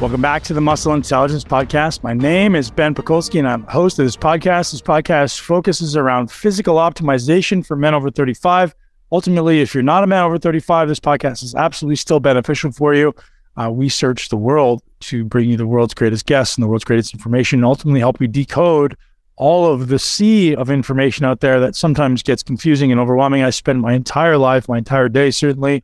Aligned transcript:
Welcome 0.00 0.22
back 0.22 0.44
to 0.44 0.54
the 0.54 0.60
Muscle 0.60 0.94
Intelligence 0.94 1.42
Podcast. 1.42 2.04
My 2.04 2.14
name 2.14 2.54
is 2.54 2.70
Ben 2.70 2.94
Pakulski, 2.94 3.40
and 3.40 3.48
I'm 3.48 3.64
host 3.64 3.98
of 3.98 4.04
this 4.06 4.16
podcast. 4.16 4.70
This 4.70 4.80
podcast 4.80 5.40
focuses 5.40 5.96
around 5.96 6.30
physical 6.30 6.76
optimization 6.76 7.66
for 7.66 7.74
men 7.74 7.94
over 7.94 8.08
35. 8.08 8.76
Ultimately, 9.10 9.60
if 9.60 9.74
you're 9.74 9.82
not 9.82 10.04
a 10.04 10.06
man 10.06 10.22
over 10.22 10.38
35, 10.38 10.86
this 10.86 11.00
podcast 11.00 11.42
is 11.42 11.56
absolutely 11.56 11.96
still 11.96 12.20
beneficial 12.20 12.70
for 12.70 12.94
you. 12.94 13.12
Uh, 13.56 13.72
we 13.72 13.88
search 13.88 14.28
the 14.28 14.36
world 14.36 14.84
to 15.00 15.24
bring 15.24 15.50
you 15.50 15.56
the 15.56 15.66
world's 15.66 15.94
greatest 15.94 16.26
guests 16.26 16.56
and 16.56 16.62
the 16.62 16.68
world's 16.68 16.84
greatest 16.84 17.12
information, 17.12 17.58
and 17.58 17.66
ultimately 17.66 17.98
help 17.98 18.20
you 18.20 18.28
decode 18.28 18.96
all 19.34 19.66
of 19.66 19.88
the 19.88 19.98
sea 19.98 20.54
of 20.54 20.70
information 20.70 21.24
out 21.24 21.40
there 21.40 21.58
that 21.58 21.74
sometimes 21.74 22.22
gets 22.22 22.44
confusing 22.44 22.92
and 22.92 23.00
overwhelming. 23.00 23.42
I 23.42 23.50
spend 23.50 23.80
my 23.80 23.94
entire 23.94 24.38
life, 24.38 24.68
my 24.68 24.78
entire 24.78 25.08
day, 25.08 25.32
certainly 25.32 25.82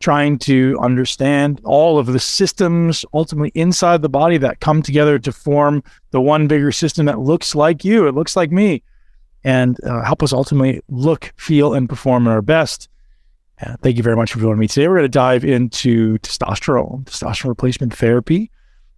trying 0.00 0.38
to 0.38 0.78
understand 0.80 1.60
all 1.64 1.98
of 1.98 2.06
the 2.06 2.20
systems 2.20 3.04
ultimately 3.12 3.50
inside 3.54 4.02
the 4.02 4.08
body 4.08 4.38
that 4.38 4.60
come 4.60 4.82
together 4.82 5.18
to 5.18 5.32
form 5.32 5.82
the 6.10 6.20
one 6.20 6.46
bigger 6.46 6.70
system 6.70 7.06
that 7.06 7.18
looks 7.18 7.54
like 7.54 7.84
you, 7.84 8.06
it 8.06 8.14
looks 8.14 8.36
like 8.36 8.52
me, 8.52 8.82
and 9.44 9.82
uh, 9.84 10.02
help 10.02 10.22
us 10.22 10.32
ultimately 10.32 10.80
look, 10.88 11.32
feel, 11.36 11.74
and 11.74 11.88
perform 11.88 12.26
at 12.28 12.32
our 12.32 12.42
best. 12.42 12.88
Uh, 13.60 13.74
thank 13.82 13.96
you 13.96 14.02
very 14.02 14.14
much 14.14 14.32
for 14.32 14.38
joining 14.38 14.60
me 14.60 14.68
today. 14.68 14.86
We're 14.86 14.98
going 14.98 15.04
to 15.04 15.08
dive 15.08 15.44
into 15.44 16.18
testosterone, 16.18 17.04
testosterone 17.04 17.48
replacement 17.48 17.94
therapy, 17.94 18.52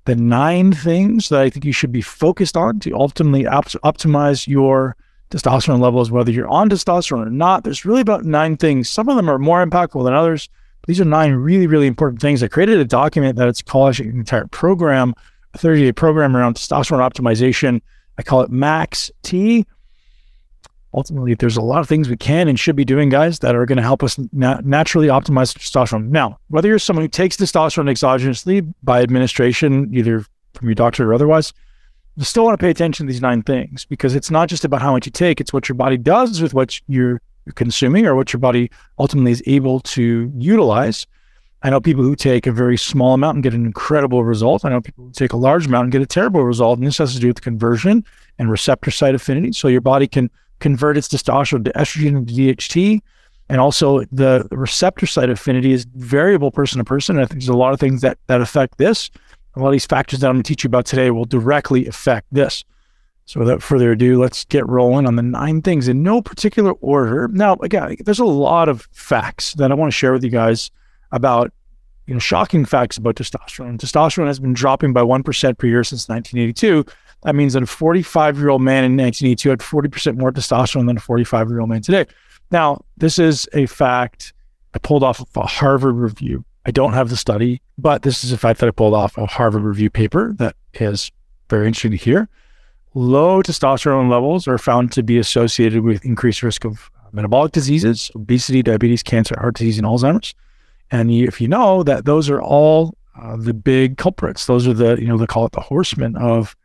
the 0.05 0.17
nine 0.17 0.73
things 0.73 1.31
that 1.31 1.41
I 1.41 1.49
think 1.49 1.65
you 1.65 1.73
should 1.73 1.93
be 1.93 2.03
focused 2.03 2.57
on 2.57 2.79
to 2.81 2.95
ultimately 2.95 3.47
op- 3.47 3.67
optimize 3.85 4.47
your 4.47 4.97
testosterone 5.31 5.81
levels, 5.81 6.11
whether 6.11 6.31
you're 6.31 6.49
on 6.49 6.69
testosterone 6.69 7.27
or 7.27 7.31
not. 7.31 7.65
There's 7.65 7.85
really 7.85 8.01
about 8.01 8.25
nine 8.25 8.57
things. 8.57 8.91
Some 8.91 9.09
of 9.09 9.17
them 9.17 9.31
are 9.31 9.39
more 9.39 9.65
impactful 9.65 10.05
than 10.05 10.13
others. 10.13 10.49
These 10.91 11.01
are 11.01 11.05
nine 11.05 11.35
really, 11.35 11.69
really 11.69 11.87
important 11.87 12.21
things. 12.21 12.43
I 12.43 12.49
created 12.49 12.81
a 12.81 12.85
document 12.85 13.37
that 13.37 13.47
it's 13.47 13.63
called 13.63 14.01
an 14.01 14.11
entire 14.11 14.49
program, 14.49 15.15
a 15.55 15.59
30 15.59 15.85
day 15.85 15.93
program 15.93 16.37
around 16.37 16.57
testosterone 16.57 16.99
optimization. 16.99 17.81
I 18.19 18.25
call 18.25 18.41
it 18.41 18.51
Max 18.51 19.09
T. 19.23 19.67
Ultimately, 20.93 21.35
there's 21.35 21.57
a 21.57 21.63
lot 21.63 21.79
of 21.79 21.89
things 21.89 22.09
we 22.09 22.17
can 22.17 22.49
and 22.49 22.59
should 22.59 22.75
be 22.75 22.85
doing, 22.85 23.09
guys, 23.09 23.39
that 23.39 23.55
are 23.55 23.67
going 23.67 23.77
to 23.77 23.85
help 23.85 24.03
us 24.03 24.19
na- 24.33 24.61
naturally 24.65 25.07
optimize 25.07 25.57
testosterone. 25.57 26.09
Now, 26.09 26.41
whether 26.49 26.67
you're 26.67 26.81
someone 26.81 27.05
who 27.05 27.09
takes 27.09 27.37
testosterone 27.37 27.89
exogenously 27.89 28.75
by 28.83 29.01
administration, 29.01 29.95
either 29.95 30.25
from 30.55 30.67
your 30.67 30.75
doctor 30.75 31.09
or 31.09 31.15
otherwise, 31.15 31.53
you 32.17 32.25
still 32.25 32.43
want 32.43 32.59
to 32.59 32.65
pay 32.65 32.71
attention 32.71 33.07
to 33.07 33.13
these 33.13 33.23
nine 33.23 33.43
things 33.43 33.85
because 33.85 34.17
it's 34.17 34.33
not 34.33 34.49
just 34.49 34.65
about 34.65 34.83
how 34.83 34.91
much 34.91 35.07
you 35.07 35.13
take, 35.13 35.41
it's 35.41 35.53
what 35.53 35.69
your 35.69 35.77
body 35.77 35.99
does 35.99 36.43
with 36.43 36.53
what 36.53 36.81
you're 36.89 37.23
consuming 37.51 38.07
or 38.07 38.15
what 38.15 38.33
your 38.33 38.41
body 38.41 38.71
ultimately 38.99 39.33
is 39.33 39.43
able 39.47 39.81
to 39.81 40.33
utilize. 40.37 41.07
I 41.63 41.71
know 41.71 41.81
people 41.81 42.03
who 42.03 42.17
take 42.17 42.47
a 42.47 42.53
very 42.53 42.79
small 42.79 43.15
amount 43.15 43.37
and 43.37 43.43
get 43.43 43.53
an 43.53 43.67
incredible 43.67 44.25
result. 44.25 44.65
I 44.65 44.71
know 44.71 44.81
people 44.81 45.05
who 45.05 45.13
take 45.13 45.33
a 45.33 45.37
large 45.37 45.67
amount 45.67 45.85
and 45.85 45.93
get 45.93 46.01
a 46.01 46.07
terrible 46.07 46.43
result. 46.45 46.79
And 46.79 46.87
this 46.87 46.99
has 46.99 47.13
to 47.15 47.21
do 47.21 47.29
with 47.29 47.43
conversion 47.43 48.05
and 48.39 48.51
receptor 48.51 48.91
site 48.91 49.15
affinity. 49.15 49.53
So 49.53 49.69
your 49.69 49.83
body 49.83 50.09
can 50.09 50.31
convert 50.61 50.97
its 50.97 51.09
testosterone 51.09 51.65
to 51.65 51.73
estrogen 51.73 52.17
and 52.17 52.27
DHT. 52.27 53.01
And 53.51 53.61
also 53.61 54.05
the 54.13 54.47
receptor 54.53 55.07
site 55.07 55.29
affinity 55.29 55.73
is 55.73 55.85
variable 55.97 56.51
person 56.51 56.79
to 56.79 56.85
person. 56.85 57.17
And 57.17 57.25
I 57.25 57.27
think 57.27 57.41
there's 57.41 57.49
a 57.49 57.53
lot 57.53 57.75
of 57.75 57.81
things 57.81 58.01
that 58.01 58.17
that 58.29 58.41
affect 58.41 58.79
this. 58.79 59.11
A 59.55 59.61
lot 59.61 59.67
of 59.67 59.73
these 59.73 59.87
factors 59.87 60.21
that 60.21 60.29
I'm 60.29 60.37
going 60.37 60.45
to 60.45 60.49
teach 60.49 60.65
you 60.65 60.69
about 60.69 60.87
today 60.87 61.11
will 61.11 61.25
directly 61.25 61.87
affect 61.87 62.27
this. 62.31 62.65
So 63.27 63.39
without 63.41 63.63
further 63.63 63.93
ado, 63.93 64.21
let's 64.21 64.45
get 64.45 64.69
rolling 64.69 65.07
on 65.07 65.17
the 65.17 65.23
nine 65.23 65.63
things 65.63 65.87
in 65.87 66.03
no 66.03 66.21
particular 66.21 66.73
order. 66.73 67.29
Now, 67.29 67.55
again, 67.63 67.97
there's 68.05 68.19
a 68.19 68.25
lot 68.25 68.69
of 68.69 68.89
facts 68.93 69.55
that 69.55 69.71
I 69.71 69.75
want 69.75 69.93
to 69.93 69.97
share 69.97 70.13
with 70.13 70.25
you 70.25 70.31
guys 70.31 70.71
about, 71.13 71.53
you 72.07 72.15
know, 72.15 72.21
shocking 72.21 72.65
facts 72.65 72.97
about 72.97 73.15
testosterone. 73.15 73.79
Testosterone 73.79 74.27
has 74.27 74.41
been 74.41 74.53
dropping 74.53 74.93
by 74.93 75.03
1% 75.03 75.59
per 75.59 75.67
year 75.67 75.85
since 75.85 76.09
1982. 76.09 76.85
That 77.23 77.37
means 77.37 77.53
that 77.53 77.63
a 77.63 77.67
45 77.67 78.39
year 78.39 78.49
old 78.49 78.63
man 78.63 78.85
in 78.85 78.97
1982 78.97 79.51
had 79.51 79.59
40% 79.61 80.19
more 80.19 80.33
testosterone 80.33 80.87
than 80.87 80.97
a 80.97 81.01
45 81.01 81.49
year 81.51 81.61
old 81.61 81.69
man 81.69 81.83
today. 81.83 82.07
Now, 82.51 82.85
this 82.97 83.19
is 83.19 83.49
a 83.53 83.67
fact 83.67 84.33
I 84.75 84.79
pulled 84.79 85.05
off 85.05 85.21
of 85.21 85.29
a 85.37 85.47
Harvard 85.47 85.97
review. 85.97 86.45
I 86.67 86.71
don't 86.71 86.93
have 86.93 87.09
the 87.09 87.17
study, 87.17 87.63
but 87.79 88.03
this 88.03 88.23
is 88.25 88.33
a 88.33 88.39
fact 88.39 88.61
that 88.61 88.69
I 88.69 88.71
pulled 88.71 88.95
off 88.95 89.17
a 89.17 89.27
Harvard 89.27 89.63
review 89.63 89.91
paper 89.91 90.35
that 90.39 90.57
is 90.75 91.11
very 91.49 91.67
interesting 91.67 91.93
to 91.93 91.97
hear. 91.97 92.29
Low 92.95 93.41
testosterone 93.43 94.11
levels 94.11 94.49
are 94.49 94.59
found 94.59 94.91
to 94.93 95.03
be 95.03 95.19
associated 95.19 95.83
with 95.83 96.05
increased 96.05 96.43
risk 96.43 96.65
of 96.65 96.91
metabolic 97.13 97.53
diseases, 97.53 98.11
obesity, 98.17 98.63
diabetes, 98.63 99.03
cancer, 99.03 99.37
heart 99.39 99.55
disease, 99.55 99.79
and 99.79 99.87
Alzheimer's. 99.87 100.35
And 100.91 101.11
if 101.11 101.41
you 101.41 101.47
know 101.47 101.83
that 101.85 102.05
those 102.05 102.29
are 102.29 102.43
all 102.43 102.95
uh, 103.21 103.37
the 103.37 103.55
big 103.55 103.97
culprits, 103.97 104.47
those 104.47 104.67
are 104.67 104.75
the, 104.75 104.97
you 105.01 105.07
know, 105.07 105.17
they 105.17 105.27
call 105.27 105.47
it 105.47 105.53
the 105.53 105.61
horsemen 105.61 106.17
of 106.17 106.57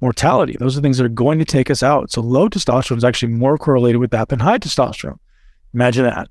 mortality. 0.00 0.56
Those 0.58 0.76
are 0.76 0.80
things 0.80 0.98
that 0.98 1.04
are 1.04 1.10
going 1.10 1.38
to 1.38 1.44
take 1.44 1.70
us 1.70 1.82
out. 1.82 2.10
So 2.10 2.20
low 2.22 2.48
testosterone 2.48 2.98
is 2.98 3.04
actually 3.04 3.32
more 3.32 3.58
correlated 3.58 4.00
with 4.00 4.10
that 4.12 4.28
than 4.28 4.38
high 4.38 4.58
testosterone. 4.58 5.18
Imagine 5.74 6.04
that. 6.04 6.28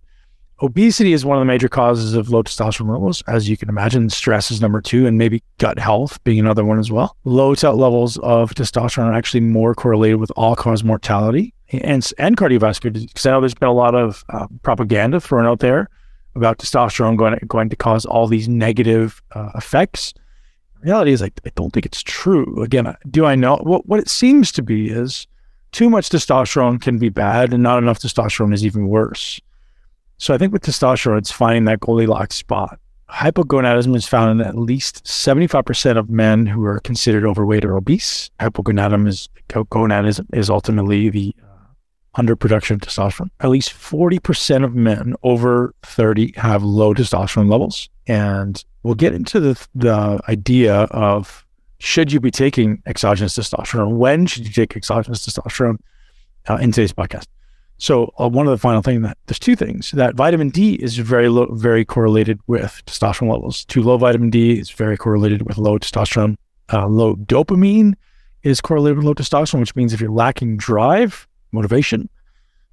Obesity 0.62 1.14
is 1.14 1.26
one 1.26 1.38
of 1.38 1.42
the 1.42 1.46
major 1.46 1.68
causes 1.68 2.14
of 2.14 2.30
low 2.30 2.44
testosterone 2.44 2.92
levels. 2.92 3.24
As 3.28 3.50
you 3.50 3.58
can 3.58 3.70
imagine, 3.70 4.10
stress 4.10 4.52
is 4.52 4.62
number 4.62 4.82
two, 4.82 5.08
and 5.08 5.18
maybe 5.18 5.42
gut 5.58 5.80
health 5.80 6.24
being 6.24 6.40
another 6.40 6.64
one 6.64 6.80
as 6.80 6.92
well. 6.92 7.18
Low 7.26 7.50
levels 7.50 8.18
of 8.20 8.54
testosterone 8.54 9.06
are 9.06 9.14
actually 9.14 9.42
more 9.42 9.74
correlated 9.74 10.20
with 10.20 10.32
all 10.36 10.56
cause 10.56 10.84
mortality 10.84 11.54
and, 11.70 12.08
and 12.18 12.38
cardiovascular 12.38 12.94
disease. 12.94 13.10
Because 13.10 13.26
I 13.26 13.32
know 13.32 13.42
there's 13.42 13.56
been 13.56 13.68
a 13.68 13.74
lot 13.74 13.96
of 13.96 14.24
uh, 14.30 14.48
propaganda 14.62 15.20
thrown 15.20 15.46
out 15.46 15.60
there 15.60 15.90
about 16.36 16.60
testosterone 16.60 17.18
going, 17.18 17.38
going 17.48 17.70
to 17.70 17.76
cause 17.76 18.06
all 18.06 18.28
these 18.28 18.48
negative 18.48 19.22
uh, 19.34 19.50
effects. 19.56 20.14
Reality 20.82 21.12
is, 21.12 21.22
I, 21.22 21.32
I 21.46 21.52
don't 21.56 21.72
think 21.74 21.86
it's 21.86 22.04
true. 22.04 22.62
Again, 22.62 22.96
do 23.10 23.26
I 23.26 23.36
know? 23.36 23.58
What, 23.58 23.88
what 23.88 24.00
it 24.00 24.10
seems 24.10 24.52
to 24.54 24.62
be 24.62 24.90
is 24.90 25.28
too 25.72 25.90
much 25.90 26.10
testosterone 26.10 26.80
can 26.80 27.00
be 27.00 27.10
bad, 27.10 27.54
and 27.54 27.64
not 27.64 27.80
enough 27.80 28.00
testosterone 28.00 28.54
is 28.54 28.66
even 28.66 28.88
worse. 28.88 29.42
So 30.18 30.34
I 30.34 30.38
think 30.38 30.54
with 30.54 30.64
testosterone, 30.64 31.18
it's 31.18 31.32
finding 31.32 31.66
that 31.66 31.80
Goldilocks 31.80 32.36
spot. 32.36 32.80
Hypogonadism 33.10 33.96
is 33.96 34.08
found 34.08 34.42
in 34.42 34.48
at 34.48 34.58
least 34.58 35.04
75% 35.04 35.98
of 35.98 36.10
men 36.10 36.46
who 36.46 36.64
are 36.66 36.80
considered 36.80 37.26
overweight 37.26 37.64
or 37.64 37.78
obese. 37.78 38.32
Hypogonadism 38.40 39.08
is, 39.08 39.30
gonadism 39.50 40.26
is 40.34 40.50
ultimately 40.50 41.10
the 41.10 41.36
uh, 41.44 42.22
underproduction 42.22 42.72
of 42.72 42.82
testosterone. 42.82 43.30
At 43.40 43.50
least 43.50 43.72
40% 43.72 44.64
of 44.64 44.74
men 44.74 45.14
over 45.22 45.76
30 45.84 46.34
have 46.38 46.64
low 46.64 46.94
testosterone 46.94 47.52
levels. 47.52 47.88
And 48.08 48.64
we'll 48.82 48.96
get 48.96 49.14
into 49.14 49.40
the, 49.40 49.68
the 49.76 50.20
idea 50.28 50.74
of 50.74 51.46
should 51.80 52.12
you 52.12 52.20
be 52.20 52.32
taking 52.32 52.82
exogenous 52.86 53.38
testosterone? 53.38 53.98
When 53.98 54.26
should 54.26 54.48
you 54.48 54.54
take 54.54 54.76
exogenous 54.76 55.28
testosterone 55.28 55.78
uh, 56.50 56.56
in 56.56 56.72
today's 56.72 56.94
podcast? 56.94 57.26
So 57.84 58.14
uh, 58.18 58.30
one 58.30 58.48
of 58.48 58.52
the 58.52 58.58
final 58.58 58.82
things 58.82 59.02
that 59.02 59.18
there's 59.26 59.38
two 59.38 59.58
things 59.58 59.92
that 59.92 60.16
vitamin 60.16 60.48
D 60.48 60.76
is 60.76 60.98
very 61.00 61.28
low, 61.28 61.48
very 61.52 61.84
correlated 61.84 62.40
with 62.48 62.82
testosterone 62.86 63.30
levels. 63.30 63.66
Too 63.66 63.84
low 63.84 63.98
vitamin 63.98 64.30
D 64.30 64.58
is 64.58 64.70
very 64.70 64.96
correlated 64.96 65.42
with 65.42 65.58
low 65.58 65.78
testosterone. 65.78 66.38
Uh, 66.72 66.88
low 66.88 67.18
dopamine 67.18 67.96
is 68.42 68.62
correlated 68.62 68.96
with 68.96 69.06
low 69.06 69.14
testosterone, 69.14 69.60
which 69.60 69.76
means 69.76 69.92
if 69.92 70.00
you're 70.00 70.10
lacking 70.10 70.56
drive, 70.56 71.28
motivation, 71.52 72.08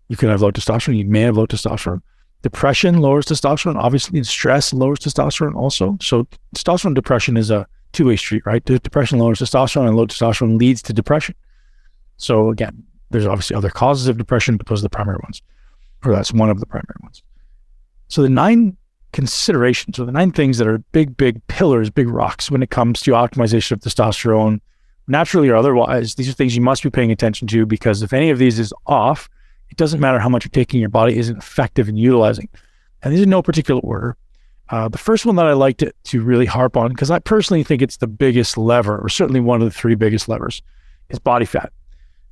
you 0.07 0.17
can 0.17 0.29
have 0.29 0.43
low 0.43 0.53
testosterone. 0.53 0.97
You 0.97 1.07
may 1.07 1.23
have 1.23 1.37
low 1.37 1.49
testosterone. 1.49 2.03
Depression 2.43 2.99
lowers 3.01 3.27
testosterone, 3.27 3.75
obviously, 3.75 4.17
and 4.17 4.27
stress 4.29 4.73
lowers 4.73 5.01
testosterone 5.01 5.57
also. 5.57 5.99
So 6.01 6.29
testosterone 6.55 6.95
depression 6.95 7.37
is 7.37 7.51
a 7.51 7.67
two-way 7.91 8.15
street, 8.15 8.47
right? 8.47 8.65
Depression 8.65 9.19
lowers 9.19 9.41
testosterone, 9.41 9.89
and 9.89 9.97
low 9.97 10.07
testosterone 10.07 10.57
leads 10.57 10.83
to 10.83 10.93
depression. 10.93 11.35
So 12.17 12.51
again, 12.51 12.85
there's 13.11 13.27
obviously 13.27 13.57
other 13.57 13.71
causes 13.71 14.09
of 14.09 14.17
depression, 14.19 14.57
but 14.57 14.67
those 14.67 14.81
are 14.81 14.83
the 14.83 14.91
primary 14.91 15.19
ones, 15.23 15.43
or 16.05 16.13
that's 16.13 16.33
one 16.33 16.51
of 16.51 16.61
the 16.61 16.67
primary 16.67 16.97
ones. 17.03 17.23
So 18.09 18.23
the 18.23 18.29
nine 18.29 18.77
considerations, 19.13 19.99
or 19.99 20.05
the 20.05 20.13
nine 20.13 20.33
things 20.33 20.59
that 20.59 20.69
are 20.69 20.79
big, 20.79 21.17
big 21.17 21.45
pillars, 21.49 21.91
big 21.91 22.09
rocks 22.09 22.51
when 22.51 22.63
it 22.63 22.71
comes 22.71 23.01
to 23.03 23.13
optimization 23.13 23.73
of 23.73 23.81
testosterone, 23.81 24.61
naturally 25.09 25.49
or 25.49 25.57
otherwise, 25.57 26.15
these 26.15 26.29
are 26.29 26.33
things 26.33 26.55
you 26.55 26.63
must 26.63 26.83
be 26.83 26.91
paying 26.91 27.11
attention 27.11 27.49
to 27.49 27.67
because 27.67 28.03
if 28.03 28.13
any 28.13 28.31
of 28.31 28.39
these 28.39 28.59
is 28.59 28.73
off, 28.87 29.29
it 29.69 29.77
doesn't 29.77 30.01
matter 30.01 30.19
how 30.19 30.29
much 30.29 30.45
you're 30.45 30.51
taking, 30.51 30.81
your 30.81 30.89
body 30.89 31.17
isn't 31.19 31.39
effective 31.39 31.89
in 31.89 31.97
utilizing. 31.97 32.49
And 33.03 33.13
these 33.13 33.23
are 33.23 33.27
no 33.27 33.43
particular 33.43 33.81
order. 33.81 34.17
Uh, 34.69 34.89
the 34.89 34.99
first 34.99 35.27
one 35.27 35.35
that 35.37 35.47
I 35.47 35.53
like 35.53 35.79
to, 35.79 35.93
to 36.05 36.23
really 36.23 36.47
harp 36.47 36.77
on, 36.77 36.91
because 36.91 37.11
I 37.11 37.19
personally 37.19 37.65
think 37.65 37.83
it's 37.83 37.97
the 37.97 38.07
biggest 38.07 38.57
lever, 38.57 38.99
or 38.99 39.09
certainly 39.09 39.41
one 39.41 39.61
of 39.61 39.65
the 39.65 39.77
three 39.77 39.97
biggest 39.97 40.29
levers, 40.29 40.63
is 41.09 41.19
body 41.19 41.45
fat. 41.45 41.73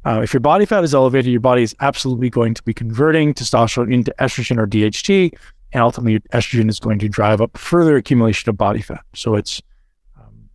Uh, 0.04 0.20
if 0.22 0.32
your 0.32 0.40
body 0.40 0.64
fat 0.64 0.84
is 0.84 0.94
elevated, 0.94 1.30
your 1.30 1.40
body 1.40 1.62
is 1.62 1.74
absolutely 1.80 2.30
going 2.30 2.54
to 2.54 2.62
be 2.62 2.72
converting 2.72 3.34
testosterone 3.34 3.92
into 3.92 4.14
estrogen 4.18 4.58
or 4.58 4.66
DHT, 4.66 5.36
and 5.72 5.82
ultimately, 5.82 6.20
estrogen 6.32 6.68
is 6.68 6.80
going 6.80 6.98
to 7.00 7.08
drive 7.08 7.40
up 7.40 7.56
further 7.56 7.96
accumulation 7.96 8.48
of 8.48 8.56
body 8.56 8.80
fat. 8.80 9.02
So 9.14 9.34
it's 9.34 9.60
um, 10.16 10.48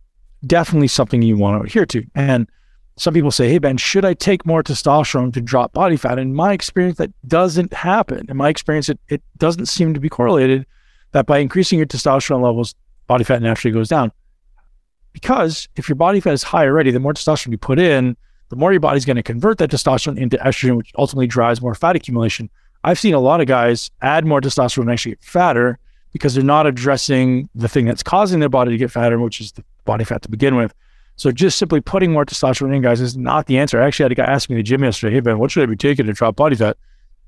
definitely 0.46 0.88
something 0.88 1.22
you 1.22 1.36
want 1.36 1.60
to 1.60 1.66
adhere 1.66 1.86
to. 1.86 2.04
And 2.14 2.48
some 2.96 3.14
people 3.14 3.30
say, 3.30 3.48
"Hey 3.48 3.58
Ben, 3.58 3.76
should 3.76 4.04
I 4.04 4.14
take 4.14 4.46
more 4.46 4.62
testosterone 4.62 5.32
to 5.34 5.40
drop 5.40 5.72
body 5.72 5.96
fat?" 5.96 6.18
In 6.18 6.34
my 6.34 6.52
experience, 6.52 6.98
that 6.98 7.12
doesn't 7.28 7.72
happen. 7.72 8.26
In 8.28 8.36
my 8.36 8.48
experience, 8.48 8.88
it, 8.88 8.98
it 9.08 9.22
doesn't 9.36 9.66
seem 9.66 9.94
to 9.94 10.00
be 10.00 10.08
correlated. 10.08 10.66
That 11.12 11.26
by 11.26 11.38
increasing 11.38 11.78
your 11.78 11.86
testosterone 11.86 12.42
levels, 12.42 12.74
body 13.06 13.22
fat 13.22 13.40
naturally 13.40 13.72
goes 13.72 13.88
down. 13.88 14.10
Because 15.12 15.68
if 15.76 15.88
your 15.88 15.94
body 15.94 16.18
fat 16.18 16.32
is 16.32 16.42
high 16.42 16.66
already, 16.66 16.90
the 16.90 16.98
more 16.98 17.14
testosterone 17.14 17.52
you 17.52 17.58
put 17.58 17.78
in, 17.78 18.16
the 18.54 18.60
more 18.60 18.72
your 18.72 18.78
body's 18.78 19.04
going 19.04 19.16
to 19.16 19.22
convert 19.22 19.58
that 19.58 19.68
testosterone 19.68 20.16
into 20.16 20.36
estrogen, 20.36 20.76
which 20.76 20.92
ultimately 20.96 21.26
drives 21.26 21.60
more 21.60 21.74
fat 21.74 21.96
accumulation. 21.96 22.48
I've 22.84 23.00
seen 23.00 23.12
a 23.12 23.18
lot 23.18 23.40
of 23.40 23.48
guys 23.48 23.90
add 24.00 24.24
more 24.24 24.40
testosterone 24.40 24.82
and 24.82 24.92
actually 24.92 25.12
get 25.12 25.24
fatter 25.24 25.80
because 26.12 26.34
they're 26.34 26.44
not 26.44 26.64
addressing 26.64 27.48
the 27.56 27.66
thing 27.66 27.84
that's 27.84 28.04
causing 28.04 28.38
their 28.38 28.48
body 28.48 28.70
to 28.70 28.76
get 28.76 28.92
fatter, 28.92 29.18
which 29.18 29.40
is 29.40 29.50
the 29.52 29.64
body 29.84 30.04
fat 30.04 30.22
to 30.22 30.30
begin 30.30 30.54
with. 30.54 30.72
So 31.16 31.32
just 31.32 31.58
simply 31.58 31.80
putting 31.80 32.12
more 32.12 32.24
testosterone 32.24 32.76
in, 32.76 32.82
guys, 32.82 33.00
is 33.00 33.16
not 33.16 33.46
the 33.46 33.58
answer. 33.58 33.82
I 33.82 33.86
actually 33.86 34.04
had 34.04 34.12
a 34.12 34.14
guy 34.14 34.24
ask 34.24 34.48
me 34.48 34.54
in 34.54 34.58
the 34.58 34.62
gym 34.62 34.84
yesterday, 34.84 35.14
"Hey 35.14 35.20
Ben, 35.20 35.38
what 35.40 35.50
should 35.50 35.64
I 35.64 35.66
be 35.66 35.74
taking 35.74 36.06
to 36.06 36.12
drop 36.12 36.36
body 36.36 36.54
fat?" 36.54 36.76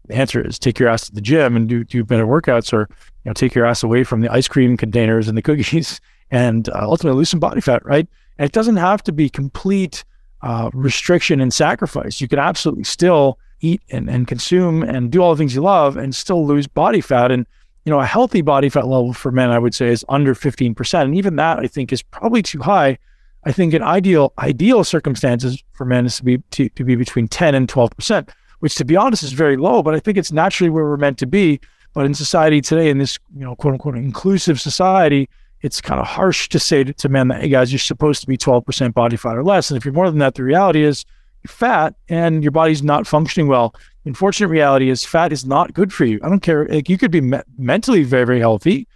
The 0.06 0.14
answer 0.14 0.40
is 0.46 0.60
take 0.60 0.78
your 0.78 0.88
ass 0.88 1.06
to 1.06 1.12
the 1.12 1.20
gym 1.20 1.56
and 1.56 1.68
do 1.68 1.82
do 1.82 2.04
better 2.04 2.26
workouts, 2.26 2.72
or 2.72 2.88
you 3.24 3.30
know, 3.30 3.32
take 3.32 3.52
your 3.52 3.66
ass 3.66 3.82
away 3.82 4.04
from 4.04 4.20
the 4.20 4.32
ice 4.32 4.46
cream 4.46 4.76
containers 4.76 5.26
and 5.26 5.36
the 5.36 5.42
cookies, 5.42 6.00
and 6.30 6.68
uh, 6.68 6.78
ultimately 6.82 7.18
lose 7.18 7.30
some 7.30 7.40
body 7.40 7.60
fat, 7.60 7.84
right? 7.84 8.06
And 8.38 8.46
it 8.46 8.52
doesn't 8.52 8.76
have 8.76 9.02
to 9.04 9.12
be 9.12 9.28
complete 9.28 10.04
uh, 10.42 10.70
restriction 10.72 11.40
and 11.40 11.52
sacrifice. 11.52 12.20
You 12.20 12.28
can 12.28 12.38
absolutely 12.38 12.84
still 12.84 13.38
eat 13.60 13.80
and, 13.90 14.08
and 14.08 14.26
consume 14.28 14.82
and 14.82 15.10
do 15.10 15.22
all 15.22 15.34
the 15.34 15.38
things 15.38 15.54
you 15.54 15.62
love 15.62 15.96
and 15.96 16.14
still 16.14 16.46
lose 16.46 16.66
body 16.66 17.00
fat. 17.00 17.30
And 17.30 17.46
you 17.84 17.90
know, 17.90 18.00
a 18.00 18.06
healthy 18.06 18.42
body 18.42 18.68
fat 18.68 18.86
level 18.86 19.12
for 19.12 19.30
men, 19.30 19.50
I 19.50 19.58
would 19.58 19.74
say, 19.74 19.88
is 19.88 20.04
under 20.08 20.34
15%. 20.34 21.02
And 21.02 21.14
even 21.14 21.36
that, 21.36 21.60
I 21.60 21.68
think, 21.68 21.92
is 21.92 22.02
probably 22.02 22.42
too 22.42 22.60
high. 22.60 22.98
I 23.44 23.52
think 23.52 23.74
in 23.74 23.82
ideal 23.82 24.32
ideal 24.38 24.82
circumstances 24.82 25.62
for 25.72 25.84
men 25.84 26.04
is 26.04 26.16
to 26.16 26.24
be 26.24 26.38
to, 26.50 26.68
to 26.70 26.84
be 26.84 26.96
between 26.96 27.28
10 27.28 27.54
and 27.54 27.68
12%, 27.68 28.28
which 28.58 28.74
to 28.74 28.84
be 28.84 28.96
honest 28.96 29.22
is 29.22 29.32
very 29.32 29.56
low, 29.56 29.84
but 29.84 29.94
I 29.94 30.00
think 30.00 30.18
it's 30.18 30.32
naturally 30.32 30.68
where 30.68 30.84
we're 30.84 30.96
meant 30.96 31.18
to 31.18 31.26
be. 31.26 31.60
But 31.94 32.06
in 32.06 32.12
society 32.12 32.60
today, 32.60 32.90
in 32.90 32.98
this, 32.98 33.18
you 33.34 33.44
know, 33.44 33.54
quote 33.54 33.74
unquote 33.74 33.96
inclusive 33.96 34.60
society, 34.60 35.28
it's 35.66 35.80
kind 35.80 36.00
of 36.00 36.06
harsh 36.06 36.48
to 36.48 36.60
say 36.60 36.84
to, 36.84 36.92
to 36.92 37.08
men 37.08 37.28
that, 37.28 37.42
hey 37.42 37.48
guys, 37.48 37.72
you're 37.72 37.78
supposed 37.80 38.20
to 38.20 38.26
be 38.26 38.38
12% 38.38 38.94
body 38.94 39.16
fat 39.16 39.36
or 39.36 39.42
less. 39.42 39.68
And 39.70 39.76
if 39.76 39.84
you're 39.84 39.92
more 39.92 40.08
than 40.08 40.20
that, 40.20 40.36
the 40.36 40.44
reality 40.44 40.84
is 40.84 41.04
you're 41.42 41.48
fat 41.48 41.96
and 42.08 42.42
your 42.42 42.52
body's 42.52 42.84
not 42.84 43.06
functioning 43.06 43.48
well. 43.48 43.74
The 44.04 44.10
unfortunate 44.10 44.48
reality 44.48 44.88
is 44.88 45.04
fat 45.04 45.32
is 45.32 45.44
not 45.44 45.74
good 45.74 45.92
for 45.92 46.04
you. 46.04 46.20
I 46.22 46.28
don't 46.28 46.40
care. 46.40 46.66
Like 46.68 46.88
you 46.88 46.96
could 46.96 47.10
be 47.10 47.20
me- 47.20 47.42
mentally 47.58 48.04
very, 48.04 48.24
very 48.24 48.38
healthy 48.38 48.86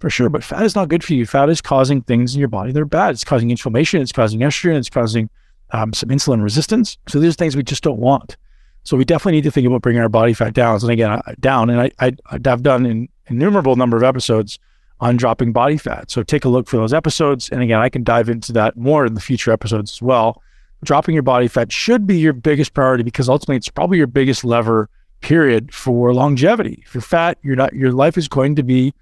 for 0.00 0.10
sure, 0.10 0.28
but 0.28 0.44
fat 0.44 0.62
is 0.62 0.74
not 0.74 0.90
good 0.90 1.02
for 1.02 1.14
you. 1.14 1.24
Fat 1.24 1.48
is 1.48 1.62
causing 1.62 2.02
things 2.02 2.34
in 2.34 2.38
your 2.38 2.48
body 2.48 2.72
that 2.72 2.80
are 2.80 2.84
bad. 2.84 3.12
It's 3.12 3.24
causing 3.24 3.50
inflammation. 3.50 4.02
It's 4.02 4.12
causing 4.12 4.40
estrogen. 4.40 4.76
It's 4.76 4.90
causing 4.90 5.30
um, 5.70 5.94
some 5.94 6.10
insulin 6.10 6.42
resistance. 6.42 6.98
So 7.08 7.18
these 7.18 7.32
are 7.32 7.36
things 7.36 7.56
we 7.56 7.62
just 7.62 7.82
don't 7.82 7.98
want. 7.98 8.36
So 8.84 8.98
we 8.98 9.04
definitely 9.06 9.32
need 9.32 9.44
to 9.44 9.50
think 9.50 9.66
about 9.66 9.80
bringing 9.82 10.02
our 10.02 10.08
body 10.10 10.34
fat 10.34 10.52
down. 10.52 10.78
And 10.80 10.90
again, 10.90 11.10
I, 11.10 11.34
down. 11.40 11.70
And 11.70 11.80
I, 11.80 11.90
I, 12.00 12.12
I've 12.30 12.62
done 12.62 12.84
an 12.86 13.08
innumerable 13.26 13.76
number 13.76 13.96
of 13.96 14.02
episodes 14.02 14.58
on 15.00 15.16
dropping 15.16 15.52
body 15.52 15.76
fat. 15.76 16.10
So 16.10 16.22
take 16.22 16.44
a 16.44 16.48
look 16.48 16.68
for 16.68 16.76
those 16.76 16.92
episodes. 16.92 17.48
And 17.50 17.62
again, 17.62 17.78
I 17.78 17.88
can 17.88 18.02
dive 18.02 18.28
into 18.28 18.52
that 18.54 18.76
more 18.76 19.06
in 19.06 19.14
the 19.14 19.20
future 19.20 19.52
episodes 19.52 19.92
as 19.92 20.02
well. 20.02 20.42
Dropping 20.84 21.14
your 21.14 21.22
body 21.22 21.48
fat 21.48 21.72
should 21.72 22.06
be 22.06 22.18
your 22.18 22.32
biggest 22.32 22.74
priority 22.74 23.02
because 23.02 23.28
ultimately 23.28 23.56
it's 23.56 23.68
probably 23.68 23.98
your 23.98 24.06
biggest 24.06 24.44
lever 24.44 24.88
period 25.20 25.74
for 25.74 26.14
longevity. 26.14 26.82
If 26.86 26.94
you're 26.94 27.00
fat, 27.00 27.38
you're 27.42 27.56
not 27.56 27.72
your 27.72 27.92
life 27.92 28.16
is 28.16 28.28
going 28.28 28.54
to 28.56 28.62
be 28.62 28.92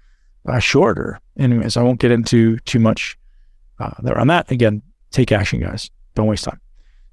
uh, 0.47 0.59
shorter. 0.59 1.19
Anyways, 1.37 1.77
I 1.77 1.83
won't 1.83 1.99
get 1.99 2.11
into 2.11 2.57
too 2.59 2.79
much 2.79 3.17
uh, 3.79 3.91
there 4.01 4.17
on 4.17 4.27
that. 4.27 4.49
Again, 4.51 4.81
take 5.11 5.31
action, 5.31 5.59
guys. 5.59 5.91
Don't 6.15 6.27
waste 6.27 6.45
time. 6.45 6.59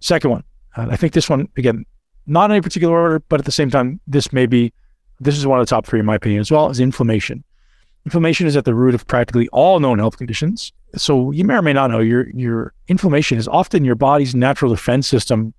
Second 0.00 0.30
one, 0.30 0.44
uh, 0.76 0.88
I 0.90 0.96
think 0.96 1.12
this 1.12 1.28
one 1.28 1.48
again, 1.56 1.84
not 2.26 2.46
in 2.46 2.52
any 2.52 2.62
particular 2.62 2.98
order, 2.98 3.20
but 3.28 3.40
at 3.40 3.46
the 3.46 3.52
same 3.52 3.70
time, 3.70 4.00
this 4.06 4.32
may 4.32 4.46
be 4.46 4.72
this 5.20 5.36
is 5.36 5.46
one 5.46 5.60
of 5.60 5.66
the 5.66 5.70
top 5.70 5.86
three 5.86 6.00
in 6.00 6.06
my 6.06 6.14
opinion 6.14 6.40
as 6.40 6.50
well. 6.50 6.70
Is 6.70 6.80
inflammation. 6.80 7.44
Inflammation 8.04 8.46
is 8.46 8.56
at 8.56 8.64
the 8.64 8.74
root 8.74 8.94
of 8.94 9.06
practically 9.06 9.48
all 9.48 9.80
known 9.80 9.98
health 9.98 10.18
conditions. 10.18 10.72
So 10.94 11.30
you 11.30 11.44
may 11.44 11.54
or 11.54 11.62
may 11.62 11.72
not 11.72 11.90
know 11.90 12.00
your 12.00 12.28
your 12.30 12.74
inflammation 12.88 13.38
is 13.38 13.48
often 13.48 13.84
your 13.84 13.94
body's 13.94 14.34
natural 14.34 14.70
defense 14.70 15.06
system 15.06 15.54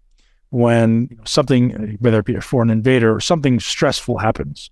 when 0.50 1.10
something, 1.26 1.98
whether 2.00 2.20
it 2.20 2.26
be 2.26 2.36
a 2.36 2.42
foreign 2.42 2.70
invader 2.70 3.14
or 3.14 3.20
something 3.20 3.60
stressful 3.60 4.20
happens. 4.20 4.70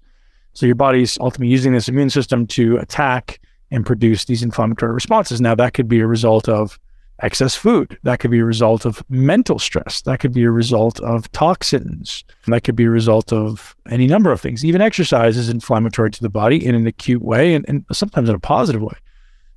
So 0.53 0.65
your 0.65 0.75
body's 0.75 1.17
ultimately 1.19 1.51
using 1.51 1.73
this 1.73 1.89
immune 1.89 2.11
system 2.11 2.45
to 2.47 2.77
attack 2.77 3.39
and 3.71 3.85
produce 3.85 4.25
these 4.25 4.43
inflammatory 4.43 4.93
responses. 4.93 5.41
Now 5.41 5.55
that 5.55 5.73
could 5.73 5.87
be 5.87 5.99
a 5.99 6.07
result 6.07 6.47
of 6.47 6.79
excess 7.23 7.55
food. 7.55 7.97
That 8.03 8.19
could 8.19 8.31
be 8.31 8.39
a 8.39 8.45
result 8.45 8.85
of 8.85 9.03
mental 9.09 9.57
stress. 9.57 10.01
That 10.01 10.19
could 10.19 10.33
be 10.33 10.43
a 10.43 10.51
result 10.51 10.99
of 10.99 11.31
toxins. 11.31 12.23
That 12.47 12.63
could 12.63 12.75
be 12.75 12.83
a 12.83 12.89
result 12.89 13.31
of 13.31 13.75
any 13.89 14.07
number 14.07 14.31
of 14.31 14.41
things. 14.41 14.63
Even 14.63 14.81
exercise 14.81 15.37
is 15.37 15.49
inflammatory 15.49 16.11
to 16.11 16.21
the 16.21 16.29
body 16.29 16.63
in 16.63 16.75
an 16.75 16.85
acute 16.85 17.21
way 17.23 17.55
and, 17.55 17.65
and 17.67 17.85
sometimes 17.91 18.29
in 18.29 18.35
a 18.35 18.39
positive 18.39 18.81
way. 18.81 18.97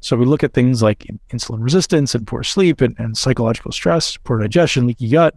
So 0.01 0.17
we 0.17 0.25
look 0.25 0.45
at 0.45 0.55
things 0.55 0.83
like 0.83 1.07
insulin 1.31 1.63
resistance 1.63 2.15
and 2.15 2.27
poor 2.27 2.45
sleep 2.45 2.81
and, 2.81 2.95
and 2.99 3.19
psychological 3.19 3.73
stress, 3.73 4.17
poor 4.17 4.39
digestion, 4.39 4.87
leaky 4.87 5.09
gut, 5.09 5.35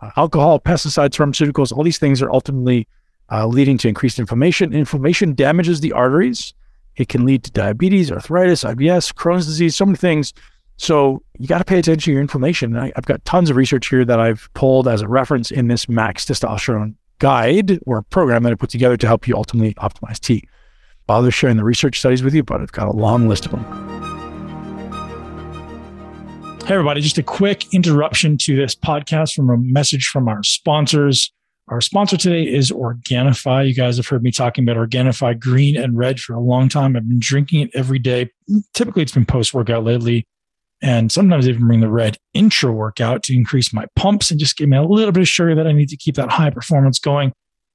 uh, 0.00 0.10
alcohol, 0.16 0.60
pesticides, 0.60 1.16
pharmaceuticals. 1.16 1.72
All 1.72 1.82
these 1.82 1.98
things 1.98 2.22
are 2.22 2.30
ultimately 2.30 2.86
uh, 3.32 3.46
leading 3.46 3.76
to 3.78 3.88
increased 3.88 4.20
inflammation. 4.20 4.72
Inflammation 4.72 5.34
damages 5.34 5.80
the 5.80 5.92
arteries. 5.92 6.54
It 6.94 7.08
can 7.08 7.24
lead 7.24 7.42
to 7.44 7.50
diabetes, 7.50 8.12
arthritis, 8.12 8.62
IBS, 8.62 9.12
Crohn's 9.12 9.46
disease, 9.46 9.74
so 9.74 9.84
many 9.84 9.96
things 9.96 10.32
so 10.76 11.22
you 11.38 11.46
got 11.46 11.58
to 11.58 11.64
pay 11.64 11.78
attention 11.78 12.04
to 12.04 12.12
your 12.12 12.20
inflammation. 12.20 12.76
I, 12.76 12.92
have 12.94 13.06
got 13.06 13.24
tons 13.24 13.50
of 13.50 13.56
research 13.56 13.88
here 13.88 14.04
that 14.04 14.20
I've 14.20 14.48
pulled 14.54 14.88
as 14.88 15.00
a 15.00 15.08
reference 15.08 15.50
in 15.50 15.68
this 15.68 15.88
max 15.88 16.24
testosterone 16.24 16.94
guide 17.18 17.78
or 17.86 18.02
program 18.02 18.42
that 18.42 18.52
I 18.52 18.56
put 18.56 18.70
together 18.70 18.96
to 18.98 19.06
help 19.06 19.26
you 19.26 19.34
ultimately 19.34 19.74
optimize 19.74 20.20
T. 20.20 20.46
Bother 21.06 21.30
sharing 21.30 21.56
the 21.56 21.64
research 21.64 21.98
studies 21.98 22.22
with 22.22 22.34
you, 22.34 22.42
but 22.42 22.60
I've 22.60 22.72
got 22.72 22.88
a 22.88 22.92
long 22.92 23.28
list 23.28 23.46
of 23.46 23.52
them. 23.52 23.64
Hey, 26.66 26.74
everybody, 26.74 27.00
just 27.00 27.16
a 27.16 27.22
quick 27.22 27.72
interruption 27.72 28.36
to 28.38 28.56
this 28.56 28.74
podcast 28.74 29.34
from 29.34 29.50
a 29.50 29.56
message 29.56 30.08
from 30.08 30.28
our 30.28 30.42
sponsors. 30.42 31.32
Our 31.68 31.80
sponsor 31.80 32.16
today 32.16 32.42
is 32.42 32.70
Organifi. 32.70 33.68
You 33.68 33.74
guys 33.74 33.96
have 33.96 34.06
heard 34.06 34.22
me 34.22 34.30
talking 34.30 34.68
about 34.68 34.76
Organifi 34.76 35.38
green 35.38 35.76
and 35.76 35.96
red 35.96 36.20
for 36.20 36.34
a 36.34 36.40
long 36.40 36.68
time. 36.68 36.96
I've 36.96 37.08
been 37.08 37.20
drinking 37.20 37.60
it 37.62 37.70
every 37.74 37.98
day. 37.98 38.30
Typically, 38.74 39.02
it's 39.02 39.12
been 39.12 39.26
post 39.26 39.54
workout 39.54 39.84
lately 39.84 40.26
and 40.82 41.10
sometimes 41.10 41.48
even 41.48 41.66
bring 41.66 41.80
the 41.80 41.90
red 41.90 42.18
intra 42.34 42.72
workout 42.72 43.22
to 43.24 43.34
increase 43.34 43.72
my 43.72 43.86
pumps 43.96 44.30
and 44.30 44.38
just 44.38 44.56
give 44.56 44.68
me 44.68 44.76
a 44.76 44.82
little 44.82 45.12
bit 45.12 45.22
of 45.22 45.28
sugar 45.28 45.54
that 45.54 45.66
I 45.66 45.72
need 45.72 45.88
to 45.88 45.96
keep 45.96 46.16
that 46.16 46.30
high 46.30 46.50
performance 46.50 46.98
going. 46.98 47.32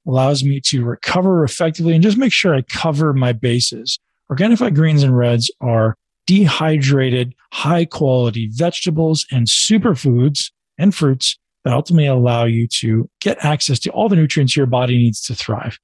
Allows 0.07 0.43
me 0.43 0.59
to 0.65 0.83
recover 0.83 1.43
effectively 1.43 1.93
and 1.93 2.03
just 2.03 2.17
make 2.17 2.31
sure 2.31 2.55
I 2.55 2.61
cover 2.63 3.13
my 3.13 3.33
bases. 3.33 3.99
Organifi 4.31 4.73
greens 4.73 5.03
and 5.03 5.15
reds 5.15 5.51
are 5.61 5.95
dehydrated, 6.27 7.33
high 7.51 7.85
quality 7.85 8.49
vegetables 8.51 9.25
and 9.31 9.47
superfoods 9.47 10.51
and 10.77 10.95
fruits 10.95 11.37
that 11.63 11.73
ultimately 11.73 12.07
allow 12.07 12.45
you 12.45 12.67
to 12.67 13.09
get 13.19 13.43
access 13.43 13.79
to 13.79 13.91
all 13.91 14.09
the 14.09 14.15
nutrients 14.15 14.55
your 14.55 14.65
body 14.65 14.97
needs 14.97 15.21
to 15.21 15.35
thrive. 15.35 15.77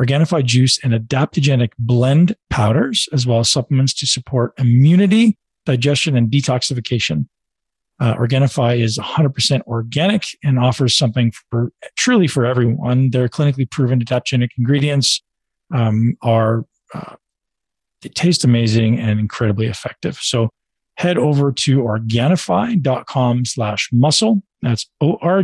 Organifi 0.00 0.44
juice 0.44 0.78
and 0.82 0.92
adaptogenic 0.92 1.70
blend 1.78 2.36
powders, 2.50 3.08
as 3.12 3.26
well 3.26 3.40
as 3.40 3.50
supplements 3.50 3.92
to 3.94 4.06
support 4.06 4.52
immunity 4.58 5.36
digestion, 5.68 6.16
and 6.16 6.30
detoxification. 6.30 7.28
Uh, 8.00 8.14
Organifi 8.14 8.80
is 8.80 8.96
100% 8.96 9.60
organic 9.66 10.24
and 10.42 10.58
offers 10.58 10.96
something 10.96 11.32
for 11.50 11.72
truly 11.96 12.26
for 12.26 12.46
everyone. 12.46 13.10
Their 13.10 13.28
clinically 13.28 13.70
proven 13.70 14.02
adaptogenic 14.02 14.50
ingredients 14.56 15.22
um, 15.74 16.16
are 16.22 16.64
uh, 16.94 17.16
they 18.02 18.08
taste 18.08 18.44
amazing 18.44 18.98
and 18.98 19.20
incredibly 19.20 19.66
effective. 19.66 20.16
So 20.16 20.48
head 20.96 21.18
over 21.18 21.52
to 21.52 21.80
organifi.com 21.80 23.44
slash 23.44 23.90
muscle. 23.92 24.42
That's 24.62 24.88
O-R-G-A-N-I-F-I 25.00 25.42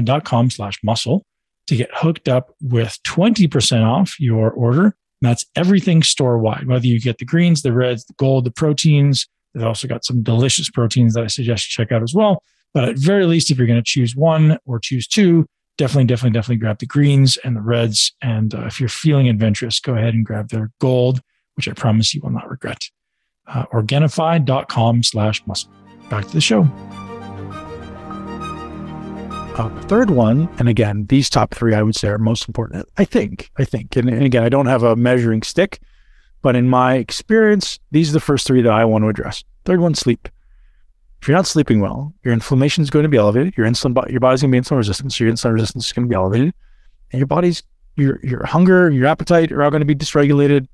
dot 0.00 0.24
com 0.24 0.50
slash 0.50 0.80
muscle 0.82 1.24
to 1.66 1.76
get 1.76 1.90
hooked 1.94 2.28
up 2.28 2.54
with 2.60 2.98
20% 3.06 3.84
off 3.84 4.18
your 4.18 4.50
order 4.50 4.96
that's 5.20 5.44
everything 5.56 6.02
store 6.02 6.38
wide, 6.38 6.66
whether 6.66 6.86
you 6.86 7.00
get 7.00 7.18
the 7.18 7.24
greens, 7.24 7.62
the 7.62 7.72
reds, 7.72 8.04
the 8.04 8.14
gold, 8.14 8.44
the 8.44 8.50
proteins. 8.50 9.26
They've 9.54 9.66
also 9.66 9.88
got 9.88 10.04
some 10.04 10.22
delicious 10.22 10.68
proteins 10.68 11.14
that 11.14 11.24
I 11.24 11.28
suggest 11.28 11.66
you 11.66 11.82
check 11.82 11.92
out 11.92 12.02
as 12.02 12.14
well. 12.14 12.42
But 12.74 12.88
at 12.90 12.98
very 12.98 13.24
least, 13.24 13.50
if 13.50 13.56
you're 13.56 13.66
going 13.66 13.82
to 13.82 13.84
choose 13.84 14.14
one 14.14 14.58
or 14.66 14.78
choose 14.78 15.06
two, 15.06 15.46
definitely, 15.78 16.04
definitely, 16.04 16.34
definitely 16.34 16.56
grab 16.56 16.78
the 16.78 16.86
greens 16.86 17.38
and 17.38 17.56
the 17.56 17.62
reds. 17.62 18.12
And 18.20 18.54
uh, 18.54 18.66
if 18.66 18.80
you're 18.80 18.88
feeling 18.90 19.28
adventurous, 19.28 19.80
go 19.80 19.94
ahead 19.94 20.12
and 20.12 20.26
grab 20.26 20.50
their 20.50 20.70
gold, 20.80 21.20
which 21.54 21.68
I 21.68 21.72
promise 21.72 22.12
you 22.14 22.20
will 22.22 22.30
not 22.30 22.50
regret. 22.50 22.82
Uh, 23.46 23.64
Organifi.com 23.72 25.02
slash 25.02 25.46
muscle. 25.46 25.70
Back 26.10 26.26
to 26.26 26.32
the 26.32 26.40
show. 26.40 26.68
Uh, 29.56 29.70
third 29.84 30.10
one, 30.10 30.50
and 30.58 30.68
again, 30.68 31.06
these 31.08 31.30
top 31.30 31.54
three 31.54 31.74
I 31.74 31.82
would 31.82 31.96
say 31.96 32.08
are 32.08 32.18
most 32.18 32.46
important. 32.46 32.86
I 32.98 33.06
think, 33.06 33.50
I 33.56 33.64
think, 33.64 33.96
and, 33.96 34.06
and 34.08 34.22
again, 34.22 34.42
I 34.42 34.50
don't 34.50 34.66
have 34.66 34.82
a 34.82 34.94
measuring 34.94 35.42
stick, 35.42 35.80
but 36.42 36.54
in 36.54 36.68
my 36.68 36.96
experience, 36.96 37.78
these 37.90 38.10
are 38.10 38.12
the 38.12 38.20
first 38.20 38.46
three 38.46 38.60
that 38.60 38.72
I 38.72 38.84
want 38.84 39.04
to 39.04 39.08
address. 39.08 39.44
Third 39.64 39.80
one, 39.80 39.94
sleep. 39.94 40.28
If 41.22 41.26
you're 41.26 41.36
not 41.36 41.46
sleeping 41.46 41.80
well, 41.80 42.12
your 42.22 42.34
inflammation 42.34 42.82
is 42.82 42.90
going 42.90 43.04
to 43.04 43.08
be 43.08 43.16
elevated. 43.16 43.56
Your 43.56 43.66
insulin, 43.66 44.10
your 44.10 44.20
body's 44.20 44.42
going 44.42 44.52
to 44.52 44.56
be 44.56 44.60
insulin 44.60 44.76
resistant, 44.76 45.14
so 45.14 45.24
your 45.24 45.32
insulin 45.32 45.54
resistance 45.54 45.86
is 45.86 45.92
going 45.94 46.06
to 46.06 46.10
be 46.10 46.14
elevated, 46.14 46.52
and 47.10 47.18
your 47.18 47.26
body's 47.26 47.62
your 47.96 48.20
your 48.22 48.44
hunger, 48.44 48.90
your 48.90 49.06
appetite 49.06 49.50
are 49.52 49.62
all 49.62 49.70
going 49.70 49.80
to 49.80 49.86
be 49.86 49.94
dysregulated. 49.94 50.68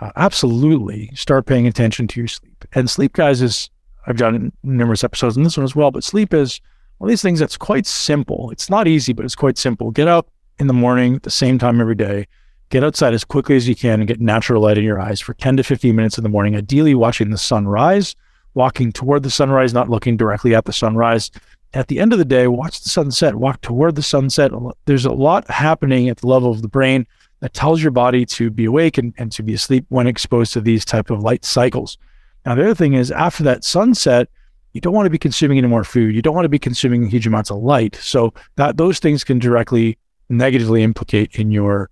uh, 0.00 0.10
absolutely 0.16 1.10
start 1.14 1.46
paying 1.46 1.66
attention 1.66 2.08
to 2.08 2.20
your 2.20 2.28
sleep. 2.28 2.64
And 2.72 2.88
sleep, 2.88 3.12
guys, 3.12 3.42
is 3.42 3.70
I've 4.06 4.16
done 4.16 4.52
numerous 4.62 5.04
episodes 5.04 5.36
on 5.36 5.42
this 5.44 5.56
one 5.56 5.64
as 5.64 5.76
well, 5.76 5.90
but 5.90 6.04
sleep 6.04 6.32
is 6.34 6.60
one 7.00 7.08
of 7.08 7.12
these 7.12 7.22
things 7.22 7.40
that's 7.40 7.56
quite 7.56 7.86
simple. 7.86 8.50
It's 8.50 8.68
not 8.68 8.86
easy, 8.86 9.14
but 9.14 9.24
it's 9.24 9.34
quite 9.34 9.56
simple. 9.56 9.90
Get 9.90 10.06
up 10.06 10.28
in 10.58 10.66
the 10.66 10.74
morning 10.74 11.14
at 11.14 11.22
the 11.22 11.30
same 11.30 11.58
time 11.58 11.80
every 11.80 11.94
day. 11.94 12.26
Get 12.68 12.84
outside 12.84 13.14
as 13.14 13.24
quickly 13.24 13.56
as 13.56 13.66
you 13.66 13.74
can 13.74 14.00
and 14.00 14.06
get 14.06 14.20
natural 14.20 14.60
light 14.60 14.76
in 14.76 14.84
your 14.84 15.00
eyes 15.00 15.18
for 15.18 15.32
10 15.32 15.56
to 15.56 15.62
15 15.62 15.96
minutes 15.96 16.18
in 16.18 16.24
the 16.24 16.28
morning, 16.28 16.56
ideally 16.56 16.94
watching 16.94 17.30
the 17.30 17.38
sunrise, 17.38 18.14
walking 18.52 18.92
toward 18.92 19.22
the 19.22 19.30
sunrise, 19.30 19.72
not 19.72 19.88
looking 19.88 20.18
directly 20.18 20.54
at 20.54 20.66
the 20.66 20.74
sunrise. 20.74 21.30
At 21.72 21.88
the 21.88 22.00
end 22.00 22.12
of 22.12 22.18
the 22.18 22.24
day, 22.26 22.48
watch 22.48 22.82
the 22.82 22.90
sunset, 22.90 23.34
walk 23.34 23.62
toward 23.62 23.94
the 23.94 24.02
sunset. 24.02 24.50
There's 24.84 25.06
a 25.06 25.10
lot 25.10 25.48
happening 25.48 26.10
at 26.10 26.18
the 26.18 26.26
level 26.26 26.50
of 26.50 26.60
the 26.60 26.68
brain 26.68 27.06
that 27.40 27.54
tells 27.54 27.80
your 27.80 27.92
body 27.92 28.26
to 28.26 28.50
be 28.50 28.66
awake 28.66 28.98
and, 28.98 29.14
and 29.16 29.32
to 29.32 29.42
be 29.42 29.54
asleep 29.54 29.86
when 29.88 30.06
exposed 30.06 30.52
to 30.52 30.60
these 30.60 30.84
type 30.84 31.08
of 31.08 31.22
light 31.22 31.46
cycles. 31.46 31.96
Now, 32.44 32.56
the 32.56 32.64
other 32.64 32.74
thing 32.74 32.92
is 32.92 33.10
after 33.10 33.42
that 33.44 33.64
sunset, 33.64 34.28
you 34.72 34.80
don't 34.80 34.92
want 34.92 35.06
to 35.06 35.10
be 35.10 35.18
consuming 35.18 35.58
any 35.58 35.66
more 35.66 35.84
food. 35.84 36.14
You 36.14 36.22
don't 36.22 36.34
want 36.34 36.44
to 36.44 36.50
be 36.50 36.58
consuming 36.58 37.08
huge 37.08 37.26
amounts 37.26 37.50
of 37.50 37.58
light. 37.58 37.96
So 37.96 38.32
that 38.56 38.76
those 38.76 38.98
things 38.98 39.24
can 39.24 39.38
directly 39.38 39.98
negatively 40.28 40.82
implicate 40.82 41.34
in 41.36 41.50
your 41.50 41.90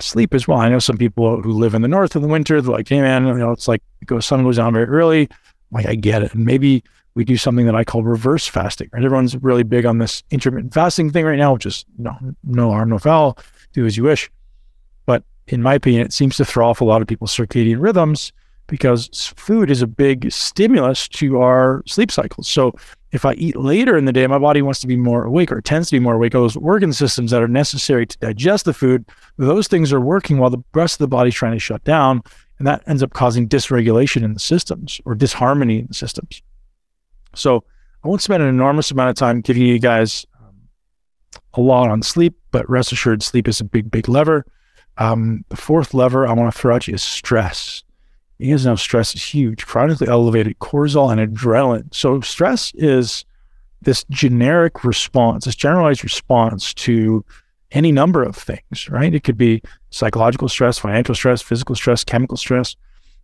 sleep 0.00 0.34
as 0.34 0.46
well. 0.46 0.58
I 0.58 0.68
know 0.68 0.78
some 0.78 0.96
people 0.96 1.42
who 1.42 1.52
live 1.52 1.74
in 1.74 1.82
the 1.82 1.88
north 1.88 2.16
in 2.16 2.22
the 2.22 2.28
winter, 2.28 2.60
they're 2.60 2.72
like, 2.72 2.88
hey 2.88 3.00
man, 3.00 3.26
you 3.26 3.34
know, 3.34 3.52
it's 3.52 3.68
like 3.68 3.82
goes 4.06 4.26
sun 4.26 4.42
goes 4.42 4.56
down 4.56 4.72
very 4.72 4.86
early. 4.86 5.28
Like 5.70 5.86
I 5.86 5.94
get 5.94 6.22
it. 6.22 6.34
And 6.34 6.44
maybe 6.44 6.84
we 7.14 7.24
do 7.24 7.36
something 7.36 7.66
that 7.66 7.74
I 7.74 7.84
call 7.84 8.02
reverse 8.02 8.46
fasting. 8.46 8.88
Right? 8.92 9.04
Everyone's 9.04 9.36
really 9.36 9.64
big 9.64 9.84
on 9.84 9.98
this 9.98 10.22
intermittent 10.30 10.74
fasting 10.74 11.10
thing 11.10 11.24
right 11.24 11.38
now, 11.38 11.54
which 11.54 11.66
is 11.66 11.84
no 11.98 12.16
no 12.44 12.70
harm, 12.70 12.90
no 12.90 12.98
foul. 12.98 13.38
Do 13.72 13.86
as 13.86 13.96
you 13.96 14.04
wish. 14.04 14.30
But 15.06 15.24
in 15.48 15.62
my 15.62 15.74
opinion, 15.74 16.06
it 16.06 16.12
seems 16.12 16.36
to 16.36 16.44
throw 16.44 16.68
off 16.68 16.80
a 16.80 16.84
lot 16.84 17.02
of 17.02 17.08
people's 17.08 17.34
circadian 17.34 17.80
rhythms 17.80 18.32
because 18.72 19.34
food 19.36 19.70
is 19.70 19.82
a 19.82 19.86
big 19.86 20.32
stimulus 20.32 21.06
to 21.06 21.42
our 21.42 21.82
sleep 21.86 22.10
cycles. 22.10 22.48
So 22.48 22.72
if 23.10 23.26
I 23.26 23.34
eat 23.34 23.54
later 23.54 23.98
in 23.98 24.06
the 24.06 24.14
day, 24.14 24.26
my 24.26 24.38
body 24.38 24.62
wants 24.62 24.80
to 24.80 24.86
be 24.86 24.96
more 24.96 25.24
awake 25.24 25.52
or 25.52 25.60
tends 25.60 25.90
to 25.90 25.96
be 25.96 26.00
more 26.00 26.14
awake. 26.14 26.32
Those 26.32 26.56
organ 26.56 26.94
systems 26.94 27.32
that 27.32 27.42
are 27.42 27.48
necessary 27.48 28.06
to 28.06 28.16
digest 28.16 28.64
the 28.64 28.72
food, 28.72 29.04
those 29.36 29.68
things 29.68 29.92
are 29.92 30.00
working 30.00 30.38
while 30.38 30.48
the 30.48 30.64
rest 30.72 30.94
of 30.94 31.00
the 31.00 31.08
body's 31.08 31.34
trying 31.34 31.52
to 31.52 31.58
shut 31.58 31.84
down. 31.84 32.22
And 32.56 32.66
that 32.66 32.82
ends 32.86 33.02
up 33.02 33.12
causing 33.12 33.46
dysregulation 33.46 34.22
in 34.22 34.32
the 34.32 34.40
systems 34.40 35.02
or 35.04 35.14
disharmony 35.14 35.80
in 35.80 35.88
the 35.88 35.94
systems. 35.94 36.40
So 37.34 37.64
I 38.02 38.08
won't 38.08 38.22
spend 38.22 38.42
an 38.42 38.48
enormous 38.48 38.90
amount 38.90 39.10
of 39.10 39.16
time 39.16 39.42
giving 39.42 39.64
you 39.64 39.78
guys 39.80 40.24
um, 40.40 40.56
a 41.52 41.60
lot 41.60 41.90
on 41.90 42.02
sleep, 42.02 42.38
but 42.52 42.66
rest 42.70 42.90
assured, 42.90 43.22
sleep 43.22 43.48
is 43.48 43.60
a 43.60 43.64
big, 43.64 43.90
big 43.90 44.08
lever. 44.08 44.46
Um, 44.96 45.44
the 45.50 45.58
fourth 45.58 45.92
lever 45.92 46.26
I 46.26 46.32
want 46.32 46.54
to 46.54 46.58
throw 46.58 46.74
at 46.74 46.88
you 46.88 46.94
is 46.94 47.02
stress. 47.02 47.84
Guys 48.50 48.66
know 48.66 48.76
stress 48.76 49.14
is 49.14 49.22
huge, 49.22 49.66
chronically 49.66 50.08
elevated 50.08 50.58
cortisol 50.58 51.12
and 51.12 51.20
adrenaline. 51.20 51.94
So 51.94 52.20
stress 52.20 52.72
is 52.74 53.24
this 53.82 54.04
generic 54.10 54.84
response, 54.84 55.44
this 55.44 55.54
generalized 55.54 56.04
response 56.04 56.74
to 56.74 57.24
any 57.72 57.92
number 57.92 58.22
of 58.22 58.36
things, 58.36 58.88
right? 58.88 59.14
It 59.14 59.24
could 59.24 59.38
be 59.38 59.62
psychological 59.90 60.48
stress, 60.48 60.78
financial 60.78 61.14
stress, 61.14 61.40
physical 61.40 61.74
stress, 61.74 62.04
chemical 62.04 62.36
stress. 62.36 62.76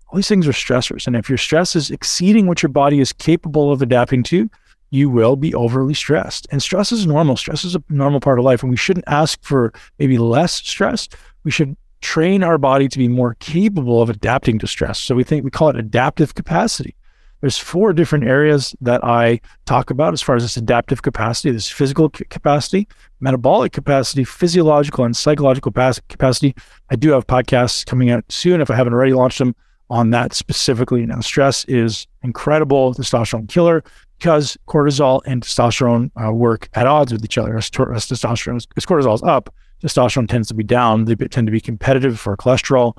All 0.09 0.17
these 0.17 0.29
things 0.29 0.49
are 0.49 0.53
stressors. 0.53 1.07
And 1.07 1.17
if 1.17 1.29
your 1.29 1.39
stress 1.39 1.77
is 1.77 1.91
exceeding 1.91 2.47
what 2.47 2.63
your 2.63 2.71
body 2.71 3.01
is 3.01 3.13
capable 3.13 3.71
of 3.73 3.83
adapting 3.83 4.23
to, 4.25 4.49
you 4.91 5.11
will 5.11 5.37
be 5.37 5.55
overly 5.55 5.95
stressed. 5.95 6.47
And 6.51 6.63
stress 6.63 6.93
is 6.93 7.07
normal. 7.07 7.37
Stress 7.37 7.65
is 7.65 7.75
a 7.75 7.83
normal 7.91 8.21
part 8.21 8.39
of 8.39 8.45
life. 8.45 8.63
And 8.63 8.71
we 8.71 8.77
shouldn't 8.77 9.05
ask 9.07 9.39
for 9.43 9.73
maybe 9.99 10.17
less 10.17 10.55
stress. 10.55 11.09
We 11.45 11.51
should 11.51 11.77
train 12.01 12.43
our 12.43 12.59
body 12.59 12.89
to 12.89 12.99
be 12.99 13.09
more 13.09 13.35
capable 13.41 14.03
of 14.03 14.11
adapting 14.11 14.59
to 14.61 14.67
stress. 14.67 14.99
So 14.99 15.15
we 15.15 15.25
think 15.25 15.45
we 15.45 15.51
call 15.51 15.69
it 15.69 15.77
adaptive 15.77 16.35
capacity. 16.35 16.95
There's 17.41 17.59
four 17.59 17.93
different 17.93 18.25
areas 18.25 18.75
that 18.81 19.05
I 19.05 19.41
talk 19.65 19.91
about 19.91 20.13
as 20.13 20.21
far 20.21 20.35
as 20.35 20.43
this 20.43 20.57
adaptive 20.57 21.03
capacity. 21.03 21.53
This 21.53 21.71
physical 21.71 22.11
capacity, 22.11 22.89
metabolic 23.21 23.73
capacity, 23.73 24.25
physiological 24.25 25.05
and 25.05 25.17
psychological 25.17 25.71
capacity. 25.71 26.55
I 26.91 26.97
do 26.97 27.11
have 27.13 27.29
podcasts 27.29 27.87
coming 27.87 28.11
out 28.11 28.25
soon 28.29 28.61
if 28.61 28.71
I 28.71 28.75
haven't 28.75 28.93
already 28.93 29.13
launched 29.13 29.39
them 29.39 29.55
on 29.89 30.11
that 30.11 30.35
specifically. 30.35 31.07
Now, 31.07 31.21
stress 31.21 31.65
is 31.67 32.09
incredible 32.23 32.93
testosterone 32.95 33.49
killer 33.49 33.85
because 34.19 34.59
cortisol 34.67 35.23
and 35.25 35.43
testosterone 35.43 36.11
uh, 36.21 36.33
work 36.33 36.69
at 36.75 36.89
odds 36.89 37.13
with 37.13 37.25
each 37.25 37.39
other. 37.39 37.57
As, 37.57 37.67
as 37.67 38.07
testosterone, 38.07 38.67
as 38.77 38.85
cortisol 38.85 39.15
is 39.15 39.23
up, 39.23 39.55
testosterone 39.83 40.29
tends 40.29 40.49
to 40.49 40.55
be 40.55 40.65
down. 40.65 41.05
They 41.05 41.15
tend 41.15 41.47
to 41.47 41.53
be 41.53 41.61
competitive 41.61 42.19
for 42.19 42.37
cholesterol. 42.37 42.97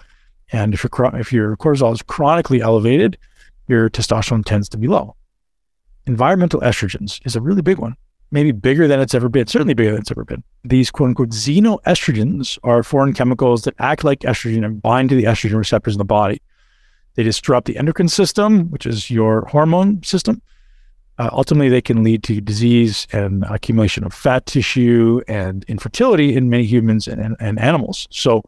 And 0.51 0.73
if 0.73 0.83
your, 0.83 1.15
if 1.15 1.33
your 1.33 1.57
cortisol 1.57 1.93
is 1.93 2.01
chronically 2.01 2.61
elevated, 2.61 3.17
your 3.67 3.89
testosterone 3.89 4.45
tends 4.45 4.67
to 4.69 4.77
be 4.77 4.87
low. 4.87 5.15
Environmental 6.07 6.61
estrogens 6.61 7.19
is 7.25 7.35
a 7.35 7.41
really 7.41 7.61
big 7.61 7.77
one, 7.77 7.95
maybe 8.31 8.51
bigger 8.51 8.87
than 8.87 8.99
it's 8.99 9.13
ever 9.13 9.29
been, 9.29 9.45
certainly 9.45 9.75
bigger 9.75 9.91
than 9.91 10.01
it's 10.01 10.11
ever 10.11 10.25
been. 10.25 10.43
These 10.63 10.89
quote 10.89 11.09
unquote 11.09 11.29
xenoestrogens 11.29 12.57
are 12.63 12.81
foreign 12.81 13.13
chemicals 13.13 13.63
that 13.63 13.75
act 13.77 14.03
like 14.03 14.21
estrogen 14.21 14.65
and 14.65 14.81
bind 14.81 15.09
to 15.09 15.15
the 15.15 15.25
estrogen 15.25 15.57
receptors 15.57 15.93
in 15.93 15.99
the 15.99 16.05
body. 16.05 16.41
They 17.15 17.23
disrupt 17.23 17.67
the 17.67 17.77
endocrine 17.77 18.07
system, 18.07 18.71
which 18.71 18.85
is 18.85 19.11
your 19.11 19.45
hormone 19.45 20.01
system, 20.03 20.41
uh, 21.19 21.29
ultimately 21.33 21.67
they 21.69 21.81
can 21.81 22.01
lead 22.01 22.23
to 22.23 22.39
disease 22.39 23.05
and 23.11 23.43
accumulation 23.49 24.05
of 24.05 24.13
fat 24.13 24.45
tissue 24.45 25.21
and 25.27 25.65
infertility 25.65 26.35
in 26.35 26.49
many 26.49 26.63
humans 26.63 27.07
and, 27.07 27.21
and, 27.21 27.35
and 27.41 27.59
animals. 27.59 28.07
So 28.09 28.41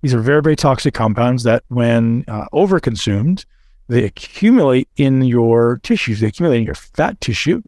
these 0.00 0.14
are 0.14 0.20
very, 0.20 0.40
very 0.42 0.56
toxic 0.56 0.94
compounds 0.94 1.42
that, 1.42 1.64
when 1.68 2.24
uh, 2.26 2.46
overconsumed, 2.52 3.44
they 3.88 4.04
accumulate 4.04 4.88
in 4.96 5.22
your 5.22 5.78
tissues, 5.82 6.20
they 6.20 6.28
accumulate 6.28 6.58
in 6.58 6.64
your 6.64 6.74
fat 6.74 7.20
tissue, 7.20 7.62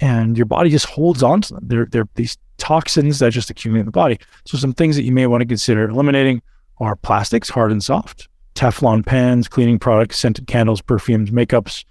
and 0.00 0.36
your 0.36 0.46
body 0.46 0.70
just 0.70 0.86
holds 0.86 1.22
on 1.22 1.40
to 1.42 1.54
them. 1.54 1.62
They're, 1.66 1.86
they're 1.86 2.08
these 2.16 2.36
toxins 2.58 3.20
that 3.20 3.30
just 3.30 3.48
accumulate 3.48 3.80
in 3.80 3.86
the 3.86 3.92
body. 3.92 4.18
So, 4.44 4.58
some 4.58 4.72
things 4.72 4.96
that 4.96 5.04
you 5.04 5.12
may 5.12 5.28
want 5.28 5.42
to 5.42 5.46
consider 5.46 5.88
eliminating 5.88 6.42
are 6.78 6.96
plastics, 6.96 7.48
hard 7.48 7.70
and 7.70 7.82
soft, 7.82 8.28
Teflon 8.56 9.06
pans, 9.06 9.46
cleaning 9.46 9.78
products, 9.78 10.18
scented 10.18 10.48
candles, 10.48 10.80
perfumes, 10.80 11.30
makeups, 11.30 11.84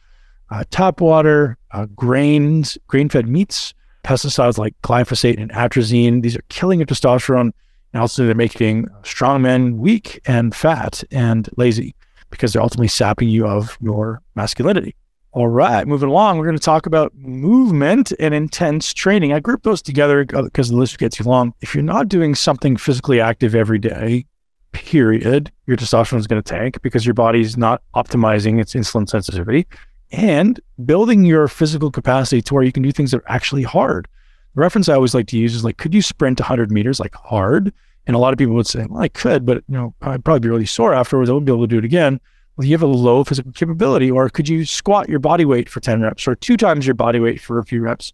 uh, 0.50 0.64
tap 0.72 1.02
water, 1.02 1.58
uh, 1.72 1.86
grains, 1.96 2.78
grain 2.88 3.10
fed 3.10 3.28
meats, 3.28 3.74
pesticides 4.04 4.58
like 4.58 4.76
glyphosate 4.84 5.40
and 5.42 5.52
atrazine. 5.52 6.22
These 6.22 6.36
are 6.36 6.44
killing 6.50 6.80
your 6.80 6.88
testosterone. 6.88 7.52
And 7.94 8.02
also, 8.02 8.26
they're 8.26 8.36
making 8.36 8.88
strong 9.04 9.44
men 9.44 9.78
weak 9.78 10.20
and 10.26 10.56
fat 10.56 11.04
and 11.12 11.48
lazy 11.58 11.96
because 12.32 12.52
they're 12.52 12.62
ultimately 12.62 12.88
sapping 12.88 13.30
you 13.30 13.46
of 13.46 13.78
your 13.82 14.22
masculinity. 14.36 14.96
All 15.32 15.48
right, 15.48 15.88
moving 15.88 16.10
along, 16.10 16.38
we're 16.38 16.46
going 16.46 16.58
to 16.58 16.64
talk 16.64 16.86
about 16.86 17.12
movement 17.16 18.12
and 18.20 18.36
intense 18.36 18.94
training. 18.94 19.34
I 19.34 19.40
group 19.40 19.64
those 19.64 19.82
together 19.82 20.26
because 20.26 20.70
the 20.70 20.76
list 20.76 20.98
gets 21.00 21.18
too 21.18 21.24
long. 21.24 21.54
If 21.62 21.74
you're 21.74 21.84
not 21.84 22.08
doing 22.08 22.36
something 22.36 22.78
physically 22.78 23.20
active 23.20 23.56
every 23.56 23.80
day, 23.80 24.26
period, 24.74 25.52
your 25.66 25.78
testosterone 25.78 26.20
is 26.20 26.28
going 26.28 26.42
to 26.42 26.48
tank 26.48 26.82
because 26.82 27.06
your 27.06 27.16
body's 27.16 27.58
not 27.58 27.82
optimizing 27.96 28.60
its 28.60 28.74
insulin 28.74 29.10
sensitivity 29.10 29.66
and 30.14 30.62
building 30.86 31.26
your 31.26 31.48
physical 31.48 31.92
capacity 31.92 32.42
to 32.44 32.54
where 32.54 32.64
you 32.64 32.72
can 32.72 32.84
do 32.84 32.92
things 32.92 33.12
that 33.12 33.18
are 33.18 33.32
actually 33.32 33.64
hard. 33.64 34.08
The 34.54 34.62
reference 34.62 34.88
I 34.88 34.94
always 34.94 35.16
like 35.16 35.28
to 35.28 35.38
use 35.38 35.56
is 35.56 35.64
like, 35.64 35.78
could 35.78 35.94
you 35.94 36.04
sprint 36.04 36.40
100 36.40 36.72
meters 36.72 37.00
like 37.00 37.16
hard? 37.16 37.74
And 38.06 38.16
a 38.16 38.20
lot 38.20 38.32
of 38.32 38.38
people 38.38 38.54
would 38.54 38.68
say, 38.68 38.86
well, 38.88 39.02
I 39.02 39.08
could, 39.08 39.46
but 39.46 39.58
you 39.68 39.74
know, 39.74 39.96
I'd 40.02 40.24
probably 40.24 40.42
be 40.42 40.50
really 40.50 40.68
sore 40.68 40.94
afterwards. 40.94 41.30
I 41.30 41.34
wouldn't 41.34 41.48
be 41.48 41.52
able 41.52 41.64
to 41.64 41.68
do 41.68 41.80
it 41.80 41.86
again. 41.86 42.22
Well, 42.56 42.68
you 42.68 42.74
have 42.74 42.84
a 42.84 42.88
low 42.88 43.24
physical 43.24 43.52
capability, 43.52 44.12
or 44.12 44.30
could 44.30 44.48
you 44.48 44.64
squat 44.66 45.10
your 45.10 45.18
body 45.18 45.46
weight 45.46 45.68
for 45.68 45.80
10 45.80 46.02
reps, 46.02 46.28
or 46.28 46.36
two 46.36 46.56
times 46.56 46.86
your 46.86 46.94
body 46.94 47.20
weight 47.20 47.42
for 47.42 47.58
a 47.58 47.66
few 47.66 47.82
reps, 47.82 48.14